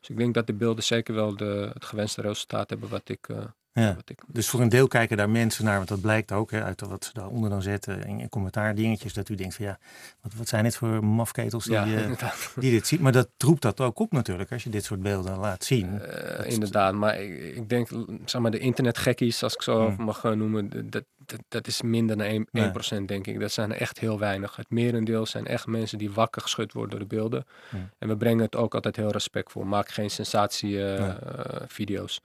Dus 0.00 0.08
ik 0.08 0.16
denk 0.16 0.34
dat 0.34 0.46
de 0.46 0.52
beelden 0.52 0.84
zeker 0.84 1.14
wel 1.14 1.36
de, 1.36 1.70
het 1.72 1.84
gewenste 1.84 2.20
resultaat 2.20 2.70
hebben 2.70 2.88
wat 2.88 3.08
ik, 3.08 3.28
eh, 3.28 3.36
Ja. 3.72 3.94
wat 3.94 4.10
ik 4.10 4.20
Dus 4.26 4.48
voor 4.48 4.60
een 4.60 4.68
deel 4.68 4.88
kijken 4.88 5.16
daar 5.16 5.30
mensen 5.30 5.64
naar, 5.64 5.76
want 5.76 5.88
dat 5.88 6.00
blijkt 6.00 6.32
ook 6.32 6.50
hè, 6.50 6.62
uit 6.62 6.80
wat 6.80 7.04
ze 7.04 7.10
daaronder 7.12 7.50
dan 7.50 7.62
zetten 7.62 8.04
in, 8.04 8.28
commentaar 8.28 8.74
dingetjes, 8.74 9.12
dat 9.12 9.28
u 9.28 9.34
denkt 9.34 9.54
van 9.54 9.64
ja, 9.64 9.78
wat, 10.20 10.34
wat 10.34 10.48
zijn 10.48 10.64
dit 10.64 10.76
voor 10.76 11.04
mafketels 11.04 11.64
die, 11.64 11.72
ja, 11.72 11.86
eh, 11.86 12.32
die 12.56 12.70
dit 12.70 12.86
zien. 12.86 13.00
Maar 13.00 13.12
dat 13.12 13.28
roept 13.38 13.62
dat 13.62 13.80
ook 13.80 13.98
op 13.98 14.12
natuurlijk, 14.12 14.52
als 14.52 14.64
je 14.64 14.70
dit 14.70 14.84
soort 14.84 15.02
beelden 15.02 15.38
laat 15.38 15.64
zien. 15.64 16.00
Eh, 16.00 16.52
inderdaad, 16.52 16.94
maar 16.94 17.20
ik, 17.20 17.56
ik 17.56 17.68
denk, 17.68 17.88
zeg 18.24 18.40
maar, 18.40 18.50
de 18.50 18.58
internetgekkies, 18.58 19.42
als 19.42 19.54
ik 19.54 19.62
zo 19.62 19.86
Hmm. 19.86 20.04
mag 20.04 20.22
noemen, 20.22 20.90
dat, 20.90 21.04
dat, 21.28 21.40
dat 21.48 21.66
is 21.66 21.82
minder 21.82 22.16
dan 22.16 22.46
1%, 22.46 22.50
Nee. 22.50 22.70
1% 23.00 23.04
denk 23.04 23.26
ik. 23.26 23.40
Dat 23.40 23.52
zijn 23.52 23.72
er 23.72 23.80
echt 23.80 23.98
heel 23.98 24.18
weinig. 24.18 24.56
Het 24.56 24.70
merendeel 24.70 25.26
zijn 25.26 25.46
echt 25.46 25.66
mensen 25.66 25.98
die 25.98 26.10
wakker 26.10 26.42
geschud 26.42 26.72
worden 26.72 26.90
door 26.98 27.08
de 27.08 27.14
beelden. 27.16 27.44
En 27.98 28.08
we 28.08 28.16
brengen 28.16 28.44
het 28.44 28.56
ook 28.56 28.74
altijd 28.74 28.96
heel 28.96 29.10
respectvol. 29.10 29.62
Maak 29.64 29.88
geen 29.88 30.10
sensatie 30.10 30.84
eh, 30.92 31.00
Nee. 31.00 31.10
eh, 31.10 31.62
video's. 31.66 32.20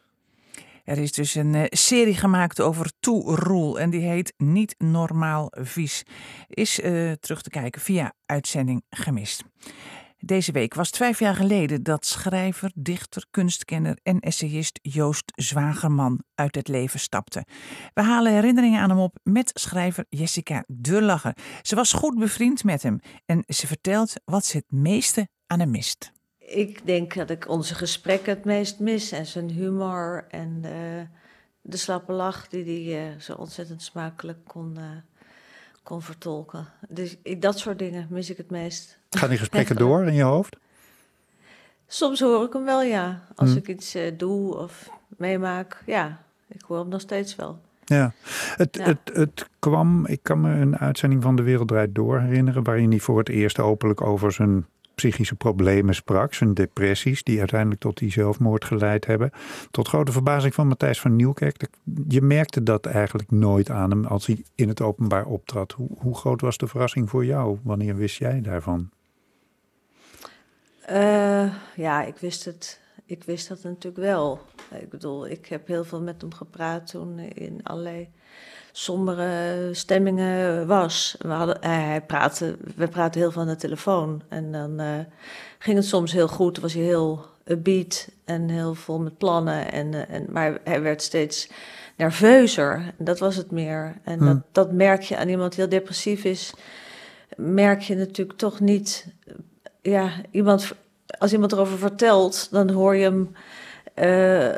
Er 0.84 0.98
is 0.98 1.12
dus 1.12 1.36
een 1.36 1.56
eh, 1.56 1.64
serie 1.70 2.16
gemaakt 2.16 2.62
over 2.62 2.92
Toeroel 3.00 3.80
en 3.80 3.90
die 3.90 4.02
heet 4.02 4.34
Niet 4.38 4.76
Normaal 4.78 5.48
Vies. 5.52 6.04
Is 6.48 6.80
eh, 6.80 7.12
terug 7.12 7.42
te 7.42 7.50
kijken 7.50 7.82
via 7.82 8.14
uitzending 8.26 8.84
Gemist. 8.90 9.44
Deze 10.26 10.52
week 10.52 10.74
was 10.74 10.90
vijf 10.90 11.20
jaar 11.20 11.36
geleden 11.36 11.84
dat 11.84 12.06
schrijver, 12.06 12.72
dichter, 12.76 13.26
kunstkenner 13.32 13.98
en 14.04 14.20
essayist 14.20 14.80
Joost 14.82 15.32
Zwagerman 15.36 16.24
uit 16.36 16.56
het 16.56 16.68
leven 16.68 17.00
stapte. 17.00 17.46
We 17.94 18.02
halen 18.02 18.34
herinneringen 18.34 18.82
aan 18.82 18.90
hem 18.90 19.00
op 19.00 19.18
met 19.24 19.52
schrijver 19.54 20.06
Jessica 20.10 20.64
Durlacher. 20.68 21.36
Ze 21.62 21.76
was 21.76 21.94
goed 21.94 22.20
bevriend 22.20 22.64
met 22.64 22.84
hem 22.84 23.00
en 23.26 23.44
ze 23.48 23.68
vertelt 23.68 24.14
wat 24.26 24.46
ze 24.46 24.58
het 24.58 24.72
meeste 24.72 25.28
aan 25.48 25.60
hem 25.60 25.72
mist. 25.72 26.12
Ik 26.38 26.86
denk 26.86 27.14
dat 27.14 27.30
ik 27.30 27.50
onze 27.50 27.76
gesprekken 27.76 28.34
het 28.34 28.46
meest 28.46 28.80
mis. 28.80 29.12
En 29.12 29.26
zijn 29.26 29.50
humor 29.50 30.26
en 30.30 30.60
eh, 30.64 31.02
de 31.62 31.78
slappe 31.78 32.12
lach 32.12 32.48
die 32.48 32.64
hij 32.64 33.08
eh, 33.08 33.20
zo 33.20 33.34
ontzettend 33.34 33.82
smakelijk 33.82 34.46
kon, 34.46 34.78
eh, 34.78 34.84
kon 35.84 36.02
vertolken. 36.02 36.68
Dus 36.90 37.18
dat 37.40 37.60
soort 37.60 37.80
dingen 37.80 38.08
mis 38.10 38.30
ik 38.30 38.38
het 38.38 38.50
meest. 38.52 38.98
Gaan 39.10 39.30
die 39.30 39.38
gesprekken 39.38 39.76
Echt 39.76 39.86
waar. 39.86 39.98
door 39.98 40.08
in 40.08 40.14
je 40.14 40.24
hoofd? 40.24 40.56
Soms 41.88 42.20
hoor 42.20 42.46
ik 42.46 42.54
hem 42.54 42.66
wel, 42.66 42.82
ja. 42.82 43.22
Als 43.36 43.52
Hm. 43.52 43.58
ik 43.58 43.68
iets 43.68 43.96
eh, 43.96 44.12
doe 44.18 44.58
of 44.58 44.90
meemaak, 45.08 45.84
ja. 45.86 46.22
Ik 46.48 46.62
hoor 46.68 46.80
hem 46.80 46.88
nog 46.88 47.02
steeds 47.02 47.36
wel. 47.36 47.60
Ja. 47.86 48.14
Het, 48.58 48.76
Ja. 48.78 48.84
Het, 48.84 49.00
het 49.14 49.48
kwam, 49.60 50.06
ik 50.06 50.20
kan 50.24 50.42
me 50.42 50.50
een 50.54 50.78
uitzending 50.78 51.22
van 51.24 51.36
De 51.36 51.42
Wereld 51.44 51.68
Draait 51.68 51.96
Door 51.96 52.20
herinneren... 52.20 52.64
waarin 52.64 52.90
hij 52.90 53.00
voor 53.00 53.18
het 53.18 53.30
eerst 53.30 53.60
openlijk 53.60 54.02
over 54.02 54.32
zijn 54.32 54.66
psychische 54.96 55.36
problemen 55.36 55.96
sprak. 55.96 56.34
Zijn 56.34 56.54
depressies, 56.54 57.24
die 57.24 57.40
uiteindelijk 57.40 57.82
tot 57.82 57.98
die 57.98 58.12
zelfmoord 58.12 58.66
geleid 58.66 59.06
hebben. 59.06 59.32
Tot 59.72 59.88
grote 59.88 60.12
verbazing 60.12 60.54
van 60.54 60.68
Matthijs 60.68 61.00
van 61.00 61.16
Nieuwkerk. 61.16 61.68
Je 62.08 62.22
merkte 62.22 62.64
dat 62.64 62.86
eigenlijk 62.86 63.32
nooit 63.32 63.70
aan 63.70 63.90
hem 63.90 64.06
als 64.06 64.26
hij 64.26 64.44
in 64.56 64.68
het 64.68 64.82
openbaar 64.82 65.26
optrad. 65.26 65.72
Hoe, 65.72 65.90
hoe 65.98 66.16
groot 66.16 66.42
was 66.42 66.58
de 66.58 66.68
verrassing 66.68 67.10
voor 67.10 67.26
jou? 67.26 67.58
Wanneer 67.64 67.96
wist 67.96 68.18
jij 68.18 68.42
daarvan? 68.42 68.90
Eh, 70.86 71.54
ja, 71.76 72.04
ik 72.04 72.18
wist 72.18 72.46
het. 72.46 72.82
Ik 73.06 73.24
wist 73.24 73.48
dat 73.48 73.64
natuurlijk 73.64 74.04
wel. 74.04 74.40
Ik 74.80 74.90
bedoel, 74.90 75.28
ik 75.28 75.46
heb 75.46 75.68
heel 75.68 75.84
veel 75.84 76.02
met 76.02 76.22
hem 76.22 76.34
gepraat 76.34 76.88
toen 76.88 77.20
in 77.20 77.60
allerlei 77.64 78.10
sombere 78.76 79.70
stemmingen 79.72 80.68
was. 80.68 81.16
We, 81.20 81.28
hadden, 81.28 81.62
eh, 81.62 81.70
hij 81.72 82.02
praatte, 82.02 82.58
we 82.76 82.88
praten 82.88 83.22
heel 83.22 83.32
veel 83.32 83.42
aan 83.42 83.48
de 83.48 83.56
telefoon. 83.56 84.22
En 84.30 84.52
dan 84.52 84.80
eh, 84.80 84.88
ging 85.60 85.78
het 85.78 85.86
soms 85.86 86.12
heel 86.12 86.28
goed, 86.28 86.60
was 86.60 86.74
hij 86.74 86.84
heel 86.84 87.26
upbeat 87.46 88.08
en 88.26 88.50
heel 88.50 88.74
vol 88.74 89.00
met 89.00 89.18
plannen. 89.18 89.72
En, 89.72 89.94
eh, 89.94 90.16
en, 90.16 90.26
maar 90.30 90.60
hij 90.64 90.82
werd 90.82 91.02
steeds 91.02 91.50
nerveuzer. 91.98 92.94
Dat 92.98 93.20
was 93.20 93.36
het 93.36 93.52
meer. 93.52 93.96
En 94.04 94.20
Hm. 94.20 94.26
dat, 94.26 94.38
dat 94.52 94.72
merk 94.72 95.02
je 95.02 95.18
aan 95.18 95.30
iemand 95.30 95.52
die 95.52 95.62
heel 95.62 95.80
depressief 95.80 96.24
is. 96.24 96.54
Merk 97.38 97.82
je 97.82 97.96
natuurlijk 97.96 98.38
toch 98.38 98.60
niet 98.60 99.08
ja, 99.82 100.12
iemand, 100.32 100.74
als 101.18 101.34
iemand 101.34 101.52
erover 101.52 101.78
vertelt, 101.78 102.48
dan 102.52 102.70
hoor 102.70 102.96
je 102.96 103.04
hem 103.04 103.32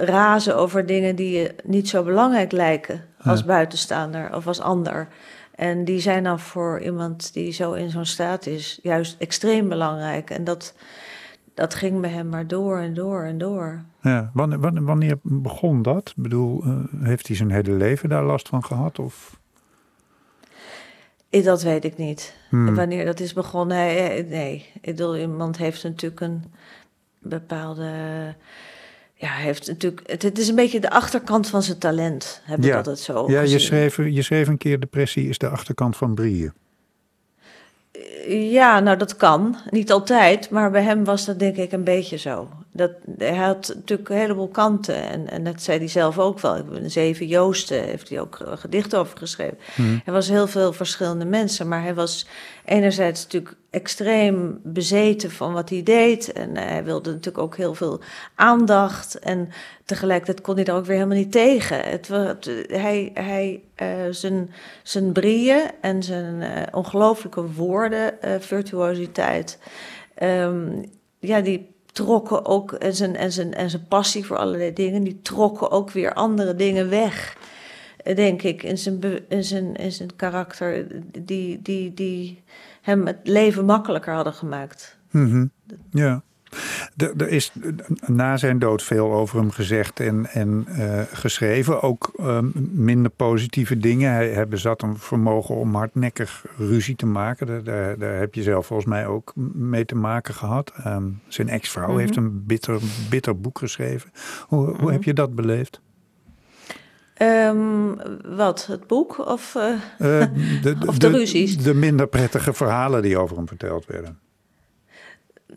razen 0.05 0.55
over 0.55 0.85
dingen 0.85 1.15
die 1.15 1.37
je 1.37 1.55
niet 1.63 1.89
zo 1.89 2.03
belangrijk 2.03 2.51
lijken 2.51 3.13
als 3.25 3.39
Ja. 3.39 3.45
buitenstaander 3.45 4.35
of 4.35 4.47
als 4.47 4.59
ander. 4.59 5.07
En 5.55 5.85
die 5.85 5.99
zijn 5.99 6.23
dan 6.23 6.39
voor 6.39 6.79
iemand 6.81 7.33
die 7.33 7.51
zo 7.51 7.73
in 7.73 7.89
zo'n 7.89 8.05
staat 8.05 8.45
is, 8.45 8.79
juist 8.83 9.15
extreem 9.19 9.69
belangrijk. 9.69 10.29
En 10.29 10.43
dat, 10.43 10.73
dat 11.53 11.73
ging 11.75 12.01
bij 12.01 12.09
hem 12.09 12.29
maar 12.29 12.47
door 12.47 12.77
en 12.79 12.93
door 12.93 13.23
en 13.23 13.37
door. 13.37 13.81
Ja, 14.01 14.31
wanneer, 14.33 14.83
wanneer, 14.85 15.17
begon 15.21 15.81
dat? 15.81 16.09
Ik 16.15 16.23
bedoel, 16.23 16.63
eh, 16.63 16.77
heeft 17.03 17.27
hij 17.27 17.35
zijn 17.35 17.51
hele 17.51 17.71
leven 17.71 18.09
daar 18.09 18.23
last 18.23 18.47
van 18.47 18.63
gehad? 18.65 18.99
Of? 18.99 19.39
Eh, 21.29 21.43
Dat 21.43 21.61
weet 21.61 21.83
ik 21.85 21.97
niet. 21.97 22.35
Hmm. 22.49 22.75
Wanneer 22.75 23.05
dat 23.05 23.19
is 23.19 23.33
begonnen, 23.33 23.77
hij- 23.77 24.17
eh, 24.23 24.29
nee. 24.29 24.69
Ik 24.73 24.81
bedoel, 24.81 25.17
iemand 25.17 25.57
heeft 25.57 25.83
natuurlijk 25.83 26.21
een 26.21 26.43
bepaalde. 27.19 27.91
Ja, 29.25 29.31
hij 29.31 29.43
heeft 29.43 29.67
natuurlijk. 29.67 30.01
Het, 30.05 30.21
het 30.21 30.37
is 30.39 30.47
een 30.47 30.55
beetje 30.55 30.79
de 30.79 30.89
achterkant 30.89 31.47
van 31.47 31.63
zijn 31.63 31.77
talent, 31.77 32.41
heb 32.43 32.57
ik 32.57 32.63
Ja. 32.65 32.75
altijd 32.77 32.99
zo. 32.99 33.31
Ja, 33.31 33.41
je 33.41 33.59
schreef, 33.59 33.97
je 33.97 34.21
schreef 34.21 34.47
een 34.47 34.57
keer 34.57 34.79
depressie 34.79 35.29
is 35.29 35.37
de 35.37 35.49
achterkant 35.49 35.97
van 35.97 36.15
brieën. 36.15 36.53
Ja, 38.27 38.79
nou 38.79 38.97
dat 38.97 39.15
kan. 39.15 39.57
Niet 39.69 39.91
altijd, 39.91 40.49
maar 40.49 40.71
bij 40.71 40.83
hem 40.83 41.03
was 41.03 41.25
dat 41.25 41.39
denk 41.39 41.55
ik 41.55 41.71
een 41.71 41.83
beetje 41.83 42.17
zo. 42.17 42.49
Dat, 42.75 42.91
hij 43.17 43.35
had 43.35 43.71
natuurlijk 43.75 44.09
een 44.09 44.17
heleboel 44.17 44.47
kanten. 44.47 45.09
En, 45.09 45.29
en 45.29 45.43
dat 45.43 45.61
zei 45.61 45.77
hij 45.77 45.87
zelf 45.87 46.19
ook 46.19 46.39
wel. 46.39 46.55
In 46.55 46.91
Zeven 46.91 47.27
Joosten 47.27 47.83
heeft 47.83 48.09
hij 48.09 48.19
ook 48.19 48.39
gedichten 48.55 48.99
over 48.99 49.17
geschreven. 49.17 49.57
Hmm. 49.75 50.01
Hij 50.03 50.13
was 50.13 50.27
heel 50.27 50.47
veel 50.47 50.73
verschillende 50.73 51.25
mensen. 51.25 51.67
Maar 51.67 51.81
hij 51.81 51.93
was 51.93 52.27
enerzijds 52.65 53.23
natuurlijk 53.23 53.55
extreem 53.69 54.59
bezeten 54.63 55.31
van 55.31 55.53
wat 55.53 55.69
hij 55.69 55.83
deed. 55.83 56.31
En 56.33 56.57
hij 56.57 56.83
wilde 56.83 57.09
natuurlijk 57.09 57.43
ook 57.43 57.57
heel 57.57 57.73
veel 57.73 57.99
aandacht. 58.35 59.19
En 59.19 59.49
tegelijkertijd 59.85 60.41
kon 60.41 60.55
hij 60.55 60.63
daar 60.63 60.75
ook 60.75 60.85
weer 60.85 60.95
helemaal 60.95 61.17
niet 61.17 61.31
tegen. 61.31 61.79
Het, 61.81 62.07
het- 62.07 62.49
hij, 62.67 63.11
hij, 63.13 63.61
eh, 63.75 63.87
zijn, 64.09 64.51
zijn 64.83 65.11
brieën 65.11 65.61
en 65.81 66.03
zijn 66.03 66.41
eh, 66.41 66.61
ongelooflijke 66.71 67.51
woorden, 67.51 68.21
eh, 68.21 68.39
virtuositeit. 68.39 69.59
ehm, 70.15 70.83
ja, 71.19 71.41
die 71.41 71.74
trokken 71.95 72.45
ook, 72.45 72.71
en 72.71 72.95
zijn, 72.95 73.15
en, 73.15 73.31
zijn, 73.31 73.53
en 73.53 73.69
zijn 73.69 73.87
passie 73.87 74.25
voor 74.25 74.37
allerlei 74.37 74.73
dingen, 74.73 75.03
die 75.03 75.21
trokken 75.21 75.71
ook 75.71 75.91
weer 75.91 76.13
andere 76.13 76.55
dingen 76.55 76.89
weg. 76.89 77.37
Denk 78.15 78.41
ik, 78.41 78.63
in 78.63 78.77
zijn, 78.77 79.01
in 79.27 79.43
zijn, 79.43 79.75
in 79.75 79.91
zijn 79.91 80.15
karakter, 80.15 80.87
die, 81.21 81.61
die, 81.61 81.93
die 81.93 82.43
hem 82.81 83.07
het 83.07 83.19
leven 83.23 83.65
makkelijker 83.65 84.13
hadden 84.13 84.33
gemaakt. 84.33 84.97
Mhm. 85.11 85.45
Ja. 85.91 86.23
Er, 86.97 87.13
er 87.17 87.29
is 87.29 87.51
na 88.05 88.37
zijn 88.37 88.59
dood 88.59 88.83
veel 88.83 89.13
over 89.13 89.39
hem 89.39 89.51
gezegd 89.51 89.99
en, 89.99 90.25
en 90.25 90.65
eh, 90.67 91.01
geschreven. 91.13 91.81
Ook 91.81 92.11
ehm, 92.17 92.45
minder 92.71 93.11
positieve 93.11 93.77
dingen. 93.77 94.11
Hij, 94.11 94.29
hij 94.29 94.47
bezat 94.47 94.81
een 94.81 94.97
vermogen 94.97 95.55
om 95.55 95.75
hardnekkig 95.75 96.45
ruzie 96.57 96.95
te 96.95 97.05
maken. 97.05 97.47
Daar, 97.47 97.63
daar, 97.63 97.97
daar 97.97 98.19
heb 98.19 98.33
je 98.35 98.43
zelf 98.43 98.65
volgens 98.65 98.89
mij 98.89 99.07
ook 99.07 99.33
mee 99.53 99.85
te 99.85 99.95
maken 99.95 100.33
gehad. 100.33 100.71
Ehm, 100.83 101.03
zijn 101.27 101.49
ex-vrouw 101.49 101.89
Mhm. 101.89 101.97
heeft 101.99 102.15
een 102.15 102.43
bitter, 102.45 102.79
bitter 103.09 103.39
boek 103.39 103.57
geschreven. 103.59 104.11
Hoe, 104.47 104.75
hoe 104.79 104.91
heb 104.91 105.03
je 105.03 105.13
dat 105.13 105.35
beleefd? 105.35 105.81
Ehm, 107.13 107.95
wat, 108.35 108.65
het 108.65 108.87
boek? 108.87 109.27
Of, 109.27 109.55
eh, 109.55 109.71
Eh, 110.21 110.27
de, 110.61 110.75
Of 110.87 110.97
de 110.97 111.09
ruzies? 111.09 111.57
De 111.57 111.73
minder 111.73 112.07
prettige 112.07 112.53
verhalen 112.53 113.01
die 113.01 113.17
over 113.17 113.37
hem 113.37 113.47
verteld 113.47 113.85
werden. 113.85 114.19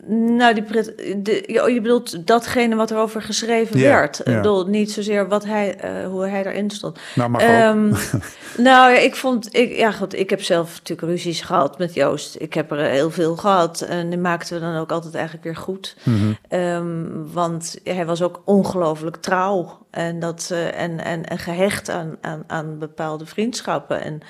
Nou, 0.07 0.53
die 0.53 0.63
pret, 0.63 0.93
de, 1.17 1.43
je 1.73 1.81
bedoelt 1.81 2.27
datgene 2.27 2.75
wat 2.75 2.91
er 2.91 2.97
over 2.97 3.21
geschreven 3.21 3.79
werd. 3.79 4.19
Ik 4.19 4.25
bedoel 4.35 4.65
niet 4.65 4.91
zozeer 4.91 5.27
wat 5.27 5.45
hij, 5.45 5.75
eh, 5.75 6.07
hoe 6.07 6.25
hij 6.25 6.43
daarin 6.43 6.69
stond. 6.69 6.99
Nou, 7.15 7.29
mag 7.29 7.41
ook. 7.41 7.47
Ehm, 7.47 7.87
nou, 8.67 8.91
ja, 8.91 8.97
ik 8.97 9.15
vond, 9.15 9.55
ik, 9.55 9.75
ja 9.75 9.91
goed, 9.91 10.15
ik 10.15 10.29
heb 10.29 10.41
zelf 10.41 10.77
natuurlijk 10.77 11.07
ruzies 11.07 11.41
gehad 11.41 11.77
met 11.77 11.93
Joost. 11.93 12.35
Ik 12.39 12.53
heb 12.53 12.71
er 12.71 12.77
heel 12.77 13.11
veel 13.11 13.35
gehad 13.35 13.81
en 13.81 14.09
die 14.09 14.19
maakten 14.19 14.53
we 14.53 14.59
dan 14.59 14.75
ook 14.75 14.91
altijd 14.91 15.15
eigenlijk 15.15 15.43
weer 15.43 15.55
goed. 15.55 15.95
Mhm. 16.03 16.31
Ehm, 16.47 17.05
want 17.33 17.79
hij 17.83 18.05
was 18.05 18.21
ook 18.21 18.41
ongelooflijk 18.45 19.17
trouw 19.17 19.85
en, 19.91 20.19
dat, 20.19 20.49
eh, 20.51 20.81
en, 20.81 21.03
en, 21.03 21.25
en 21.25 21.37
gehecht 21.37 21.89
aan, 21.89 22.17
aan, 22.21 22.43
aan 22.47 22.77
bepaalde 22.79 23.25
vriendschappen. 23.25 24.01
En, 24.01 24.21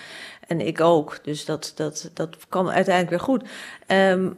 en 0.50 0.68
ik 0.68 0.82
ook. 0.82 1.20
Dus 1.24 1.46
dat, 1.46 1.72
dat, 1.76 2.10
dat 2.14 2.38
kwam 2.50 2.70
uiteindelijk 2.70 3.10
weer 3.10 3.20
goed. 3.36 3.44
Ehm, 3.88 4.30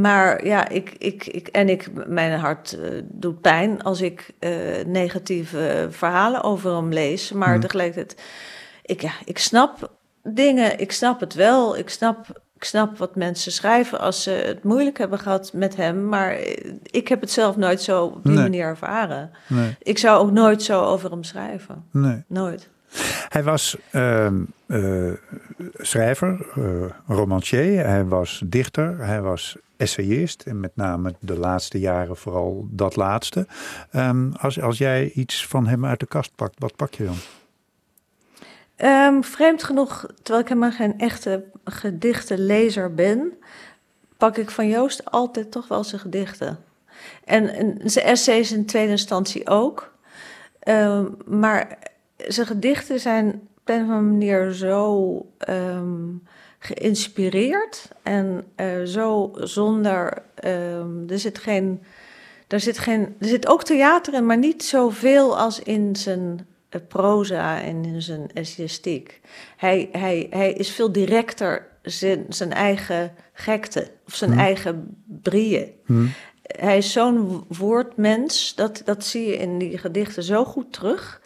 maar 0.00 0.46
ja, 0.46 0.68
ik, 0.68 0.94
ik, 0.98 1.26
ik, 1.26 1.48
en 1.48 1.68
ik, 1.68 2.06
mijn 2.06 2.38
hart 2.38 2.72
eh, 2.80 2.90
doet 3.04 3.40
pijn 3.40 3.82
als 3.82 4.00
ik 4.00 4.30
eh, 4.38 4.50
negatieve 4.86 5.86
verhalen 5.90 6.42
over 6.42 6.74
hem 6.76 6.92
lees. 6.92 7.32
Maar 7.32 7.50
Hmm. 7.52 7.60
tegelijkertijd, 7.60 8.22
ik, 8.82 9.00
ja, 9.02 9.12
ik 9.24 9.38
snap 9.38 9.90
dingen, 10.22 10.78
ik 10.80 10.92
snap 10.92 11.20
het 11.20 11.34
wel. 11.34 11.76
Ik 11.78 11.88
snap, 11.90 12.42
ik 12.56 12.64
snap 12.64 12.98
wat 12.98 13.16
mensen 13.16 13.52
schrijven 13.52 14.00
als 14.00 14.22
ze 14.22 14.30
het 14.30 14.62
moeilijk 14.64 14.98
hebben 14.98 15.18
gehad 15.18 15.52
met 15.52 15.76
hem. 15.76 16.08
Maar 16.08 16.30
eh, 16.32 16.72
ik 16.82 17.08
heb 17.08 17.20
het 17.20 17.30
zelf 17.30 17.56
nooit 17.56 17.80
zo 17.82 18.04
op 18.04 18.22
die 18.22 18.32
Nee. 18.32 18.42
manier 18.42 18.64
ervaren. 18.64 19.30
Nee, 19.48 19.76
Ik 19.82 19.98
zou 19.98 20.20
ook 20.20 20.30
nooit 20.32 20.62
zo 20.62 20.82
over 20.84 21.10
hem 21.10 21.24
schrijven. 21.24 21.84
nee. 21.92 22.22
Nooit. 22.26 22.68
Hij 23.28 23.42
was 23.42 23.76
ehm, 23.90 24.42
eh, 24.66 25.12
schrijver, 25.76 26.46
eh, 26.54 26.64
romancier, 27.06 27.86
hij 27.86 28.04
was 28.04 28.42
dichter, 28.44 28.98
hij 28.98 29.20
was 29.20 29.56
essayist. 29.76 30.42
En 30.42 30.60
met 30.60 30.76
name 30.76 31.14
de 31.20 31.38
laatste 31.38 31.78
jaren 31.78 32.16
vooral 32.16 32.66
dat 32.70 32.96
laatste. 32.96 33.46
Ehm, 33.90 34.32
als, 34.32 34.60
als 34.60 34.78
jij 34.78 35.10
iets 35.10 35.46
van 35.46 35.66
hem 35.66 35.86
uit 35.86 36.00
de 36.00 36.06
kast 36.06 36.34
pakt, 36.34 36.54
wat 36.58 36.76
pak 36.76 36.94
je 36.94 37.04
dan? 37.04 37.16
Ehm, 38.76 39.22
vreemd 39.22 39.62
genoeg, 39.62 40.06
terwijl 40.22 40.44
ik 40.44 40.48
helemaal 40.48 40.72
geen 40.72 40.98
echte 40.98 41.44
gedichtenlezer 41.64 42.94
ben, 42.94 43.32
pak 44.16 44.36
ik 44.36 44.50
van 44.50 44.68
Joost 44.68 45.10
altijd 45.10 45.50
toch 45.50 45.68
wel 45.68 45.84
zijn 45.84 46.00
gedichten. 46.00 46.58
En, 47.24 47.78
zijn 47.84 48.06
essays 48.06 48.52
in 48.52 48.66
tweede 48.66 48.90
instantie 48.90 49.48
ook. 49.48 49.92
Maar 51.24 51.78
zijn 52.28 52.46
gedichten 52.46 53.00
zijn 53.00 53.26
op 53.60 53.68
een 53.68 53.74
of 53.82 53.88
andere 53.88 54.00
manier 54.00 54.52
zo 54.52 55.26
ehm, 55.38 56.08
geïnspireerd 56.58 57.88
en 58.02 58.44
eh, 58.54 58.82
zo 58.84 59.30
zonder. 59.34 60.22
ehm, 60.34 61.08
er 61.08 61.18
zit 61.18 61.38
geen. 61.38 61.82
Er 62.48 62.60
zit, 62.60 62.78
geen, 62.78 63.14
er 63.18 63.26
zit 63.28 63.46
ook 63.48 63.62
theater 63.64 64.14
in, 64.14 64.26
maar 64.26 64.38
niet 64.38 64.64
zoveel 64.64 65.38
als 65.38 65.60
in 65.60 65.96
zijn 65.96 66.46
eh, 66.68 66.80
proza 66.88 67.60
en 67.62 67.84
in 67.84 68.02
zijn 68.02 68.30
essayistiek. 68.34 69.20
Hij, 69.56 69.88
hij, 69.92 70.26
hij 70.30 70.52
is 70.52 70.70
veel 70.70 70.92
directer 70.92 71.66
zijn, 71.82 72.24
zijn 72.28 72.52
eigen 72.52 73.12
gekte 73.32 73.90
of 74.06 74.14
zijn 74.14 74.30
Hmm. 74.30 74.38
eigen 74.40 74.96
brieën. 75.06 75.70
Hm? 75.86 76.06
Hij 76.42 76.76
is 76.76 76.92
zo'n 76.92 77.26
wo- 77.28 77.44
woordmens, 77.48 78.54
dat, 78.54 78.82
dat 78.84 79.04
zie 79.04 79.26
je 79.26 79.36
in 79.36 79.58
die 79.58 79.78
gedichten 79.78 80.22
zo 80.22 80.44
goed 80.44 80.72
terug, 80.72 81.20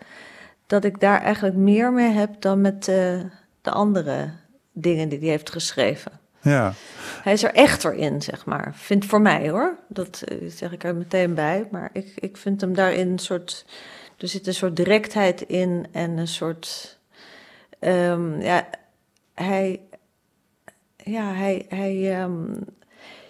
dat 0.66 0.84
ik 0.84 1.00
daar 1.00 1.22
eigenlijk 1.22 1.56
meer 1.56 1.92
mee 1.92 2.10
heb 2.12 2.40
dan 2.40 2.60
met 2.60 2.88
eh, 2.88 3.20
de 3.62 3.70
andere 3.70 4.30
dingen 4.72 5.08
die 5.08 5.18
hij 5.18 5.28
heeft 5.28 5.50
geschreven. 5.50 6.12
Ja, 6.42 6.72
Hij 7.22 7.32
is 7.32 7.42
er 7.42 7.54
echter 7.54 7.94
in, 7.94 8.22
zeg 8.22 8.44
maar. 8.44 8.74
Vindt 8.74 9.06
voor 9.06 9.20
mij 9.20 9.50
hoor. 9.50 9.78
Dat 9.88 10.22
eh, 10.24 10.50
zeg 10.50 10.72
ik 10.72 10.84
er 10.84 10.96
meteen 10.96 11.34
bij. 11.34 11.68
Maar 11.70 11.90
ik, 11.92 12.12
ik 12.16 12.36
vind 12.36 12.60
hem 12.60 12.74
daarin 12.74 13.08
een 13.10 13.18
soort. 13.18 13.64
Er 14.18 14.28
zit 14.28 14.46
een 14.46 14.54
soort 14.54 14.76
directheid 14.76 15.40
in 15.40 15.86
en 15.92 16.16
een 16.16 16.28
soort. 16.28 16.98
ehm, 17.78 18.40
ja, 18.40 18.66
hij. 19.34 19.80
Ja, 20.96 21.32
hij. 21.32 21.66
hij 21.68 22.20
ehm, 22.20 22.44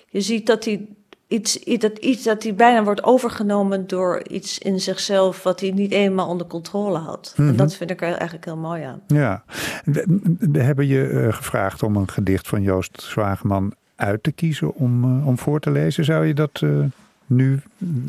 je 0.08 0.20
ziet 0.20 0.46
dat 0.46 0.64
hij. 0.64 0.88
Iets, 1.28 1.64
dat, 1.64 1.98
iets 1.98 2.22
dat 2.24 2.42
hij 2.42 2.54
bijna 2.54 2.84
wordt 2.84 3.02
overgenomen 3.02 3.86
door 3.86 4.28
iets 4.28 4.58
in 4.58 4.80
zichzelf 4.80 5.42
wat 5.42 5.60
hij 5.60 5.70
niet 5.70 5.92
eenmaal 5.92 6.28
onder 6.28 6.46
controle 6.46 6.98
had. 6.98 7.34
Mhm. 7.36 7.48
En 7.48 7.56
dat 7.56 7.74
vind 7.74 7.90
ik 7.90 8.00
er 8.02 8.12
eigenlijk 8.12 8.44
heel 8.44 8.56
mooi 8.56 8.82
aan. 8.82 9.00
ja. 9.06 9.44
We, 9.84 10.20
we 10.38 10.60
hebben 10.60 10.86
je 10.86 11.08
eh, 11.08 11.32
gevraagd 11.32 11.82
om 11.82 11.96
een 11.96 12.08
gedicht 12.08 12.48
van 12.48 12.62
Joost 12.62 13.02
Zwageman 13.02 13.74
uit 13.96 14.22
te 14.22 14.32
kiezen 14.32 14.74
om, 14.74 15.04
eh, 15.04 15.26
om 15.26 15.38
voor 15.38 15.60
te 15.60 15.70
lezen. 15.70 16.04
Zou 16.04 16.26
je 16.26 16.34
dat 16.34 16.60
eh, 16.62 16.84
nu 17.26 17.60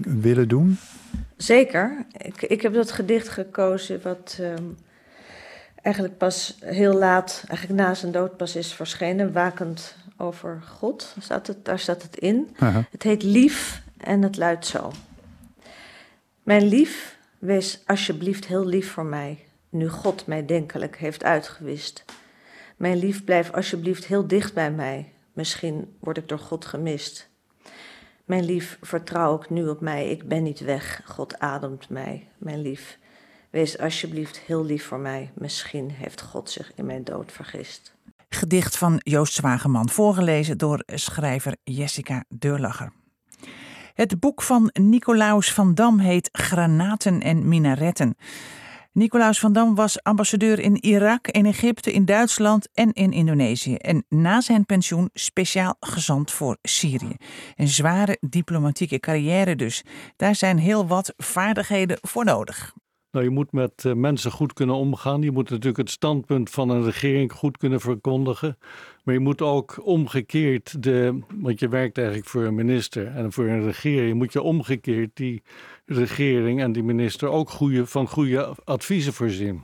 willen 0.06 0.48
doen? 0.48 0.78
Zeker. 1.38 2.06
Ik, 2.18 2.42
ik 2.42 2.62
heb 2.62 2.74
dat 2.74 2.92
gedicht 2.92 3.30
gekozen 3.30 4.00
wat 4.04 4.38
ehm, 4.42 4.64
eigenlijk 5.82 6.18
pas 6.18 6.58
heel 6.60 6.94
laat, 6.94 7.44
eigenlijk 7.48 7.82
na 7.82 7.94
zijn 7.94 8.12
dood 8.12 8.38
pas 8.38 8.56
is 8.56 8.74
verschenen. 8.74 9.34
Wakend 9.34 9.96
over 10.18 10.62
God, 10.62 11.16
staat 11.20 11.48
het, 11.48 11.66
daar 11.66 11.80
staat 11.80 12.02
het 12.02 12.18
in. 12.18 12.56
Het 12.92 13.04
heet 13.04 13.24
Lief 13.24 13.82
en 13.98 14.22
het 14.22 14.38
luidt 14.38 14.66
zo. 14.66 14.92
Mijn 16.44 16.64
lief, 16.68 17.18
wees 17.40 17.82
alsjeblieft 17.86 18.46
heel 18.46 18.66
lief 18.66 18.92
voor 18.92 19.06
mij, 19.06 19.46
nu 19.70 19.90
God 19.90 20.26
mij 20.26 20.46
denkelijk 20.46 20.98
heeft 20.98 21.24
uitgewist. 21.24 22.06
Mijn 22.78 22.98
lief, 22.98 23.24
blijf 23.24 23.52
alsjeblieft 23.52 24.06
heel 24.06 24.28
dicht 24.28 24.54
bij 24.54 24.72
mij, 24.72 25.14
misschien 25.34 25.96
word 26.00 26.18
ik 26.18 26.28
door 26.28 26.40
God 26.40 26.66
gemist. 26.66 27.30
Mijn 28.26 28.44
lief, 28.44 28.78
vertrouw 28.82 29.32
ook 29.32 29.50
nu 29.50 29.68
op 29.68 29.82
mij, 29.82 30.10
ik 30.10 30.28
ben 30.28 30.44
niet 30.44 30.60
weg, 30.60 31.02
God 31.06 31.40
ademt 31.40 31.90
mij. 31.90 32.28
Mijn 32.38 32.62
lief, 32.62 32.98
wees 33.50 33.78
alsjeblieft 33.78 34.40
heel 34.40 34.66
lief 34.66 34.86
voor 34.86 35.00
mij, 35.00 35.32
misschien 35.34 35.92
heeft 35.92 36.22
God 36.22 36.50
zich 36.50 36.72
in 36.76 36.86
mijn 36.86 37.04
dood 37.04 37.32
vergist. 37.32 37.96
Gedicht 38.30 38.78
van 38.78 39.00
Joost 39.04 39.34
Zwageman, 39.34 39.90
voorgelezen 39.90 40.58
door 40.58 40.84
schrijver 40.86 41.58
Jessica 41.64 42.24
Deurlacher. 42.30 42.92
Het 43.94 44.20
boek 44.20 44.42
van 44.42 44.70
Nicolaus 44.74 45.54
van 45.54 45.74
Dam 45.74 46.00
heet 46.00 46.30
Granaten 46.32 47.22
en 47.22 47.48
Minaretten. 47.48 48.16
Nicolaus 48.92 49.40
van 49.40 49.54
Dam 49.54 49.76
was 49.76 50.04
ambassadeur 50.04 50.60
in 50.60 50.84
Irak, 50.84 51.28
in 51.28 51.46
Egypte, 51.46 51.94
in 51.94 52.06
Duitsland 52.06 52.70
en 52.74 52.94
in 52.94 53.12
Indonesië. 53.12 53.76
En 53.76 54.06
na 54.10 54.42
zijn 54.42 54.66
pensioen 54.66 55.10
speciaal 55.14 55.76
gezant 55.80 56.32
voor 56.32 56.58
Syrië. 56.62 57.16
Een 57.56 57.68
zware 57.68 58.18
diplomatieke 58.20 59.00
carrière 59.00 59.56
dus. 59.56 59.84
Daar 60.16 60.36
zijn 60.36 60.58
heel 60.58 60.88
wat 60.88 61.14
vaardigheden 61.18 61.98
voor 62.02 62.26
nodig. 62.26 62.74
Nou, 63.18 63.30
je 63.30 63.36
moet 63.36 63.52
met 63.52 63.84
uh, 63.84 63.94
mensen 63.94 64.32
goed 64.32 64.54
kunnen 64.54 64.76
omgaan. 64.76 65.22
Je 65.22 65.32
moet 65.32 65.50
natuurlijk 65.50 65.78
het 65.78 65.90
standpunt 65.90 66.50
van 66.50 66.70
een 66.70 66.84
regering 66.84 67.32
goed 67.32 67.58
kunnen 67.58 67.80
verkondigen. 67.80 68.58
Maar 69.04 69.14
je 69.14 69.20
moet 69.20 69.42
ook 69.42 69.86
omgekeerd, 69.86 70.84
de, 70.84 71.20
want 71.36 71.60
je 71.60 71.68
werkt 71.68 71.98
eigenlijk 71.98 72.28
voor 72.28 72.44
een 72.44 72.56
minister 72.56 73.08
en 73.08 73.32
voor 73.32 73.46
een 73.46 73.64
regering, 73.64 74.18
moet 74.18 74.34
je 74.34 74.42
omgekeerd 74.42 75.10
die 75.14 75.42
regering 75.86 76.62
en 76.62 76.72
die 76.72 76.84
minister 76.84 77.30
ook 77.30 77.50
goede, 77.50 77.86
van 77.86 78.08
goede 78.08 78.56
adviezen 78.64 79.14
voorzien. 79.14 79.64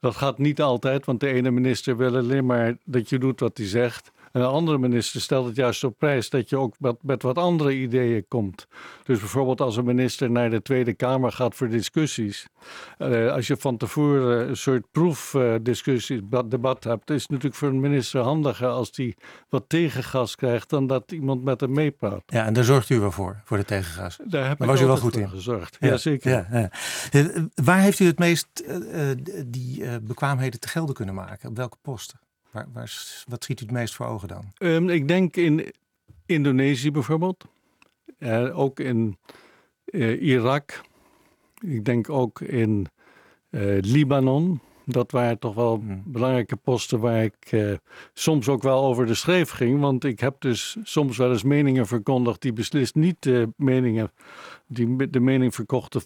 Dat 0.00 0.16
gaat 0.16 0.38
niet 0.38 0.60
altijd, 0.60 1.04
want 1.04 1.20
de 1.20 1.32
ene 1.32 1.50
minister 1.50 1.96
wil 1.96 2.16
alleen 2.16 2.46
maar 2.46 2.76
dat 2.84 3.08
je 3.08 3.18
doet 3.18 3.40
wat 3.40 3.56
hij 3.56 3.66
zegt. 3.66 4.10
En 4.32 4.40
een 4.40 4.46
andere 4.46 4.78
minister 4.78 5.20
stelt 5.20 5.46
het 5.46 5.56
juist 5.56 5.84
op 5.84 5.98
prijs 5.98 6.30
dat 6.30 6.48
je 6.48 6.56
ook 6.56 6.74
met, 6.78 6.96
met 7.02 7.22
wat 7.22 7.38
andere 7.38 7.74
ideeën 7.74 8.24
komt. 8.28 8.66
Dus 9.04 9.18
bijvoorbeeld 9.18 9.60
als 9.60 9.76
een 9.76 9.84
minister 9.84 10.30
naar 10.30 10.50
de 10.50 10.62
Tweede 10.62 10.94
Kamer 10.94 11.32
gaat 11.32 11.54
voor 11.54 11.68
discussies. 11.68 12.46
Uh, 12.98 13.32
als 13.32 13.46
je 13.46 13.56
van 13.56 13.76
tevoren 13.76 14.48
een 14.48 14.56
soort 14.56 14.90
proefdiscussie, 14.92 16.28
debat 16.48 16.84
hebt, 16.84 17.10
is 17.10 17.22
het 17.22 17.30
natuurlijk 17.30 17.58
voor 17.58 17.68
een 17.68 17.80
minister 17.80 18.20
handiger 18.20 18.68
als 18.68 18.92
die 18.92 19.16
wat 19.48 19.64
tegengas 19.66 20.34
krijgt 20.34 20.70
dan 20.70 20.86
dat 20.86 21.12
iemand 21.12 21.44
met 21.44 21.60
hem 21.60 21.72
meepraat. 21.72 22.22
Ja, 22.26 22.44
en 22.46 22.52
daar 22.52 22.64
zorgt 22.64 22.90
u 22.90 23.00
wel 23.00 23.12
voor, 23.12 23.40
voor 23.44 23.56
de 23.56 23.64
tegengas. 23.64 24.16
Daar 24.16 24.48
heb 24.48 24.58
daar 24.58 24.68
ik 24.68 24.74
was 24.74 24.80
u 24.82 24.86
wel 24.86 24.96
goed 24.96 25.12
voor 25.12 25.22
in. 25.22 25.28
gezorgd. 25.28 25.76
Ja, 25.80 25.96
zeker. 25.96 26.30
Ja, 26.30 26.46
ja. 26.50 26.70
Eh, 27.10 27.42
Waar 27.54 27.80
heeft 27.80 27.98
u 27.98 28.06
het 28.06 28.18
meest 28.18 28.46
eh, 28.66 29.10
eh, 29.10 29.18
die 29.46 29.84
eh, 29.84 29.96
bekwaamheden 30.02 30.60
te 30.60 30.68
gelden 30.68 30.94
kunnen 30.94 31.14
maken? 31.14 31.48
Op 31.48 31.56
welke 31.56 31.76
posten? 31.82 32.18
Waar, 32.58 32.66
waar, 32.72 32.88
s- 32.88 33.24
wat 33.28 33.42
schiet 33.44 33.60
u 33.60 33.64
het 33.64 33.72
meest 33.72 33.94
voor 33.94 34.06
ogen 34.06 34.28
dan? 34.28 34.44
Ehm, 34.56 34.88
ik 34.88 35.08
denk 35.08 35.36
in 35.36 35.72
Indonesië 36.26 36.90
bijvoorbeeld. 36.90 37.44
Eh, 38.18 38.58
ook 38.58 38.80
in 38.80 39.18
eh, 39.84 40.22
Irak. 40.22 40.80
Ik 41.60 41.84
denk 41.84 42.10
ook 42.10 42.40
in 42.40 42.86
eh, 43.50 43.78
Libanon. 43.80 44.60
Dat 44.84 45.10
waren 45.10 45.38
toch 45.38 45.54
wel 45.54 45.76
Hmm. 45.76 46.02
belangrijke 46.06 46.56
posten 46.56 47.00
waar 47.00 47.24
ik 47.24 47.56
soms 48.14 48.48
ook 48.48 48.62
wel 48.62 48.84
over 48.84 49.06
de 49.06 49.14
schreef 49.14 49.50
ging. 49.50 49.80
Want 49.80 50.04
ik 50.04 50.20
heb 50.20 50.40
dus 50.40 50.76
soms 50.82 51.16
wel 51.16 51.30
eens 51.30 51.42
meningen 51.42 51.86
verkondigd 51.86 52.42
die 52.42 52.52
beslist 52.52 52.94
niet 52.94 53.16
de 53.22 53.48
meningen, 53.56 54.12
die 54.66 55.10
de 55.10 55.20
mening 55.20 55.54
verkochten, 55.54 56.02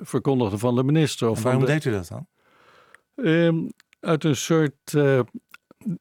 verkondigden 0.00 0.58
van 0.58 0.74
de 0.74 0.82
minister. 0.84 1.28
Of 1.28 1.36
En 1.36 1.42
waarom 1.42 1.60
de, 1.60 1.66
deed 1.66 1.84
u 1.84 1.90
dat 1.90 2.08
dan? 2.08 2.26
Ehm, 3.14 3.68
uit 4.00 4.24
een 4.24 4.36
soort, 4.36 4.94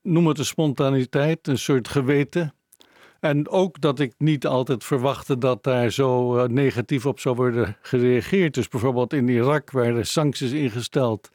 noem 0.02 0.28
het 0.28 0.38
een 0.38 0.46
spontaniteit, 0.46 1.48
een 1.48 1.58
soort 1.58 1.88
geweten. 1.88 2.54
En 3.20 3.50
ook 3.50 3.82
dat 3.82 4.00
ik 4.00 4.14
niet 4.18 4.48
altijd 4.48 4.84
verwachtte 4.84 5.38
dat 5.38 5.64
daar 5.64 5.92
zo 5.92 6.38
eh, 6.38 6.50
negatief 6.50 7.06
op 7.06 7.20
zou 7.20 7.36
worden 7.36 7.78
gereageerd. 7.82 8.54
Dus 8.54 8.68
bijvoorbeeld 8.68 9.14
in 9.14 9.28
Irak 9.28 9.72
werden 9.72 10.06
sancties 10.06 10.52
ingesteld. 10.52 11.32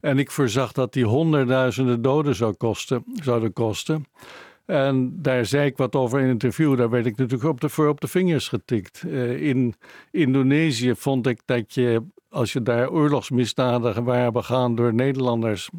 En 0.00 0.18
ik 0.18 0.30
voorzag 0.30 0.72
dat 0.72 0.92
die 0.92 1.04
honderdduizenden 1.04 2.02
doden 2.02 2.34
zou 2.34 2.54
kosten, 2.54 3.04
zouden 3.22 3.52
kosten. 3.52 4.06
En 4.66 5.22
daar 5.22 5.46
zei 5.46 5.66
ik 5.66 5.76
wat 5.76 5.94
over 5.94 6.18
in 6.18 6.24
een 6.24 6.30
interview. 6.30 6.76
Daar 6.76 6.90
werd 6.90 7.06
ik 7.06 7.16
natuurlijk 7.16 7.50
op 7.50 7.60
de, 7.60 7.68
voor 7.68 7.88
op 7.88 8.00
de 8.00 8.08
vingers 8.08 8.48
getikt. 8.48 9.02
Eh, 9.02 9.42
in 9.42 9.74
Indonesië 10.10 10.94
vond 10.94 11.26
ik 11.26 11.40
dat 11.44 11.74
je, 11.74 12.02
als 12.34 12.52
je 12.52 12.62
daar 12.62 12.90
oorlogsmisdaden 12.90 14.04
waren 14.04 14.32
begaan 14.32 14.74
door 14.74 14.94
Nederlanders, 14.94 15.70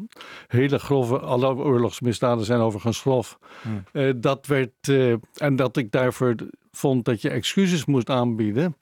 hele 0.46 0.78
grove, 0.78 1.18
alle 1.18 1.54
oorlogsmisdaden 1.54 2.44
zijn 2.44 2.60
overigens 2.60 3.00
grof. 3.00 3.38
Hmm. 3.62 3.84
Eh, 3.92 4.10
dat 4.16 4.46
werd, 4.46 4.70
eh, 4.80 5.12
en 5.34 5.56
dat 5.56 5.76
ik 5.76 5.92
daarvoor 5.92 6.34
vond 6.72 7.04
dat 7.04 7.22
je 7.22 7.30
excuses 7.30 7.84
moest 7.84 8.10
aanbieden. 8.10 8.76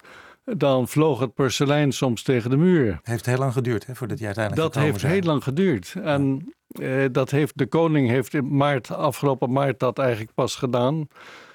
Dan 0.44 0.88
vloog 0.88 1.20
het 1.20 1.34
porselein 1.34 1.92
soms 1.92 2.22
tegen 2.22 2.50
de 2.50 2.56
muur. 2.56 2.86
Het 2.86 3.06
heeft 3.06 3.26
heel 3.26 3.38
lang 3.38 3.52
geduurd 3.52 3.86
hè, 3.86 3.94
voordat 3.94 4.18
je 4.18 4.24
uiteindelijk 4.26 4.72
Dat 4.74 4.82
heeft 4.82 5.00
zijn. 5.00 5.12
heel 5.12 5.22
lang 5.22 5.42
geduurd. 5.42 5.94
En 6.02 6.54
eh, 6.68 7.04
dat 7.12 7.30
heeft, 7.30 7.58
de 7.58 7.66
koning 7.66 8.08
heeft 8.08 8.34
in 8.34 8.56
maart, 8.56 8.90
afgelopen 8.90 9.52
maart 9.52 9.78
dat 9.78 9.98
eigenlijk 9.98 10.34
pas 10.34 10.54
gedaan. 10.56 11.08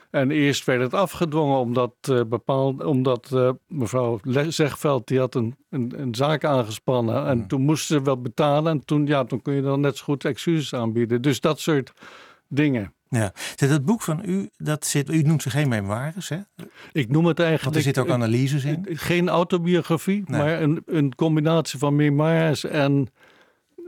En 0.10 0.32
eerst 0.32 0.66
werd 0.66 0.82
het 0.82 0.94
afgedwongen 0.94 1.58
omdat, 1.60 1.94
eh, 2.02 2.22
bepaald, 2.28 2.84
omdat 2.84 3.30
eh, 3.34 3.50
mevrouw 3.68 4.20
Zegveld 4.48 5.08
die 5.08 5.20
had 5.20 5.36
een, 5.36 5.56
een, 5.70 5.94
een 5.98 6.16
zaak 6.16 6.44
aangespannen. 6.44 7.26
En 7.28 7.38
Hmm. 7.38 7.48
toen 7.48 7.62
moesten 7.62 7.98
ze 7.98 8.04
wel 8.04 8.22
betalen. 8.22 8.72
En 8.72 8.86
toen, 8.86 9.06
ja, 9.06 9.24
toen 9.24 9.42
kun 9.42 9.54
je 9.54 9.62
dan 9.62 9.80
net 9.80 9.98
zo 9.98 10.04
goed 10.04 10.26
excuses 10.26 10.74
aanbieden. 10.74 11.22
Dus 11.22 11.40
dat 11.40 11.60
soort 11.60 11.92
dingen. 12.48 12.94
Ja. 13.10 13.34
Dat 13.56 13.86
boek 13.86 14.02
van 14.02 14.22
u, 14.26 14.50
dat 14.58 14.86
zit, 14.86 15.10
u 15.10 15.22
noemt 15.22 15.42
ze 15.42 15.50
geen 15.50 15.70
memoires, 15.70 16.30
hè? 16.30 16.38
Ik 16.92 17.10
noem 17.10 17.26
het 17.26 17.40
eigenlijk... 17.40 17.64
Want 17.64 17.76
er 17.76 17.82
zitten 17.82 18.04
ook 18.04 18.10
analyses 18.10 18.64
in. 18.66 18.86
Geen 18.90 19.30
autobiografie, 19.30 20.24
Nee. 20.26 20.40
maar 20.42 20.62
een, 20.62 20.82
een 20.86 21.16
combinatie 21.16 21.80
van 21.80 21.96
memoires 21.96 22.64
en 22.64 23.08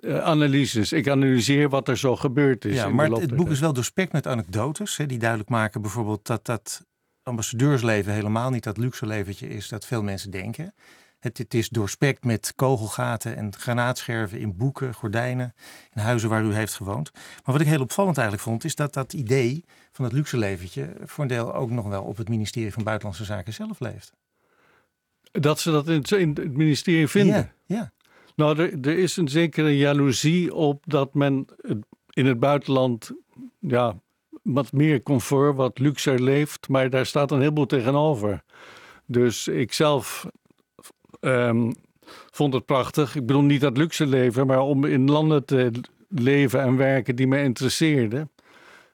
eh, 0.01 0.19
analyses. 0.19 0.91
Ik 0.91 1.09
analyseer 1.09 1.69
wat 1.69 1.87
er 1.87 1.97
zo 1.97 2.15
gebeurd 2.15 2.65
is. 2.65 2.75
Ja, 2.75 2.89
maar 2.89 3.09
het, 3.09 3.35
boek 3.35 3.49
is 3.49 3.59
wel 3.59 3.73
doorspekt 3.73 4.11
met 4.11 4.27
anekdotes. 4.27 4.97
Hè, 4.97 5.05
die 5.05 5.19
duidelijk 5.19 5.49
maken 5.49 5.81
bijvoorbeeld 5.81 6.27
dat 6.27 6.45
dat 6.45 6.85
ambassadeursleven 7.23 8.13
helemaal 8.13 8.49
niet 8.49 8.63
dat 8.63 8.77
luxe 8.77 9.05
leventje 9.05 9.49
is 9.49 9.69
dat 9.69 9.85
veel 9.85 10.03
mensen 10.03 10.31
denken. 10.31 10.73
Het, 11.19 11.37
het 11.37 11.53
is 11.53 11.69
doorspekt 11.69 12.23
met 12.23 12.53
kogelgaten 12.55 13.35
en 13.35 13.55
granaatscherven 13.55 14.39
in 14.39 14.57
boeken, 14.57 14.93
gordijnen, 14.93 15.53
in 15.93 16.01
huizen 16.01 16.29
waar 16.29 16.43
u 16.43 16.53
heeft 16.53 16.73
gewoond. 16.73 17.11
Maar 17.13 17.53
wat 17.53 17.61
ik 17.61 17.67
heel 17.67 17.81
opvallend 17.81 18.17
eigenlijk 18.17 18.47
vond, 18.47 18.63
is 18.63 18.75
dat 18.75 18.93
dat 18.93 19.13
idee 19.13 19.65
van 19.91 20.05
het 20.05 20.13
luxe 20.13 20.37
leventje 20.37 20.93
voor 21.05 21.23
een 21.23 21.29
deel 21.29 21.53
ook 21.53 21.69
nog 21.69 21.87
wel 21.87 22.03
op 22.03 22.17
het 22.17 22.29
ministerie 22.29 22.73
van 22.73 22.83
Buitenlandse 22.83 23.25
Zaken 23.25 23.53
zelf 23.53 23.79
leeft. 23.79 24.13
Dat 25.31 25.59
ze 25.59 25.71
dat 25.71 25.87
in 25.87 25.93
het, 25.93 26.11
in 26.11 26.29
het 26.29 26.57
ministerie 26.57 27.07
vinden. 27.07 27.51
Ja, 27.65 27.75
ja. 27.75 27.91
Nou, 28.35 28.59
er, 28.59 28.79
er 28.81 28.97
is 28.97 29.17
een 29.17 29.27
zekere 29.27 29.77
jaloezie 29.77 30.53
op 30.53 30.83
dat 30.87 31.13
men 31.13 31.45
in 32.09 32.25
het 32.25 32.39
buitenland 32.39 33.11
ja, 33.59 33.95
wat 34.41 34.71
meer 34.71 35.03
comfort, 35.03 35.55
wat 35.55 35.79
luxer 35.79 36.19
leeft. 36.19 36.69
Maar 36.69 36.89
daar 36.89 37.05
staat 37.05 37.31
een 37.31 37.39
heleboel 37.39 37.65
tegenover. 37.65 38.43
Dus 39.05 39.47
ik 39.47 39.73
zelf 39.73 40.27
ehm, 41.19 41.71
vond 42.31 42.53
het 42.53 42.65
prachtig. 42.65 43.15
Ik 43.15 43.25
bedoel 43.25 43.41
niet 43.41 43.61
dat 43.61 43.77
luxe 43.77 44.07
leven, 44.07 44.47
maar 44.47 44.61
om 44.61 44.85
in 44.85 45.09
landen 45.09 45.45
te 45.45 45.71
leven 46.07 46.61
en 46.61 46.77
werken 46.77 47.15
die 47.15 47.27
me 47.27 47.43
interesseerden. 47.43 48.29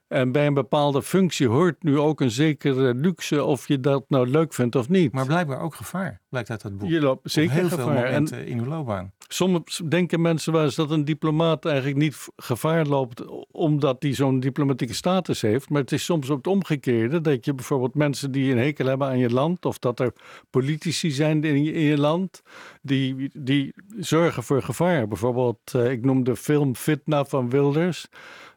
En 0.08 0.32
bij 0.32 0.48
een 0.48 0.54
bepaalde 0.54 1.02
functie 1.02 1.48
hoort 1.48 1.84
nu 1.84 1.98
ook 1.98 2.22
een 2.22 2.32
zekere 2.32 2.93
luxe, 2.93 3.43
of 3.43 3.67
je 3.67 3.80
dat 3.80 4.06
nou 4.08 4.28
leuk 4.28 4.54
vindt 4.54 4.76
of 4.76 4.89
niet. 4.89 5.12
Maar 5.12 5.26
blijkbaar 5.26 5.60
ook 5.60 5.76
gevaar, 5.76 6.22
blijkt 6.30 6.50
uit 6.50 6.62
dat 6.62 6.78
boek. 6.78 6.89
je 6.89 7.02
loopt 7.02 7.26
Op 7.26 7.32
zeker 7.32 7.54
heel 7.54 7.67
veel 7.67 7.78
gevaar. 7.78 7.96
En 7.96 8.04
momenten 8.04 8.46
in 8.46 8.60
uw 8.60 8.65
loopbaan. 8.65 9.12
Soms 9.28 9.82
denken 9.89 10.22
mensen 10.22 10.54
wel 10.54 10.63
eens 10.63 10.76
dat 10.76 10.91
een 10.91 11.06
diplomaat 11.06 11.65
eigenlijk 11.65 11.98
niet 11.98 12.28
gevaar 12.36 12.86
loopt 12.86 13.26
omdat 13.52 14.04
hij 14.04 14.13
zo'n 14.13 14.39
diplomatieke 14.39 14.93
status 14.93 15.41
heeft. 15.41 15.70
Maar 15.70 15.82
het 15.82 15.91
is 15.91 16.06
soms 16.06 16.30
ook 16.30 16.38
het 16.38 16.48
omgekeerde. 16.48 17.22
Dat 17.22 17.46
je 17.46 17.54
bijvoorbeeld 17.54 17.96
mensen 17.96 18.32
die 18.32 18.52
een 18.52 18.58
hekel 18.58 18.86
hebben 18.86 19.08
aan 19.08 19.17
je 19.17 19.30
land. 19.30 19.65
Of 19.65 19.80
dat 19.80 20.00
er 20.00 20.13
politici 20.50 21.12
zijn 21.12 21.43
in 21.43 21.63
je, 21.63 21.72
in 21.72 21.82
je 21.82 21.98
land 21.98 22.41
die, 22.82 23.30
die 23.34 23.74
zorgen 23.98 24.43
voor 24.43 24.62
gevaar. 24.62 25.08
Bijvoorbeeld, 25.08 25.74
eh, 25.74 25.91
ik 25.91 26.06
noem 26.06 26.24
de 26.24 26.36
film 26.36 26.76
Fitna 26.76 27.26
van 27.26 27.50
Wilders. 27.50 28.08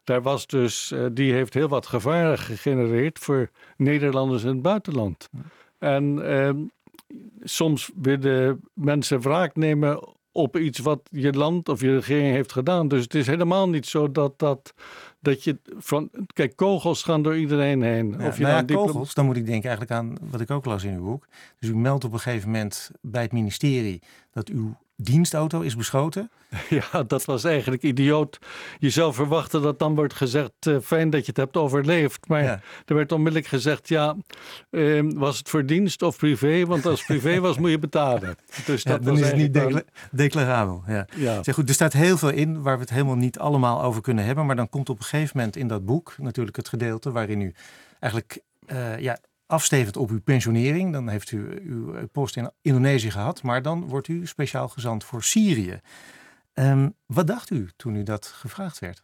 Daar 0.03 0.21
was 0.21 0.47
dus, 0.47 0.91
eh, 0.91 1.05
die 1.11 1.33
heeft 1.33 1.53
heel 1.53 1.67
wat 1.67 1.87
gevaar 1.87 2.37
gegenereerd 2.37 3.19
voor 3.19 3.49
Nederlanders 3.77 4.43
in 4.43 4.49
het 4.49 4.61
buitenland. 4.61 5.29
En 5.77 6.29
ehm, 6.29 6.57
soms 7.43 7.91
willen 7.95 8.61
mensen 8.73 9.21
wraak 9.21 9.55
nemen 9.55 10.19
op 10.31 10.57
iets 10.57 10.79
wat 10.79 11.01
je 11.11 11.33
land 11.33 11.69
of 11.69 11.81
je 11.81 11.95
regering 11.95 12.33
heeft 12.33 12.51
gedaan. 12.51 12.87
Dus 12.87 13.03
het 13.03 13.15
is 13.15 13.27
helemaal 13.27 13.69
niet 13.69 13.85
zo 13.85 14.11
dat, 14.11 14.39
dat, 14.39 14.73
dat 15.19 15.43
je 15.43 15.57
van. 15.77 16.09
Kijk, 16.33 16.55
kogels 16.55 17.03
gaan 17.03 17.21
door 17.21 17.37
iedereen 17.37 17.81
heen. 17.81 18.15
Ja, 18.17 18.27
of 18.27 18.37
je 18.37 18.43
nou 18.43 18.55
nou 18.55 18.67
ja, 18.67 18.75
kogels, 18.75 19.13
dan 19.13 19.25
moet 19.25 19.37
ik 19.37 19.45
denken 19.45 19.69
eigenlijk 19.69 19.99
aan 19.99 20.17
wat 20.31 20.41
ik 20.41 20.51
ook 20.51 20.65
las 20.65 20.83
in 20.83 20.93
uw 20.93 21.03
boek. 21.03 21.27
Dus 21.59 21.69
u 21.69 21.75
meldt 21.75 22.03
op 22.03 22.13
een 22.13 22.19
gegeven 22.19 22.49
moment 22.49 22.91
bij 23.01 23.21
het 23.21 23.31
ministerie 23.31 24.01
dat 24.31 24.49
uw 24.49 24.75
dienstauto 25.03 25.59
is 25.61 25.75
beschoten. 25.75 26.29
Ja, 26.69 27.03
dat 27.03 27.25
was 27.25 27.43
eigenlijk 27.43 27.83
idioot. 27.83 28.39
Je 28.79 28.89
zou 28.89 29.13
verwachten 29.13 29.61
dat 29.61 29.79
dan 29.79 29.95
wordt 29.95 30.13
gezegd: 30.13 30.51
eh, 30.59 30.77
fijn 30.83 31.09
dat 31.09 31.19
je 31.21 31.27
het 31.27 31.37
hebt 31.37 31.57
overleefd. 31.57 32.27
Maar 32.27 32.43
Ja. 32.43 32.59
er 32.85 32.95
werd 32.95 33.11
onmiddellijk 33.11 33.47
gezegd: 33.49 33.87
ja, 33.87 34.15
eh, 34.69 35.01
was 35.15 35.37
het 35.37 35.49
voor 35.49 35.65
dienst 35.65 36.01
of 36.01 36.17
privé? 36.17 36.65
Want 36.65 36.85
als 36.85 37.05
privé 37.11 37.39
was, 37.39 37.57
moet 37.57 37.69
je 37.69 37.79
betalen. 37.79 38.35
Dus 38.65 38.83
Ja, 38.83 38.91
dat 38.91 39.03
dan 39.03 39.17
is 39.17 39.25
het 39.25 39.35
niet 39.35 39.53
decla- 39.53 39.81
declarabel. 40.11 40.83
Ja. 41.15 41.43
Zeg 41.43 41.55
goed, 41.55 41.67
er 41.69 41.73
staat 41.75 41.93
heel 41.93 42.17
veel 42.17 42.29
in 42.29 42.61
waar 42.61 42.75
we 42.75 42.81
het 42.81 42.89
helemaal 42.89 43.15
niet 43.15 43.39
allemaal 43.39 43.83
over 43.83 44.01
kunnen 44.01 44.25
hebben. 44.25 44.45
Maar 44.45 44.55
dan 44.55 44.69
komt 44.69 44.89
op 44.89 44.97
een 44.99 45.05
gegeven 45.05 45.37
moment 45.37 45.55
in 45.55 45.67
dat 45.67 45.85
boek 45.85 46.15
natuurlijk 46.17 46.55
het 46.57 46.69
gedeelte 46.69 47.11
waarin 47.11 47.41
u 47.41 47.53
eigenlijk 47.99 48.39
eh, 48.65 48.99
ja, 48.99 49.17
afstevend 49.51 49.97
op 49.97 50.09
uw 50.09 50.21
pensionering. 50.21 50.93
Dan 50.93 51.09
heeft 51.09 51.31
u 51.31 51.61
uw 51.63 52.07
post 52.07 52.37
in 52.37 52.51
Indonesië 52.61 53.11
gehad. 53.11 53.43
Maar 53.43 53.61
dan 53.61 53.87
wordt 53.87 54.07
u 54.07 54.27
speciaal 54.27 54.67
gezant 54.67 55.03
voor 55.03 55.23
Syrië. 55.23 55.79
Ehm, 56.53 56.89
wat 57.05 57.27
dacht 57.27 57.49
u 57.49 57.69
toen 57.75 57.95
u 57.95 58.03
dat 58.03 58.25
gevraagd 58.25 58.79
werd? 58.79 59.01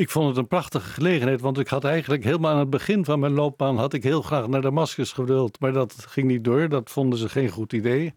Ik 0.00 0.10
vond 0.10 0.28
het 0.28 0.36
een 0.36 0.46
prachtige 0.46 0.90
gelegenheid, 0.90 1.40
want 1.40 1.58
ik 1.58 1.68
had 1.68 1.84
eigenlijk 1.84 2.24
helemaal 2.24 2.52
aan 2.52 2.58
het 2.58 2.70
begin 2.70 3.04
van 3.04 3.20
mijn 3.20 3.32
loopbaan 3.32 3.78
had 3.78 3.92
ik 3.92 4.02
heel 4.02 4.22
graag 4.22 4.48
naar 4.48 4.60
Damascus 4.60 5.12
gewild, 5.12 5.60
maar 5.60 5.72
dat 5.72 5.94
ging 6.08 6.26
niet 6.26 6.44
door. 6.44 6.68
Dat 6.68 6.90
vonden 6.90 7.18
ze 7.18 7.28
geen 7.28 7.48
goed 7.48 7.72
idee. 7.72 8.14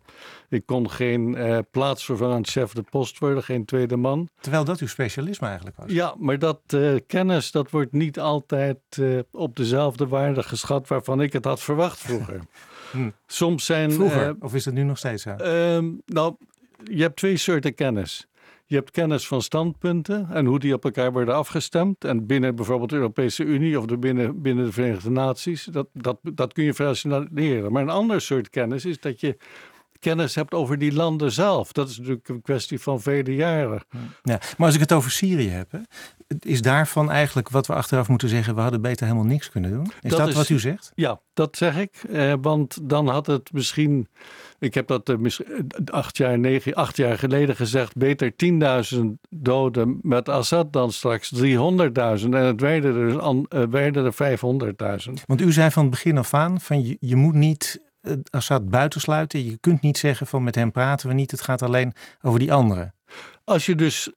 Ik 0.50 0.65
kon 0.65 0.89
geen 0.89 1.36
eh, 1.36 1.58
plaatsvervangend 1.72 2.50
chef 2.50 2.74
de 2.74 2.82
post 2.82 3.19
worden, 3.19 3.43
geen 3.43 3.65
tweede 3.65 3.98
man. 3.98 4.30
Terwijl 4.39 4.63
dat 4.63 4.80
uw 4.80 4.88
specialisme 4.88 5.48
eigenlijk 5.48 5.78
was. 5.78 5.91
Ja, 5.91 6.15
maar 6.17 6.39
dat 6.39 6.60
uh, 6.74 6.96
kennis 7.08 7.52
dat 7.52 7.69
wordt 7.69 7.91
niet 7.91 8.19
altijd 8.19 8.78
uh, 9.00 9.19
op 9.32 9.56
dezelfde 9.56 10.08
waarde 10.08 10.43
geschat 10.43 10.88
waarvan 10.88 11.22
ik 11.22 11.34
het 11.34 11.46
had 11.46 11.62
verwacht 11.62 12.00
vroeger. 12.00 12.39
hm. 12.91 13.10
Soms 13.28 13.65
zijn. 13.65 13.91
Vroeger, 13.91 14.36
of 14.39 14.54
is 14.54 14.65
het 14.65 14.74
nu 14.74 14.84
nog 14.84 14.98
steeds 14.98 15.24
zo? 15.24 15.30
Ehm, 15.30 15.91
nou, 16.06 16.36
je 16.84 17.02
hebt 17.02 17.15
twee 17.15 17.38
soorten 17.38 17.76
kennis. 17.76 18.28
Je 18.74 18.80
hebt 18.80 18.92
kennis 18.92 19.28
van 19.28 19.42
standpunten 19.42 20.28
en 20.32 20.46
hoe 20.46 20.60
die 20.60 20.74
op 20.74 20.84
elkaar 20.84 21.12
worden 21.12 21.36
afgestemd. 21.36 22.06
En 22.06 22.26
binnen 22.26 22.56
bijvoorbeeld 22.56 22.90
de 22.90 22.96
Europese 22.96 23.44
Unie 23.44 23.80
of 23.80 23.86
de 23.86 23.98
binnen, 23.98 24.42
binnen 24.42 24.66
de 24.66 24.72
Verenigde 24.72 25.10
Naties, 25.10 25.64
dat, 25.64 25.88
dat, 25.94 26.18
dat 26.22 26.54
kun 26.54 26.64
je 26.64 26.74
versioneren. 26.74 27.72
Maar 27.72 27.82
een 27.82 27.90
ander 27.90 28.22
soort 28.22 28.50
kennis 28.50 28.86
is 28.86 29.00
dat 29.00 29.20
je 29.20 29.38
kennis 30.00 30.36
hebt 30.36 30.54
over 30.54 30.78
die 30.78 30.94
landen 30.94 31.32
zelf. 31.32 31.72
Dat 31.72 31.90
is 31.90 31.98
natuurlijk 31.98 32.28
een 32.28 32.42
kwestie 32.42 32.80
van 32.80 33.02
vele 33.02 33.36
jaren. 33.36 33.84
Ja, 34.24 34.40
maar 34.58 34.68
als 34.68 34.76
ik 34.76 34.82
het 34.82 34.92
over 34.92 35.12
Syrië 35.12 35.50
heb, 35.50 35.72
hè, 35.72 35.80
is 36.40 36.62
daarvan 36.62 37.12
eigenlijk 37.12 37.50
wat 37.50 37.68
we 37.68 37.74
achteraf 37.74 38.08
moeten 38.08 38.30
zeggen: 38.30 38.56
we 38.56 38.62
hadden 38.62 38.82
beter 38.82 39.06
helemaal 39.06 39.28
niks 39.28 39.50
kunnen 39.50 39.72
doen? 39.72 39.92
Is 40.02 40.10
dat, 40.10 40.20
dat 40.20 40.34
wat 40.34 40.50
u 40.50 40.60
zegt? 40.60 40.92
Ja, 40.96 41.20
dat 41.34 41.58
zeg 41.58 41.78
ik. 41.78 42.04
Eh, 42.10 42.34
want 42.42 42.90
dan 42.90 43.08
had 43.08 43.26
het 43.26 43.54
misschien. 43.54 44.08
Ik 44.63 44.73
heb 44.73 44.88
dat 44.88 45.10
eh, 45.10 45.17
acht, 45.86 46.17
jaar, 46.17 46.39
negen, 46.39 46.73
acht 46.73 46.97
jaar 46.97 47.17
geleden 47.17 47.56
gezegd. 47.56 47.97
Beter 47.97 48.34
10.000 48.95 49.02
doden 49.30 49.99
met 50.02 50.30
Assad 50.30 50.73
dan 50.73 50.91
straks 50.91 51.34
300.000. 51.36 51.43
En 51.43 52.34
het 52.34 52.62
werden 52.62 52.95
er, 52.95 53.36
uh, 53.60 53.67
werden 53.69 54.06
er 54.06 54.38
500.000. 55.08 55.13
Want 55.26 55.41
u 55.41 55.52
zei 55.52 55.71
van 55.71 55.82
het 55.82 55.91
begin 55.91 56.17
af 56.17 56.34
aan: 56.34 56.62
van 56.62 56.86
je, 56.86 56.97
je 56.99 57.15
moet 57.15 57.34
niet 57.34 57.82
Assad 58.30 58.69
buitensluiten. 58.69 59.45
Je 59.45 59.58
kunt 59.58 59.82
niet 59.82 59.97
zeggen 59.97 60.28
van 60.28 60.43
met 60.43 60.56
hem 60.56 60.71
praten 60.71 61.08
we 61.08 61.13
niet. 61.13 61.32
Het 61.32 61.41
gaat 61.41 61.62
alleen 61.62 61.93
over 62.21 62.39
die 62.39 62.54
anderen. 62.54 62.93
Als 63.43 63.65
je 63.65 63.76
dus 63.76 64.12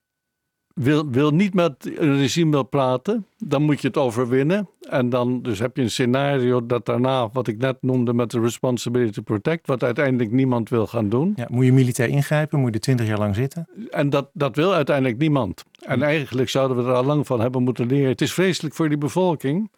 wil, 0.81 1.11
wil 1.11 1.31
niet 1.31 1.55
met 1.55 1.99
een 1.99 2.17
regime 2.17 2.51
wil 2.51 2.63
praten, 2.63 3.27
dan 3.39 3.63
moet 3.63 3.81
je 3.81 3.87
het 3.87 3.97
overwinnen. 3.97 4.69
En 4.81 5.09
dan 5.09 5.43
dus 5.43 5.59
heb 5.59 5.77
je 5.77 5.83
een 5.83 5.91
scenario 5.91 6.67
dat 6.67 6.87
daarna, 6.87 7.29
wat 7.33 7.47
ik 7.47 7.59
net 7.59 7.77
noemde 7.81 8.13
met 8.13 8.31
de 8.31 8.41
responsibility 8.41 9.13
to 9.13 9.23
protect, 9.23 9.67
wat 9.67 9.83
uiteindelijk 9.83 10.31
niemand 10.31 10.69
wil 10.69 10.87
gaan 10.87 11.09
doen. 11.09 11.33
Ja, 11.37 11.47
moet 11.51 11.65
je 11.65 11.73
militair 11.73 12.09
ingrijpen? 12.09 12.59
Moet 12.59 12.69
je 12.69 12.75
er 12.75 12.81
twintig 12.81 13.07
jaar 13.07 13.19
lang 13.19 13.35
zitten? 13.35 13.69
En 13.91 14.11
dat, 14.11 14.31
dat 14.33 14.57
wil 14.57 14.75
uiteindelijk 14.75 15.19
niemand. 15.19 15.65
En 15.81 16.03
eigenlijk 16.03 16.49
zouden 16.49 16.77
we 16.77 16.83
er 16.83 16.97
al 16.97 17.05
lang 17.05 17.27
van 17.27 17.41
hebben 17.41 17.63
moeten 17.63 17.87
leren. 17.87 18.09
Het 18.09 18.21
is 18.21 18.33
vreselijk 18.33 18.75
voor 18.75 18.89
die 18.89 18.99
bevolking. 18.99 19.71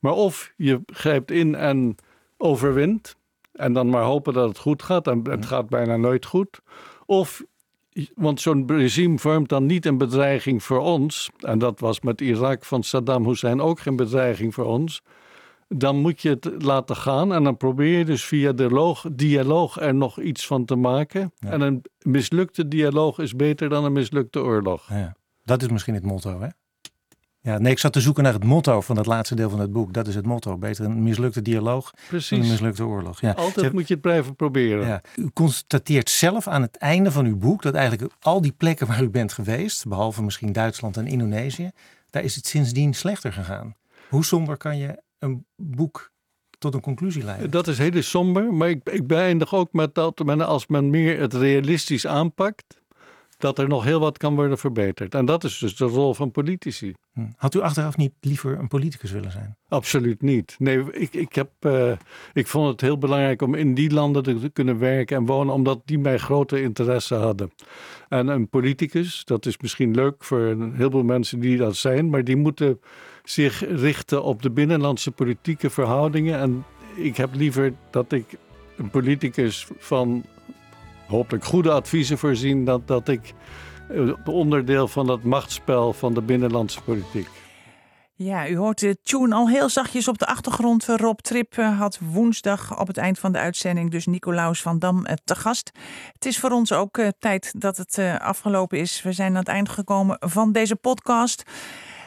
Maar 0.00 0.12
of 0.12 0.52
je 0.56 0.80
grijpt 0.86 1.30
in 1.30 1.54
en 1.54 1.94
overwint, 2.36 3.16
en 3.52 3.72
dan 3.72 3.88
maar 3.88 4.02
hopen 4.02 4.32
dat 4.32 4.48
het 4.48 4.58
goed 4.58 4.82
gaat. 4.82 5.06
En 5.06 5.22
het 5.30 5.46
gaat 5.46 5.68
bijna 5.68 5.96
nooit 5.96 6.26
goed. 6.26 6.60
Of, 7.06 7.42
want 8.14 8.40
zo'n 8.40 8.64
regime 8.66 9.18
vormt 9.18 9.48
dan 9.48 9.66
niet 9.66 9.86
een 9.86 9.98
bedreiging 9.98 10.62
voor 10.62 10.80
ons. 10.80 11.30
En 11.38 11.58
dat 11.58 11.80
was 11.80 12.00
met 12.00 12.20
Irak 12.20 12.64
van 12.64 12.82
Saddam 12.82 13.26
Hussein 13.26 13.60
ook 13.60 13.80
geen 13.80 13.96
bedreiging 13.96 14.54
voor 14.54 14.64
ons. 14.64 15.02
Dan 15.68 15.96
moet 15.96 16.22
je 16.22 16.28
het 16.28 16.62
laten 16.62 16.96
gaan. 16.96 17.34
En 17.34 17.44
dan 17.44 17.56
probeer 17.56 17.98
je 17.98 18.04
dus 18.04 18.24
via 18.24 18.52
dialoog, 18.52 19.06
dialoog 19.12 19.80
er 19.80 19.94
nog 19.94 20.20
iets 20.20 20.46
van 20.46 20.64
te 20.64 20.76
maken. 20.76 21.32
En 21.38 21.60
een 21.60 21.82
mislukte 21.98 22.68
dialoog 22.68 23.18
is 23.18 23.36
beter 23.36 23.68
dan 23.68 23.84
een 23.84 23.92
mislukte 23.92 24.40
oorlog. 24.42 24.88
Ja. 24.88 25.16
Dat 25.42 25.62
is 25.62 25.68
misschien 25.68 25.94
het 25.94 26.04
motto, 26.04 26.40
hè? 26.40 26.48
Ja, 27.44 27.58
nee, 27.58 27.72
ik 27.72 27.78
zat 27.78 27.92
te 27.92 28.00
zoeken 28.00 28.22
naar 28.22 28.32
het 28.32 28.44
motto 28.44 28.80
van 28.80 28.96
het 28.96 29.06
laatste 29.06 29.34
deel 29.34 29.50
van 29.50 29.60
het 29.60 29.72
boek. 29.72 29.92
Dat 29.92 30.06
is 30.06 30.14
het 30.14 30.26
motto. 30.26 30.56
Beter 30.56 30.84
een 30.84 31.02
mislukte 31.02 31.42
dialoog 31.42 31.92
Precies. 32.08 32.28
dan 32.28 32.40
een 32.40 32.48
mislukte 32.48 32.84
oorlog. 32.84 33.20
Ja. 33.20 33.32
Altijd 33.32 33.72
moet 33.72 33.88
je 33.88 33.94
het 33.94 34.02
blijven 34.02 34.36
proberen. 34.36 34.86
Ja. 34.86 35.00
U 35.16 35.30
constateert 35.32 36.10
zelf 36.10 36.48
aan 36.48 36.62
het 36.62 36.76
einde 36.76 37.10
van 37.10 37.26
uw 37.26 37.36
boek 37.36 37.62
dat 37.62 37.74
eigenlijk 37.74 38.12
al 38.20 38.40
die 38.40 38.52
plekken 38.52 38.86
waar 38.86 39.02
u 39.02 39.10
bent 39.10 39.32
geweest, 39.32 39.88
behalve 39.88 40.22
misschien 40.22 40.52
Duitsland 40.52 40.96
en 40.96 41.06
Indonesië, 41.06 41.70
daar 42.10 42.22
is 42.22 42.34
het 42.34 42.46
sindsdien 42.46 42.94
slechter 42.94 43.32
gegaan. 43.32 43.74
Hoe 44.08 44.24
somber 44.24 44.56
kan 44.56 44.78
je 44.78 45.02
een 45.18 45.46
boek 45.56 46.12
tot 46.58 46.74
een 46.74 46.80
conclusie 46.80 47.24
leiden? 47.24 47.50
Dat 47.50 47.68
is 47.68 47.78
heel 47.78 48.02
somber, 48.02 48.54
maar 48.54 48.68
ik, 48.68 48.88
ik 48.90 49.06
beëindig 49.06 49.54
ook 49.54 49.72
met 49.72 49.94
dat 49.94 50.20
als 50.40 50.66
men 50.66 50.90
meer 50.90 51.20
het 51.20 51.34
realistisch 51.34 52.06
aanpakt 52.06 52.82
dat 53.44 53.58
er 53.58 53.68
nog 53.68 53.84
heel 53.84 54.00
wat 54.00 54.18
kan 54.18 54.34
worden 54.34 54.58
verbeterd. 54.58 55.14
En 55.14 55.24
dat 55.24 55.44
is 55.44 55.58
dus 55.58 55.76
de 55.76 55.84
rol 55.84 56.14
van 56.14 56.30
politici. 56.30 56.94
Hm. 57.12 57.20
Had 57.36 57.54
u 57.54 57.60
achteraf 57.60 57.96
niet 57.96 58.12
liever 58.20 58.58
een 58.58 58.68
politicus 58.68 59.10
willen 59.10 59.30
zijn? 59.30 59.56
Absoluut 59.68 60.22
niet. 60.22 60.56
Nee, 60.58 60.92
ik, 60.92 61.14
ik, 61.14 61.34
heb, 61.34 61.50
uh, 61.60 61.92
ik 62.32 62.46
vond 62.46 62.68
het 62.68 62.80
heel 62.80 62.98
belangrijk 62.98 63.42
om 63.42 63.54
in 63.54 63.74
die 63.74 63.90
landen 63.92 64.22
te 64.22 64.50
kunnen 64.52 64.78
werken 64.78 65.16
en 65.16 65.26
wonen, 65.26 65.54
omdat 65.54 65.80
die 65.84 65.98
mij 65.98 66.18
grote 66.18 66.62
interesse 66.62 67.14
hadden. 67.14 67.50
En 68.08 68.28
een 68.28 68.48
politicus, 68.48 69.24
dat 69.24 69.46
is 69.46 69.58
misschien 69.58 69.94
leuk 69.94 70.24
voor 70.24 70.40
een 70.40 70.74
heleboel 70.74 71.02
mensen 71.02 71.40
die 71.40 71.56
dat 71.56 71.76
zijn, 71.76 72.10
maar 72.10 72.24
die 72.24 72.36
moeten 72.36 72.80
zich 73.24 73.64
richten 73.68 74.22
op 74.22 74.42
de 74.42 74.50
binnenlandse 74.50 75.10
politieke 75.10 75.70
verhoudingen. 75.70 76.38
En 76.38 76.64
ik 76.94 77.16
heb 77.16 77.34
liever 77.34 77.72
dat 77.90 78.12
ik 78.12 78.24
een 78.76 78.90
politicus 78.90 79.66
van 79.78 80.24
hopelijk 81.06 81.44
goede 81.44 81.70
adviezen 81.70 82.18
voorzien 82.18 82.64
dat, 82.64 82.86
dat 82.86 83.08
ik 83.08 83.34
eh, 83.88 84.12
onderdeel 84.24 84.88
van 84.88 85.06
dat 85.06 85.22
machtsspel 85.22 85.92
van 85.92 86.14
de 86.14 86.22
binnenlandse 86.22 86.82
politiek. 86.82 87.28
Ja, 88.16 88.48
u 88.48 88.56
hoort 88.56 88.80
de 88.80 88.98
tune 89.02 89.34
al 89.34 89.48
heel 89.48 89.68
zachtjes 89.68 90.08
op 90.08 90.18
de 90.18 90.26
achtergrond. 90.26 90.84
Rob 90.84 91.18
Trip 91.18 91.58
eh, 91.58 91.78
had 91.78 91.98
woensdag 91.98 92.78
op 92.78 92.86
het 92.86 92.96
eind 92.96 93.18
van 93.18 93.32
de 93.32 93.38
uitzending 93.38 93.90
dus 93.90 94.06
Nicolaus 94.06 94.62
van 94.62 94.78
Dam 94.78 95.06
eh, 95.06 95.16
te 95.24 95.34
gast. 95.34 95.70
Het 96.12 96.26
is 96.26 96.38
voor 96.38 96.50
ons 96.50 96.72
ook 96.72 97.02
tijd 97.18 97.54
dat 97.58 97.76
het 97.76 97.98
afgelopen 98.18 98.78
is. 98.78 99.02
We 99.02 99.12
zijn 99.12 99.30
aan 99.30 99.36
het 99.36 99.48
eind 99.48 99.68
gekomen 99.68 100.16
van 100.20 100.52
deze 100.52 100.76
podcast. 100.76 101.42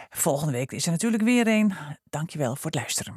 Volgende 0.10 0.54
week 0.54 0.72
is 0.72 0.86
er 0.86 0.92
natuurlijk 0.92 1.24
weer 1.24 1.48
een. 1.48 1.74
Dankjewel 2.10 2.56
voor 2.56 2.72
het 2.72 2.76
luisteren. 2.76 3.16